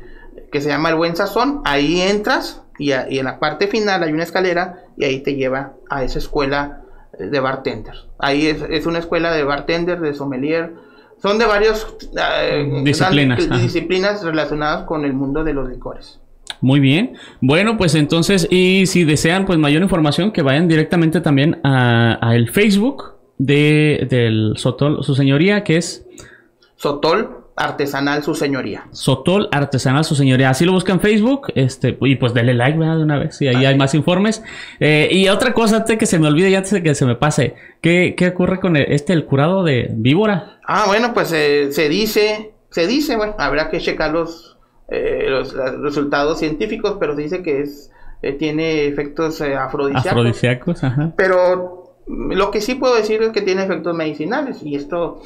que 0.52 0.60
se 0.60 0.68
llama 0.68 0.90
El 0.90 0.94
Buen 0.94 1.16
Sazón. 1.16 1.62
Ahí 1.64 2.00
entras 2.00 2.62
y, 2.78 2.92
en 2.92 3.24
la 3.24 3.40
parte 3.40 3.66
final 3.66 4.02
hay 4.02 4.12
una 4.12 4.22
escalera 4.22 4.84
y 4.96 5.04
ahí 5.04 5.20
te 5.20 5.34
lleva 5.34 5.72
a 5.90 6.04
esa 6.04 6.18
escuela 6.18 6.82
de 7.18 7.40
bartender. 7.40 7.94
Ahí 8.18 8.46
es, 8.46 8.86
una 8.86 9.00
escuela 9.00 9.32
de 9.32 9.42
bartender, 9.42 10.00
de 10.00 10.14
sommelier. 10.14 10.74
Son 11.20 11.38
de 11.38 11.46
varias 11.46 11.86
eh, 12.16 12.82
disciplinas, 12.84 13.62
disciplinas 13.62 14.22
relacionadas 14.22 14.84
con 14.84 15.04
el 15.04 15.12
mundo 15.12 15.42
de 15.42 15.54
los 15.54 15.68
licores. 15.68 16.20
Muy 16.60 16.80
bien. 16.80 17.14
Bueno, 17.40 17.76
pues 17.76 17.94
entonces, 17.94 18.46
y 18.50 18.86
si 18.86 19.04
desean 19.04 19.44
pues 19.44 19.58
mayor 19.58 19.82
información, 19.82 20.32
que 20.32 20.42
vayan 20.42 20.68
directamente 20.68 21.20
también 21.20 21.60
a, 21.62 22.32
el 22.34 22.50
Facebook 22.50 23.14
de, 23.38 24.06
del 24.08 24.54
Sotol, 24.56 25.02
su 25.04 25.14
señoría, 25.14 25.64
que 25.64 25.76
es 25.76 26.06
Sotol 26.76 27.43
Artesanal 27.56 28.22
Su 28.22 28.34
Señoría. 28.34 28.86
Sotol 28.90 29.48
Artesanal 29.52 30.04
Su 30.04 30.14
Señoría. 30.14 30.50
Así 30.50 30.64
lo 30.64 30.72
buscan 30.72 30.96
en 30.96 31.00
Facebook. 31.00 31.52
Este, 31.54 31.96
y 32.00 32.16
pues 32.16 32.34
denle 32.34 32.54
like 32.54 32.78
de 32.78 33.02
una 33.02 33.18
vez. 33.18 33.40
Y 33.40 33.48
ahí 33.48 33.64
hay 33.64 33.76
más 33.76 33.94
informes. 33.94 34.42
Eh, 34.80 35.08
y 35.10 35.28
otra 35.28 35.52
cosa 35.52 35.76
antes 35.76 35.98
que 35.98 36.06
se 36.06 36.18
me 36.18 36.28
olvide 36.28 36.50
y 36.50 36.54
antes 36.54 36.72
de 36.72 36.82
que 36.82 36.94
se 36.94 37.06
me 37.06 37.14
pase. 37.14 37.54
¿Qué, 37.80 38.14
qué 38.16 38.28
ocurre 38.28 38.60
con 38.60 38.76
este, 38.76 39.12
el 39.12 39.24
curado 39.24 39.62
de 39.62 39.88
víbora? 39.92 40.58
Ah, 40.66 40.84
bueno, 40.86 41.14
pues 41.14 41.32
eh, 41.32 41.72
se 41.72 41.88
dice, 41.88 42.54
se 42.70 42.86
dice, 42.86 43.16
bueno, 43.16 43.34
habrá 43.38 43.70
que 43.70 43.78
checar 43.78 44.12
los 44.12 44.54
eh, 44.88 45.26
los, 45.28 45.54
resultados 45.80 46.38
científicos, 46.38 46.96
pero 47.00 47.16
se 47.16 47.22
dice 47.22 47.42
que 47.42 47.62
es 47.62 47.90
tiene 48.38 48.86
efectos 48.86 49.40
eh, 49.40 49.54
afrodisíacos. 49.54 50.80
Pero 51.16 51.96
lo 52.06 52.50
que 52.50 52.60
sí 52.60 52.74
puedo 52.74 52.94
decir 52.94 53.22
es 53.22 53.30
que 53.30 53.42
tiene 53.42 53.64
efectos 53.64 53.94
medicinales 53.94 54.62
y 54.62 54.76
esto 54.76 55.22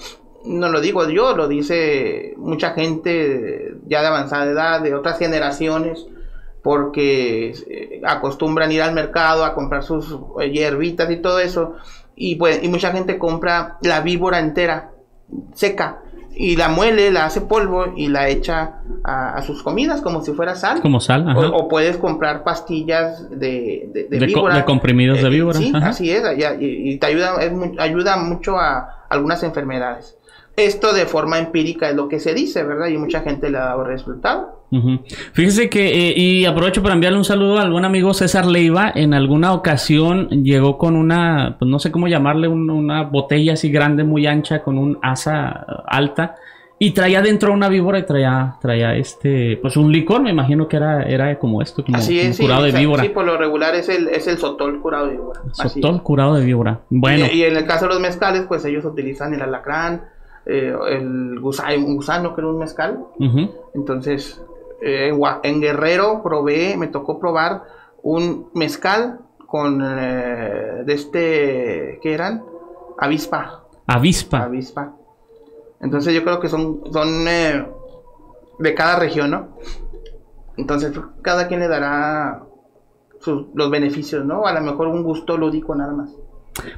no 0.49 0.68
lo 0.70 0.80
digo 0.80 1.09
yo, 1.09 1.36
lo 1.36 1.46
dice 1.46 2.34
mucha 2.36 2.70
gente 2.70 3.74
ya 3.86 4.01
de 4.01 4.07
avanzada 4.07 4.51
edad, 4.51 4.80
de 4.80 4.94
otras 4.94 5.18
generaciones, 5.18 6.07
porque 6.62 7.55
acostumbran 8.05 8.72
ir 8.72 8.82
al 8.82 8.94
mercado 8.94 9.44
a 9.44 9.55
comprar 9.55 9.84
sus 9.84 10.18
hierbitas 10.51 11.11
y 11.11 11.16
todo 11.16 11.38
eso, 11.38 11.74
y, 12.16 12.36
pues, 12.36 12.62
y 12.62 12.68
mucha 12.68 12.90
gente 12.92 13.18
compra 13.18 13.78
la 13.82 14.01
víbora 14.01 14.40
entera, 14.40 14.90
seca, 15.55 16.03
y 16.34 16.57
la 16.57 16.68
muele, 16.68 17.11
la 17.11 17.26
hace 17.26 17.40
polvo 17.40 17.94
y 17.96 18.09
la 18.09 18.28
echa 18.28 18.80
a, 19.03 19.40
sus 19.42 19.62
comidas 19.62 20.01
como 20.01 20.22
si 20.22 20.32
fuera 20.32 20.55
sal. 20.55 20.80
Como 20.80 21.01
sal, 21.01 21.26
O, 21.36 21.68
puedes 21.68 21.96
comprar 21.96 22.44
pastillas 22.44 23.28
de, 23.30 23.88
de, 23.92 24.09
de, 24.09 24.26
víbora. 24.26 24.57
de 24.57 24.64
comprimidos 24.64 25.20
de 25.20 25.26
eh, 25.26 25.30
víbora. 25.30 25.59
sí, 25.59 25.72
así 25.74 26.11
es, 26.11 26.22
y, 26.61 26.92
y 26.92 26.99
te 26.99 27.07
ayuda, 27.07 27.36
es, 27.40 27.53
ayuda 27.78 28.16
mucho 28.16 28.57
a 28.57 29.05
algunas 29.09 29.42
enfermedades. 29.42 30.17
Esto 30.59 30.92
de 30.92 31.06
forma 31.06 31.38
empírica 31.38 31.88
es 31.88 31.94
lo 31.94 32.09
que 32.09 32.18
se 32.18 32.34
dice, 32.34 32.64
¿verdad? 32.64 32.88
Y 32.88 32.98
mucha 32.98 33.20
gente 33.20 33.48
le 33.48 33.59
ha 33.59 33.66
dado 33.66 33.84
resultado. 33.84 34.64
Fíjese 35.32 35.70
que, 35.70 36.11
eh, 36.11 36.14
y 36.16 36.46
aprovecho 36.46 36.82
para 36.82 36.94
enviarle 36.94 37.16
un 37.16 37.24
saludo 37.24 37.59
a 37.59 37.62
algún 37.62 37.84
amigo 37.84 38.12
César 38.12 38.44
Leiva. 38.44 38.90
En 38.92 39.14
alguna 39.14 39.52
ocasión 39.52 40.28
llegó 40.42 40.76
con 40.76 40.96
una, 40.96 41.54
pues 41.61 41.70
no 41.70 41.78
sé 41.78 41.92
cómo 41.92 42.09
llamarle, 42.09 42.48
una 42.48 43.04
botella 43.04 43.52
así 43.52 43.70
grande, 43.70 44.02
muy 44.02 44.26
ancha, 44.26 44.61
con 44.64 44.78
un 44.78 44.98
asa 45.00 45.48
alta. 45.86 46.34
Y 46.80 46.90
traía 46.90 47.22
dentro 47.22 47.52
una 47.52 47.68
víbora 47.68 48.00
y 48.00 48.02
traía, 48.02 48.56
traía 48.61 48.96
este, 48.96 49.59
pues 49.62 49.76
un 49.76 49.92
licor, 49.92 50.22
me 50.22 50.30
imagino 50.30 50.66
que 50.66 50.76
era, 50.76 51.04
era 51.04 51.38
como 51.38 51.62
esto, 51.62 51.84
como, 51.84 51.96
Así 51.96 52.20
curado 52.36 52.64
de 52.64 52.72
víbora. 52.72 53.04
Sí, 53.04 53.11
por 53.11 53.24
lo 53.24 53.36
regular 53.36 53.76
es 53.76 53.88
el, 53.88 54.09
es 54.09 54.26
el 54.26 54.38
sotol 54.38 54.80
curado 54.80 55.06
de 55.06 55.12
víbora. 55.12 55.40
Sotol 55.52 56.02
curado 56.02 56.34
de 56.34 56.44
víbora. 56.44 56.80
Bueno. 56.90 57.26
Y, 57.32 57.38
y, 57.38 57.44
en 57.44 57.56
el 57.56 57.64
caso 57.64 57.86
de 57.86 57.94
los 57.94 58.00
mezcales, 58.00 58.44
pues 58.48 58.64
ellos 58.64 58.84
utilizan 58.84 59.34
el 59.34 59.42
alacrán, 59.42 60.02
eh, 60.49 60.74
el 60.88 61.38
gusano, 61.40 61.86
un 61.86 61.96
gusano 61.96 62.34
que 62.34 62.40
era 62.40 62.49
un 62.49 62.59
mezcal. 62.59 63.05
Entonces, 63.74 64.42
eh, 64.80 65.12
en 65.42 65.61
Guerrero 65.61 66.22
probé, 66.22 66.74
me 66.78 66.86
tocó 66.86 67.18
probar 67.18 67.64
un 68.03 68.49
mezcal 68.55 69.20
con 69.46 69.82
eh, 69.84 70.84
de 70.86 70.92
este, 70.94 71.99
¿qué 72.01 72.14
eran? 72.14 72.42
Avispa. 72.99 73.64
Avispa. 73.86 74.44
Avispa. 74.44 74.94
Entonces 75.80 76.14
yo 76.14 76.24
creo 76.24 76.40
que 76.40 76.49
son, 76.49 76.80
son 76.92 77.26
de 77.26 78.74
cada 78.74 78.99
región, 78.99 79.30
¿no? 79.30 79.49
Entonces 80.57 80.99
cada 81.20 81.46
quien 81.46 81.61
le 81.61 81.68
dará 81.68 82.42
los 83.55 83.70
beneficios, 83.70 84.24
¿no? 84.24 84.46
A 84.46 84.53
lo 84.55 84.62
mejor 84.62 84.86
un 84.86 85.03
gusto 85.03 85.36
lúdico 85.36 85.74
nada 85.74 85.92
más. 85.92 86.11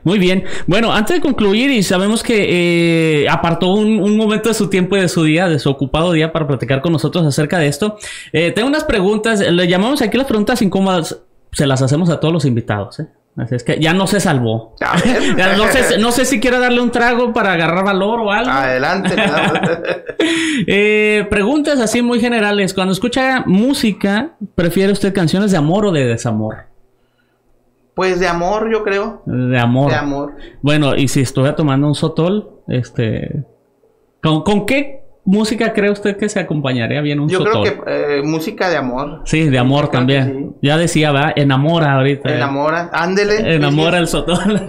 Muy 0.05 0.19
bien. 0.19 0.45
Bueno, 0.67 0.93
antes 0.93 1.17
de 1.17 1.21
concluir, 1.21 1.71
y 1.71 1.83
sabemos 1.83 2.23
que 2.23 3.23
eh, 3.23 3.29
apartó 3.29 3.73
un, 3.75 4.17
momento 4.17 4.49
de 4.49 4.55
su 4.55 4.69
tiempo 4.69 4.97
y 4.97 5.01
de 5.01 5.09
su 5.09 5.25
día, 5.25 5.49
de 5.49 5.59
su 5.59 5.71
ocupado 5.71 6.13
día, 6.13 6.33
para 6.33 6.47
platicar 6.47 6.81
con 6.81 6.93
nosotros 6.93 7.25
acerca 7.27 7.59
de 7.59 7.69
esto, 7.69 7.97
eh, 8.33 8.53
tengo 8.53 8.69
unas 8.69 8.85
preguntas, 8.85 9.41
le 9.41 9.69
llamamos 9.69 10.03
aquí 10.03 10.17
las 10.17 10.27
preguntas 10.27 10.61
incómodas, 10.63 11.19
se 11.53 11.67
las 11.67 11.83
hacemos 11.83 12.11
a 12.11 12.21
todos 12.21 12.33
los 12.33 12.45
invitados. 12.45 13.01
¿eh? 13.01 13.07
Así 13.37 13.55
es 13.55 13.65
que 13.65 13.79
ya 13.81 13.93
no 13.95 14.07
se 14.07 14.21
salvó. 14.21 14.75
no, 15.57 15.69
sé, 15.69 15.99
no, 15.99 16.13
sé, 16.13 16.25
si 16.25 16.41
quiere 16.41 16.59
darle 16.59 16.81
un 16.81 16.91
trago 16.91 17.33
para 17.33 17.53
agarrar 17.53 17.85
valor 17.85 18.21
o 18.21 18.33
algo. 18.33 18.51
Adelante. 18.51 19.15
preguntas 21.31 21.81
así 21.81 22.03
muy 22.03 22.21
generales. 22.21 22.75
Cuando 22.75 22.93
escucha 22.93 23.45
música, 23.47 24.33
¿prefiere 24.55 24.93
usted 24.93 25.15
canciones 25.15 25.53
de 25.53 25.57
amor 25.57 25.87
o 25.87 25.93
de 25.93 26.07
desamor? 26.07 26.70
Pues 28.01 28.19
de 28.19 28.27
amor, 28.29 28.73
yo 28.73 28.83
creo. 28.83 29.21
De 29.27 29.59
amor. 29.59 29.91
De 29.91 29.97
amor. 29.99 30.33
Bueno, 30.63 30.97
y 30.97 31.07
si 31.07 31.21
estuviera 31.21 31.55
tomando 31.55 31.87
un 31.87 31.95
sotol, 31.95 32.49
este... 32.67 33.45
¿Con, 34.23 34.43
con 34.43 34.65
qué 34.65 35.03
música 35.27 35.75
cree 35.75 35.91
usted 35.91 36.17
que 36.17 36.31
se 36.31 36.41
acompañaría 36.41 37.03
bien 37.03 37.21
un 37.21 37.29
Yo 37.29 37.41
sotol? 37.41 37.63
creo 37.69 37.85
que 37.85 38.19
eh, 38.21 38.23
música 38.23 38.71
de 38.71 38.79
amor. 38.79 39.21
Sí, 39.27 39.51
de 39.51 39.59
amor 39.59 39.85
Yo 39.85 39.91
también. 39.91 40.55
sí. 40.63 40.67
Ya 40.67 40.79
decía, 40.79 41.13
¿verdad? 41.13 41.33
Enamora 41.37 41.93
ahorita. 41.93 42.35
Enamora, 42.35 42.89
ándele. 42.91 43.55
Enamora 43.55 43.99
el 43.99 44.07
sotol. 44.07 44.39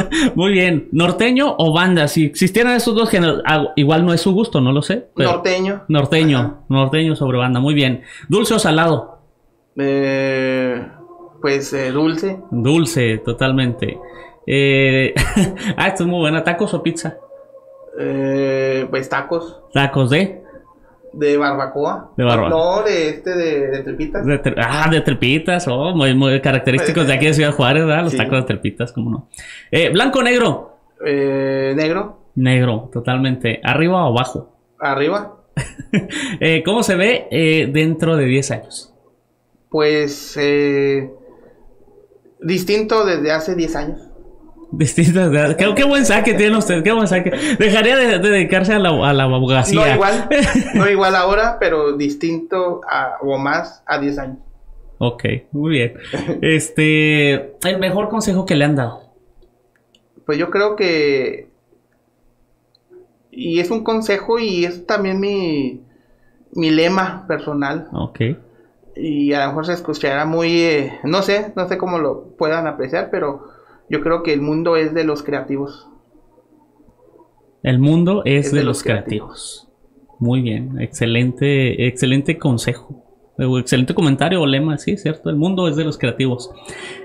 Muy 0.36 0.52
bien. 0.52 0.88
¿Norteño 0.92 1.52
o 1.58 1.74
banda? 1.74 2.06
Si 2.06 2.24
existieran 2.24 2.76
esos 2.76 2.94
dos 2.94 3.10
géneros, 3.10 3.42
ah, 3.46 3.64
igual 3.74 4.06
no 4.06 4.12
es 4.12 4.20
su 4.20 4.32
gusto, 4.32 4.60
no 4.60 4.70
lo 4.70 4.82
sé. 4.82 5.08
pero- 5.16 5.32
Norteño. 5.32 5.82
Norteño. 5.88 6.38
Ajá. 6.38 6.60
Norteño 6.68 7.16
sobre 7.16 7.36
banda. 7.38 7.58
Muy 7.58 7.74
bien. 7.74 8.02
¿Dulce 8.28 8.54
o 8.54 8.60
salado? 8.60 9.18
Eh, 9.76 10.86
pues 11.40 11.72
eh, 11.72 11.90
dulce. 11.90 12.38
Dulce, 12.50 13.18
totalmente. 13.18 13.98
Eh, 14.46 15.14
ah, 15.76 15.88
esto 15.88 16.04
es 16.04 16.08
muy 16.08 16.20
buena. 16.20 16.42
¿Tacos 16.44 16.72
o 16.74 16.82
pizza? 16.82 17.16
Eh, 17.98 18.86
pues 18.90 19.08
tacos. 19.08 19.60
Tacos 19.72 20.10
de... 20.10 20.40
De 21.12 21.36
barbacoa. 21.36 22.12
De 22.16 22.22
barbacoa. 22.22 22.48
No, 22.50 22.82
de 22.84 23.08
este, 23.08 23.30
de, 23.34 23.66
de 23.68 23.82
tripitas. 23.82 24.24
de 24.24 24.40
tre- 24.42 24.54
ah, 24.56 24.88
de 24.88 25.00
trepitas. 25.00 25.66
Oh, 25.66 25.92
muy, 25.94 26.14
muy 26.14 26.40
característicos 26.40 27.06
de 27.08 27.14
aquí 27.14 27.26
de 27.26 27.34
Ciudad 27.34 27.52
Juárez, 27.52 27.84
¿verdad? 27.84 28.04
Los 28.04 28.12
Sí. 28.12 28.16
tacos 28.18 28.38
de 28.40 28.44
trepitas, 28.44 28.92
cómo 28.92 29.10
no. 29.10 29.28
Eh, 29.72 29.90
¿Blanco 29.90 30.20
o 30.20 30.22
negro? 30.22 30.76
Eh, 31.04 31.72
negro. 31.74 32.18
Negro, 32.36 32.88
totalmente. 32.92 33.60
¿Arriba 33.64 34.04
o 34.04 34.12
abajo? 34.16 34.52
Arriba. 34.78 35.36
Eh, 36.38 36.62
¿Cómo 36.64 36.84
se 36.84 36.94
ve 36.94 37.26
eh, 37.32 37.68
dentro 37.72 38.16
de 38.16 38.24
10 38.26 38.50
años? 38.52 38.94
Pues 39.68 40.36
eh, 40.40 41.10
distinto 42.42 43.04
desde 43.04 43.32
hace 43.32 43.54
10 43.54 43.76
años. 43.76 44.00
Distintas 44.72 45.32
de- 45.32 45.56
¿Qué, 45.56 45.74
qué 45.74 45.84
buen 45.84 46.06
saque 46.06 46.34
tiene 46.34 46.56
usted, 46.56 46.82
qué 46.84 46.92
buen 46.92 47.08
saque. 47.08 47.32
Dejaría 47.58 47.96
de, 47.96 48.18
de 48.20 48.28
dedicarse 48.30 48.72
a 48.72 48.78
la, 48.78 48.90
a 49.08 49.12
la 49.12 49.24
abogacía. 49.24 49.80
No 49.80 49.94
igual, 49.94 50.28
no 50.74 50.88
igual 50.88 51.16
ahora, 51.16 51.56
pero 51.58 51.96
distinto 51.96 52.80
a- 52.88 53.16
o 53.20 53.36
más 53.36 53.82
a 53.86 53.98
10 53.98 54.18
años. 54.18 54.38
Ok, 54.98 55.24
muy 55.52 55.70
bien. 55.72 55.94
Este, 56.42 57.56
el 57.68 57.78
mejor 57.80 58.08
consejo 58.10 58.44
que 58.46 58.54
le 58.54 58.64
han 58.66 58.76
dado. 58.76 59.00
Pues 60.26 60.38
yo 60.38 60.50
creo 60.50 60.76
que... 60.76 61.48
Y 63.32 63.60
es 63.60 63.70
un 63.70 63.82
consejo 63.82 64.38
y 64.38 64.64
es 64.64 64.86
también 64.86 65.18
mi, 65.20 65.80
mi 66.52 66.70
lema 66.70 67.24
personal. 67.26 67.88
Ok. 67.92 68.20
Y 69.00 69.32
a 69.32 69.42
lo 69.42 69.48
mejor 69.48 69.66
se 69.66 69.72
escuchará 69.72 70.24
muy... 70.24 70.60
eh, 70.60 70.92
no 71.04 71.22
sé, 71.22 71.52
no 71.56 71.68
sé 71.68 71.78
cómo 71.78 71.98
lo 71.98 72.36
puedan 72.36 72.66
apreciar, 72.66 73.08
pero 73.10 73.44
yo 73.88 74.00
creo 74.00 74.22
que 74.22 74.32
el 74.32 74.40
mundo 74.40 74.76
es 74.76 74.94
de 74.94 75.04
los 75.04 75.22
creativos. 75.22 75.88
El 77.62 77.78
mundo 77.78 78.22
es, 78.24 78.52
de, 78.52 78.62
los 78.62 78.82
creativos. 78.82 79.68
Muy 80.18 80.40
bien, 80.40 80.80
excelente, 80.80 81.86
excelente 81.86 82.38
consejo. 82.38 83.04
Excelente 83.36 83.94
comentario 83.94 84.42
o 84.42 84.46
lema, 84.46 84.78
sí, 84.78 84.96
cierto. 84.96 85.30
El 85.30 85.36
mundo 85.36 85.68
es 85.68 85.76
de 85.76 85.84
los 85.84 85.98
creativos. 85.98 86.50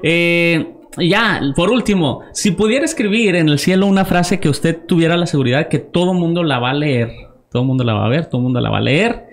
Eh, 0.03 0.75
ya, 0.97 1.41
por 1.55 1.71
último, 1.71 2.21
si 2.31 2.51
pudiera 2.51 2.85
escribir 2.85 3.35
en 3.35 3.49
el 3.49 3.59
cielo 3.59 3.85
una 3.85 4.05
frase 4.05 4.39
que 4.39 4.49
usted 4.49 4.85
tuviera 4.85 5.17
la 5.17 5.25
seguridad 5.25 5.67
que 5.67 5.79
todo 5.79 6.13
mundo 6.13 6.43
la 6.43 6.59
va 6.59 6.71
a 6.71 6.73
leer, 6.73 7.11
todo 7.49 7.63
el 7.63 7.67
mundo 7.67 7.83
la 7.83 7.93
va 7.93 8.05
a 8.05 8.09
ver, 8.09 8.27
todo 8.27 8.37
el 8.37 8.43
mundo 8.43 8.61
la 8.61 8.69
va 8.69 8.77
a 8.77 8.81
leer, 8.81 9.27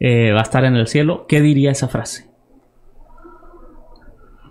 eh, 0.00 0.32
va 0.32 0.40
a 0.40 0.42
estar 0.42 0.64
en 0.64 0.76
el 0.76 0.88
cielo, 0.88 1.26
¿qué 1.28 1.40
diría 1.40 1.70
esa 1.70 1.88
frase? 1.88 2.28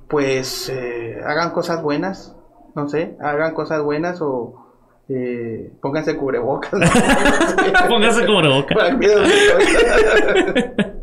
Pues 0.08 0.70
eh, 0.70 1.20
hagan 1.26 1.52
cosas 1.52 1.84
buenas, 1.84 2.36
no 2.76 2.88
sé, 2.88 3.18
hagan 3.20 3.54
cosas 3.54 3.82
buenas 3.82 4.22
o 4.22 4.56
eh, 5.10 5.72
pónganse 5.82 6.16
cubrebocas. 6.16 6.72
Póngase 7.90 8.26
como 8.26 8.42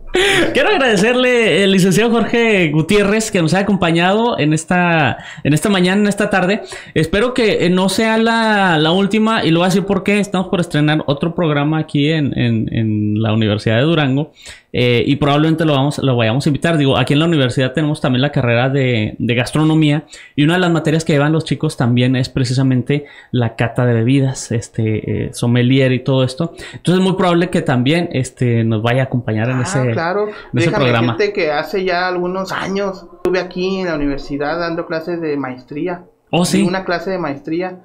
Quiero 0.53 0.69
agradecerle 0.71 1.65
el 1.65 1.73
licenciado 1.73 2.11
Jorge 2.11 2.71
Gutiérrez 2.71 3.31
que 3.31 3.43
nos 3.43 3.55
ha 3.55 3.61
acompañado 3.61 4.39
en 4.39 4.53
esta, 4.53 5.19
en 5.45 5.53
esta 5.55 5.69
mañana, 5.69 6.03
en 6.03 6.09
esta 6.09 6.31
tarde. 6.31 6.63
Espero 6.95 7.35
que 7.35 7.67
eh, 7.67 7.71
no 7.71 7.89
sea 7.89 8.17
la, 8.19 8.79
la 8.79 8.93
última 8.93 9.45
y 9.45 9.51
lo 9.51 9.61
voy 9.61 9.67
a 9.67 9.69
decir 9.69 9.85
porque 9.85 10.19
estamos 10.21 10.49
por 10.49 10.61
estrenar 10.61 11.03
otro 11.07 11.35
programa 11.35 11.79
aquí 11.79 12.11
en- 12.11 12.33
en 12.37 13.23
la 13.23 13.33
Universidad 13.33 13.77
de 13.77 13.83
Durango 13.83 14.33
eh, 14.79 15.03
y 15.07 15.17
probablemente 15.17 15.65
lo, 15.65 15.73
vamos, 15.73 15.97
lo 15.99 16.15
vayamos 16.17 16.45
a 16.45 16.51
invitar. 16.51 16.77
Digo, 16.77 16.99
aquí 16.99 17.15
en 17.15 17.21
la 17.21 17.25
universidad 17.25 17.73
tenemos 17.73 18.03
también 18.03 18.21
la 18.21 18.31
carrera 18.31 18.69
de, 18.69 19.17
de 19.19 19.35
gastronomía 19.35 20.05
y 20.35 20.45
una 20.45 20.53
de 20.55 20.59
las 20.61 20.71
materias 20.71 21.03
que 21.03 21.15
llevan 21.15 21.33
los 21.33 21.47
chicos 21.47 21.79
también 21.79 22.15
es 22.15 22.29
precisamente 22.29 23.07
la 23.31 23.57
cata 23.57 23.87
de 23.87 23.95
bebidas, 23.95 24.53
este, 24.53 25.29
eh, 25.29 25.33
sommelier 25.33 25.93
y 25.93 26.01
todo 26.05 26.25
esto. 26.25 26.53
Entonces 26.75 27.01
es 27.01 27.09
muy 27.09 27.17
probable 27.17 27.49
que 27.49 27.63
también 27.63 28.11
este, 28.13 28.65
nos 28.65 28.83
vaya 28.83 29.01
a 29.01 29.05
acompañar 29.05 29.49
en 29.49 29.57
Ah, 29.61 29.63
ese, 29.63 29.93
claro. 29.93 30.29
en 30.53 30.59
ese 30.59 30.71
programa. 30.71 31.15
decirte 31.15 31.33
que 31.33 31.51
hace 31.53 31.83
ya 31.85 32.07
algunos 32.07 32.53
años 32.53 33.07
estuve 33.17 33.41
aquí 33.41 33.81
en 33.81 33.87
la 33.87 33.95
universidad 33.95 34.59
dando 34.61 34.85
clases 34.85 35.23
de 35.23 35.39
maestría. 35.39 36.05
Oh, 36.31 36.45
sí. 36.45 36.63
Una 36.63 36.85
clase 36.85 37.11
de 37.11 37.19
maestría, 37.19 37.81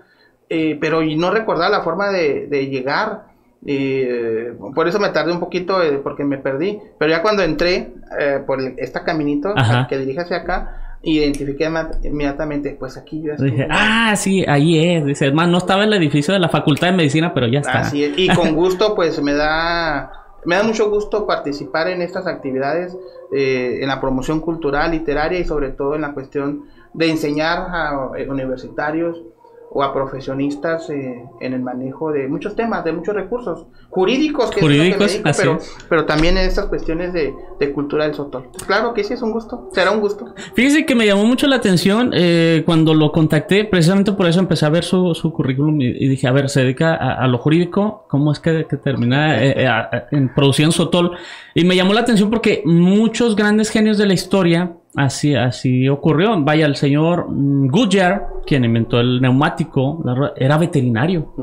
eh, 0.50 0.78
pero 0.82 1.04
y 1.04 1.16
no 1.16 1.32
recordaba 1.32 1.70
la 1.70 1.84
forma 1.84 2.10
de, 2.12 2.48
de 2.48 2.68
llegar. 2.68 3.31
Eh, 3.66 4.54
por 4.74 4.88
eso 4.88 5.00
me 5.00 5.10
tardé 5.10 5.32
un 5.32 5.40
poquito 5.40 5.82
eh, 5.84 6.00
porque 6.04 6.24
me 6.24 6.38
perdí. 6.38 6.80
Pero 6.98 7.12
ya 7.12 7.22
cuando 7.22 7.44
entré 7.44 7.94
eh, 8.20 8.40
por 8.46 8.60
el- 8.60 8.76
este 8.78 9.02
caminito 9.04 9.54
Ajá. 9.56 9.88
que 9.88 9.98
dirige 9.98 10.22
hacia 10.22 10.38
acá, 10.38 10.98
identifiqué 11.04 11.70
inmediatamente, 12.04 12.76
pues 12.80 12.98
aquí 12.98 13.22
yo. 13.24 13.34
Dije, 13.36 13.68
ah, 13.70 14.14
sí, 14.16 14.46
ahí 14.48 14.96
es. 14.96 15.06
Dice, 15.06 15.32
más, 15.32 15.48
no 15.48 15.58
estaba 15.58 15.84
en 15.84 15.90
el 15.94 15.96
edificio 16.02 16.34
de 16.34 16.40
la 16.40 16.50
Facultad 16.50 16.88
de 16.88 16.98
Medicina, 16.98 17.34
pero 17.34 17.48
ya 17.48 17.60
está. 17.60 17.80
Así 17.80 18.04
es. 18.04 18.14
Y 18.18 18.28
con 18.30 18.56
gusto, 18.56 18.94
pues 18.96 19.22
me 19.22 19.34
da, 19.34 20.12
me 20.46 20.56
da 20.56 20.64
mucho 20.64 20.90
gusto 20.90 21.26
participar 21.26 21.88
en 21.88 22.02
estas 22.02 22.28
actividades, 22.28 22.96
eh, 23.36 23.80
en 23.82 23.88
la 23.88 24.00
promoción 24.02 24.42
cultural, 24.42 24.92
literaria 24.92 25.40
y 25.40 25.44
sobre 25.46 25.70
todo 25.70 25.96
en 25.96 26.02
la 26.02 26.14
cuestión 26.14 26.66
de 26.94 27.10
enseñar 27.10 27.58
a 27.72 28.10
eh, 28.18 28.28
universitarios 28.30 29.22
o 29.74 29.84
a 29.84 29.94
profesionistas 29.94 30.90
eh, 30.90 31.24
en 31.40 31.54
el 31.54 31.62
manejo 31.62 32.12
de 32.12 32.28
muchos 32.28 32.58
temas, 32.58 32.84
de 32.84 32.92
muchos 32.92 33.16
recursos 33.16 33.68
jurídicos, 33.90 34.52
que 34.52 34.60
es 34.60 34.62
lo 34.66 34.68
que 34.68 34.74
me 34.74 34.80
Jurídicos, 34.80 35.12
dedico, 35.14 35.30
así 35.30 35.42
pero, 35.42 35.58
es. 35.58 35.76
pero 35.88 36.06
también 36.06 36.38
en 36.38 36.46
estas 36.46 36.66
cuestiones 36.66 37.14
de, 37.14 37.34
de 37.58 37.72
cultura 37.72 38.04
del 38.06 38.14
sotol. 38.14 38.50
Claro 38.68 38.94
que 38.94 39.04
sí 39.06 39.14
es 39.14 39.22
un 39.22 39.32
gusto, 39.32 39.70
será 39.72 39.92
un 39.92 40.02
gusto. 40.02 40.34
Fíjese 40.56 40.86
que 40.86 40.94
me 40.94 41.06
llamó 41.06 41.24
mucho 41.26 41.48
la 41.48 41.56
atención 41.56 42.12
eh, 42.14 42.64
cuando 42.66 42.94
lo 42.94 43.14
contacté, 43.14 43.64
precisamente 43.64 44.12
por 44.12 44.28
eso 44.28 44.40
empecé 44.42 44.66
a 44.66 44.70
ver 44.70 44.84
su, 44.84 45.16
su 45.16 45.32
currículum 45.32 45.80
y, 45.82 45.86
y 45.88 46.08
dije, 46.10 46.28
a 46.28 46.32
ver, 46.34 46.50
se 46.50 46.62
dedica 46.62 46.96
a, 46.96 47.24
a 47.24 47.28
lo 47.28 47.38
jurídico, 47.38 48.06
¿cómo 48.10 48.34
es 48.34 48.40
que, 48.42 48.66
que 48.70 48.76
termina 48.76 49.42
eh, 49.42 49.54
eh, 49.64 49.68
a- 49.68 49.90
a- 49.90 50.08
en 50.12 50.34
producción 50.34 50.74
Sotol? 50.74 51.12
Y 51.56 51.64
me 51.64 51.78
llamó 51.78 51.94
la 51.94 52.02
atención 52.02 52.30
porque 52.30 52.62
muchos 52.66 53.38
grandes 53.38 53.70
genios 53.70 53.98
de 53.98 54.06
la 54.06 54.14
historia, 54.14 54.74
así, 54.96 55.36
así 55.36 55.88
ocurrió. 55.90 56.40
Vaya, 56.42 56.66
el 56.66 56.76
señor 56.76 57.28
mm, 57.30 57.68
Goodyear, 57.68 58.28
quien 58.46 58.66
inventó 58.66 59.00
el 59.00 59.22
neumático, 59.22 60.04
era 60.36 60.58
veterinario. 60.58 61.34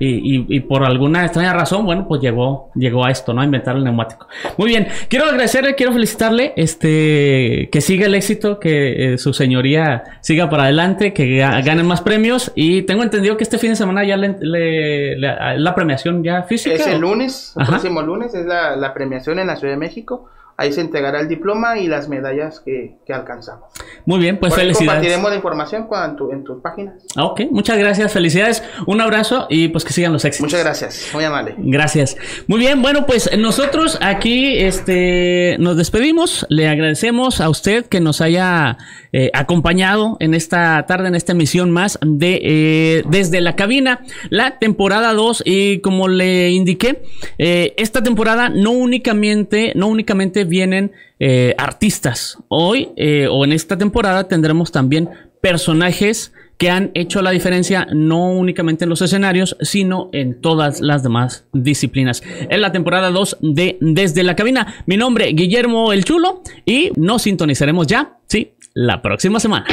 Y, 0.00 0.08
y- 0.38 0.46
y 0.48 0.60
por 0.60 0.82
alguna 0.84 1.24
extraña 1.24 1.52
razón, 1.52 1.84
bueno, 1.86 2.06
pues 2.08 2.20
llegó, 2.20 2.70
llegó 2.74 3.04
a 3.06 3.12
esto, 3.12 3.32
¿no? 3.32 3.42
A 3.42 3.44
inventar 3.44 3.76
el 3.76 3.84
neumático. 3.84 4.26
Muy 4.58 4.70
bien, 4.70 4.88
quiero 5.08 5.26
agradecerle, 5.26 5.76
quiero 5.76 5.92
felicitarle, 5.92 6.52
este, 6.56 7.68
que 7.70 7.80
siga 7.80 8.06
el 8.06 8.14
éxito, 8.16 8.58
que 8.58 9.14
eh, 9.14 9.18
su 9.18 9.32
señoría 9.32 10.02
siga 10.20 10.50
para 10.50 10.64
adelante, 10.64 11.12
que 11.12 11.38
ga- 11.40 11.64
ganen 11.64 11.86
más 11.86 12.00
premios. 12.00 12.50
Y 12.56 12.82
tengo 12.82 13.04
entendido 13.04 13.36
que 13.36 13.44
este 13.44 13.56
fin 13.56 13.70
de 13.70 13.76
semana 13.76 14.04
ya 14.04 14.16
le, 14.16 14.36
le- 14.40 15.16
le- 15.16 15.58
la 15.58 15.74
premiación 15.76 16.24
ya 16.24 16.42
física. 16.42 16.74
Es 16.74 16.86
el 16.88 17.00
lunes, 17.00 17.54
el 17.58 17.64
próximo 17.64 18.02
lunes, 18.02 18.34
es 18.34 18.44
la, 18.46 18.74
la 18.74 18.92
premiación 18.94 19.38
en 19.38 19.46
la 19.46 19.54
Ciudad 19.56 19.74
de 19.74 19.78
México. 19.78 20.28
Ahí 20.56 20.72
se 20.72 20.80
entregará 20.82 21.20
el 21.20 21.28
diploma 21.28 21.78
y 21.78 21.88
las 21.88 22.08
medallas 22.08 22.60
que, 22.60 22.94
que 23.04 23.12
alcanzamos. 23.12 23.64
Muy 24.06 24.20
bien, 24.20 24.38
pues 24.38 24.50
Por 24.52 24.60
felicidades. 24.60 24.86
compartiremos 24.88 25.30
la 25.30 25.36
información 25.36 25.88
en, 26.04 26.16
tu- 26.16 26.30
en 26.30 26.44
tus 26.44 26.60
páginas. 26.62 26.94
Ah, 27.16 27.24
Ok, 27.24 27.40
muchas 27.50 27.76
gracias, 27.78 28.12
felicidades, 28.12 28.62
un 28.86 29.00
abrazo 29.00 29.46
y 29.50 29.68
pues 29.68 29.84
que 29.84 29.92
sigan 29.92 30.12
los 30.12 30.24
éxitos. 30.24 30.44
Muchas 30.52 30.62
gracias, 30.64 31.10
muy 31.12 31.24
amable. 31.24 31.54
Gracias. 31.58 32.16
Muy 32.46 32.58
bien, 32.60 32.82
bueno, 32.82 33.04
pues 33.06 33.30
nosotros 33.36 33.98
aquí 34.00 34.58
este, 34.58 35.56
nos 35.58 35.76
despedimos. 35.76 36.46
Le 36.48 36.68
agradecemos 36.68 37.40
a 37.40 37.48
usted 37.48 37.86
que 37.86 38.00
nos 38.00 38.20
haya 38.20 38.76
eh, 39.12 39.30
acompañado 39.34 40.16
en 40.20 40.34
esta 40.34 40.84
tarde, 40.86 41.08
en 41.08 41.14
esta 41.14 41.32
emisión 41.32 41.70
más 41.70 41.98
de 42.04 42.40
eh, 42.42 43.02
Desde 43.08 43.40
la 43.40 43.56
Cabina, 43.56 44.02
la 44.30 44.58
temporada 44.58 45.12
2. 45.14 45.42
Y 45.46 45.80
como 45.80 46.08
le 46.08 46.50
indiqué, 46.50 47.02
eh, 47.38 47.74
esta 47.76 48.02
temporada 48.02 48.48
no 48.50 48.70
únicamente, 48.70 49.72
no 49.74 49.88
únicamente 49.88 50.43
vienen 50.44 50.92
eh, 51.18 51.54
artistas. 51.58 52.38
Hoy 52.48 52.90
eh, 52.96 53.28
o 53.30 53.44
en 53.44 53.52
esta 53.52 53.76
temporada 53.78 54.28
tendremos 54.28 54.72
también 54.72 55.10
personajes 55.40 56.32
que 56.58 56.70
han 56.70 56.90
hecho 56.94 57.20
la 57.20 57.30
diferencia 57.30 57.86
no 57.92 58.30
únicamente 58.30 58.84
en 58.84 58.90
los 58.90 59.02
escenarios, 59.02 59.56
sino 59.60 60.08
en 60.12 60.40
todas 60.40 60.80
las 60.80 61.02
demás 61.02 61.46
disciplinas. 61.52 62.22
En 62.48 62.60
la 62.60 62.72
temporada 62.72 63.10
2 63.10 63.38
de 63.40 63.76
Desde 63.80 64.22
la 64.22 64.36
Cabina, 64.36 64.82
mi 64.86 64.96
nombre 64.96 65.26
Guillermo 65.32 65.92
el 65.92 66.04
Chulo 66.04 66.42
y 66.64 66.92
nos 66.96 67.22
sintonizaremos 67.22 67.86
ya, 67.86 68.18
sí, 68.28 68.54
la 68.72 69.02
próxima 69.02 69.40
semana. 69.40 69.66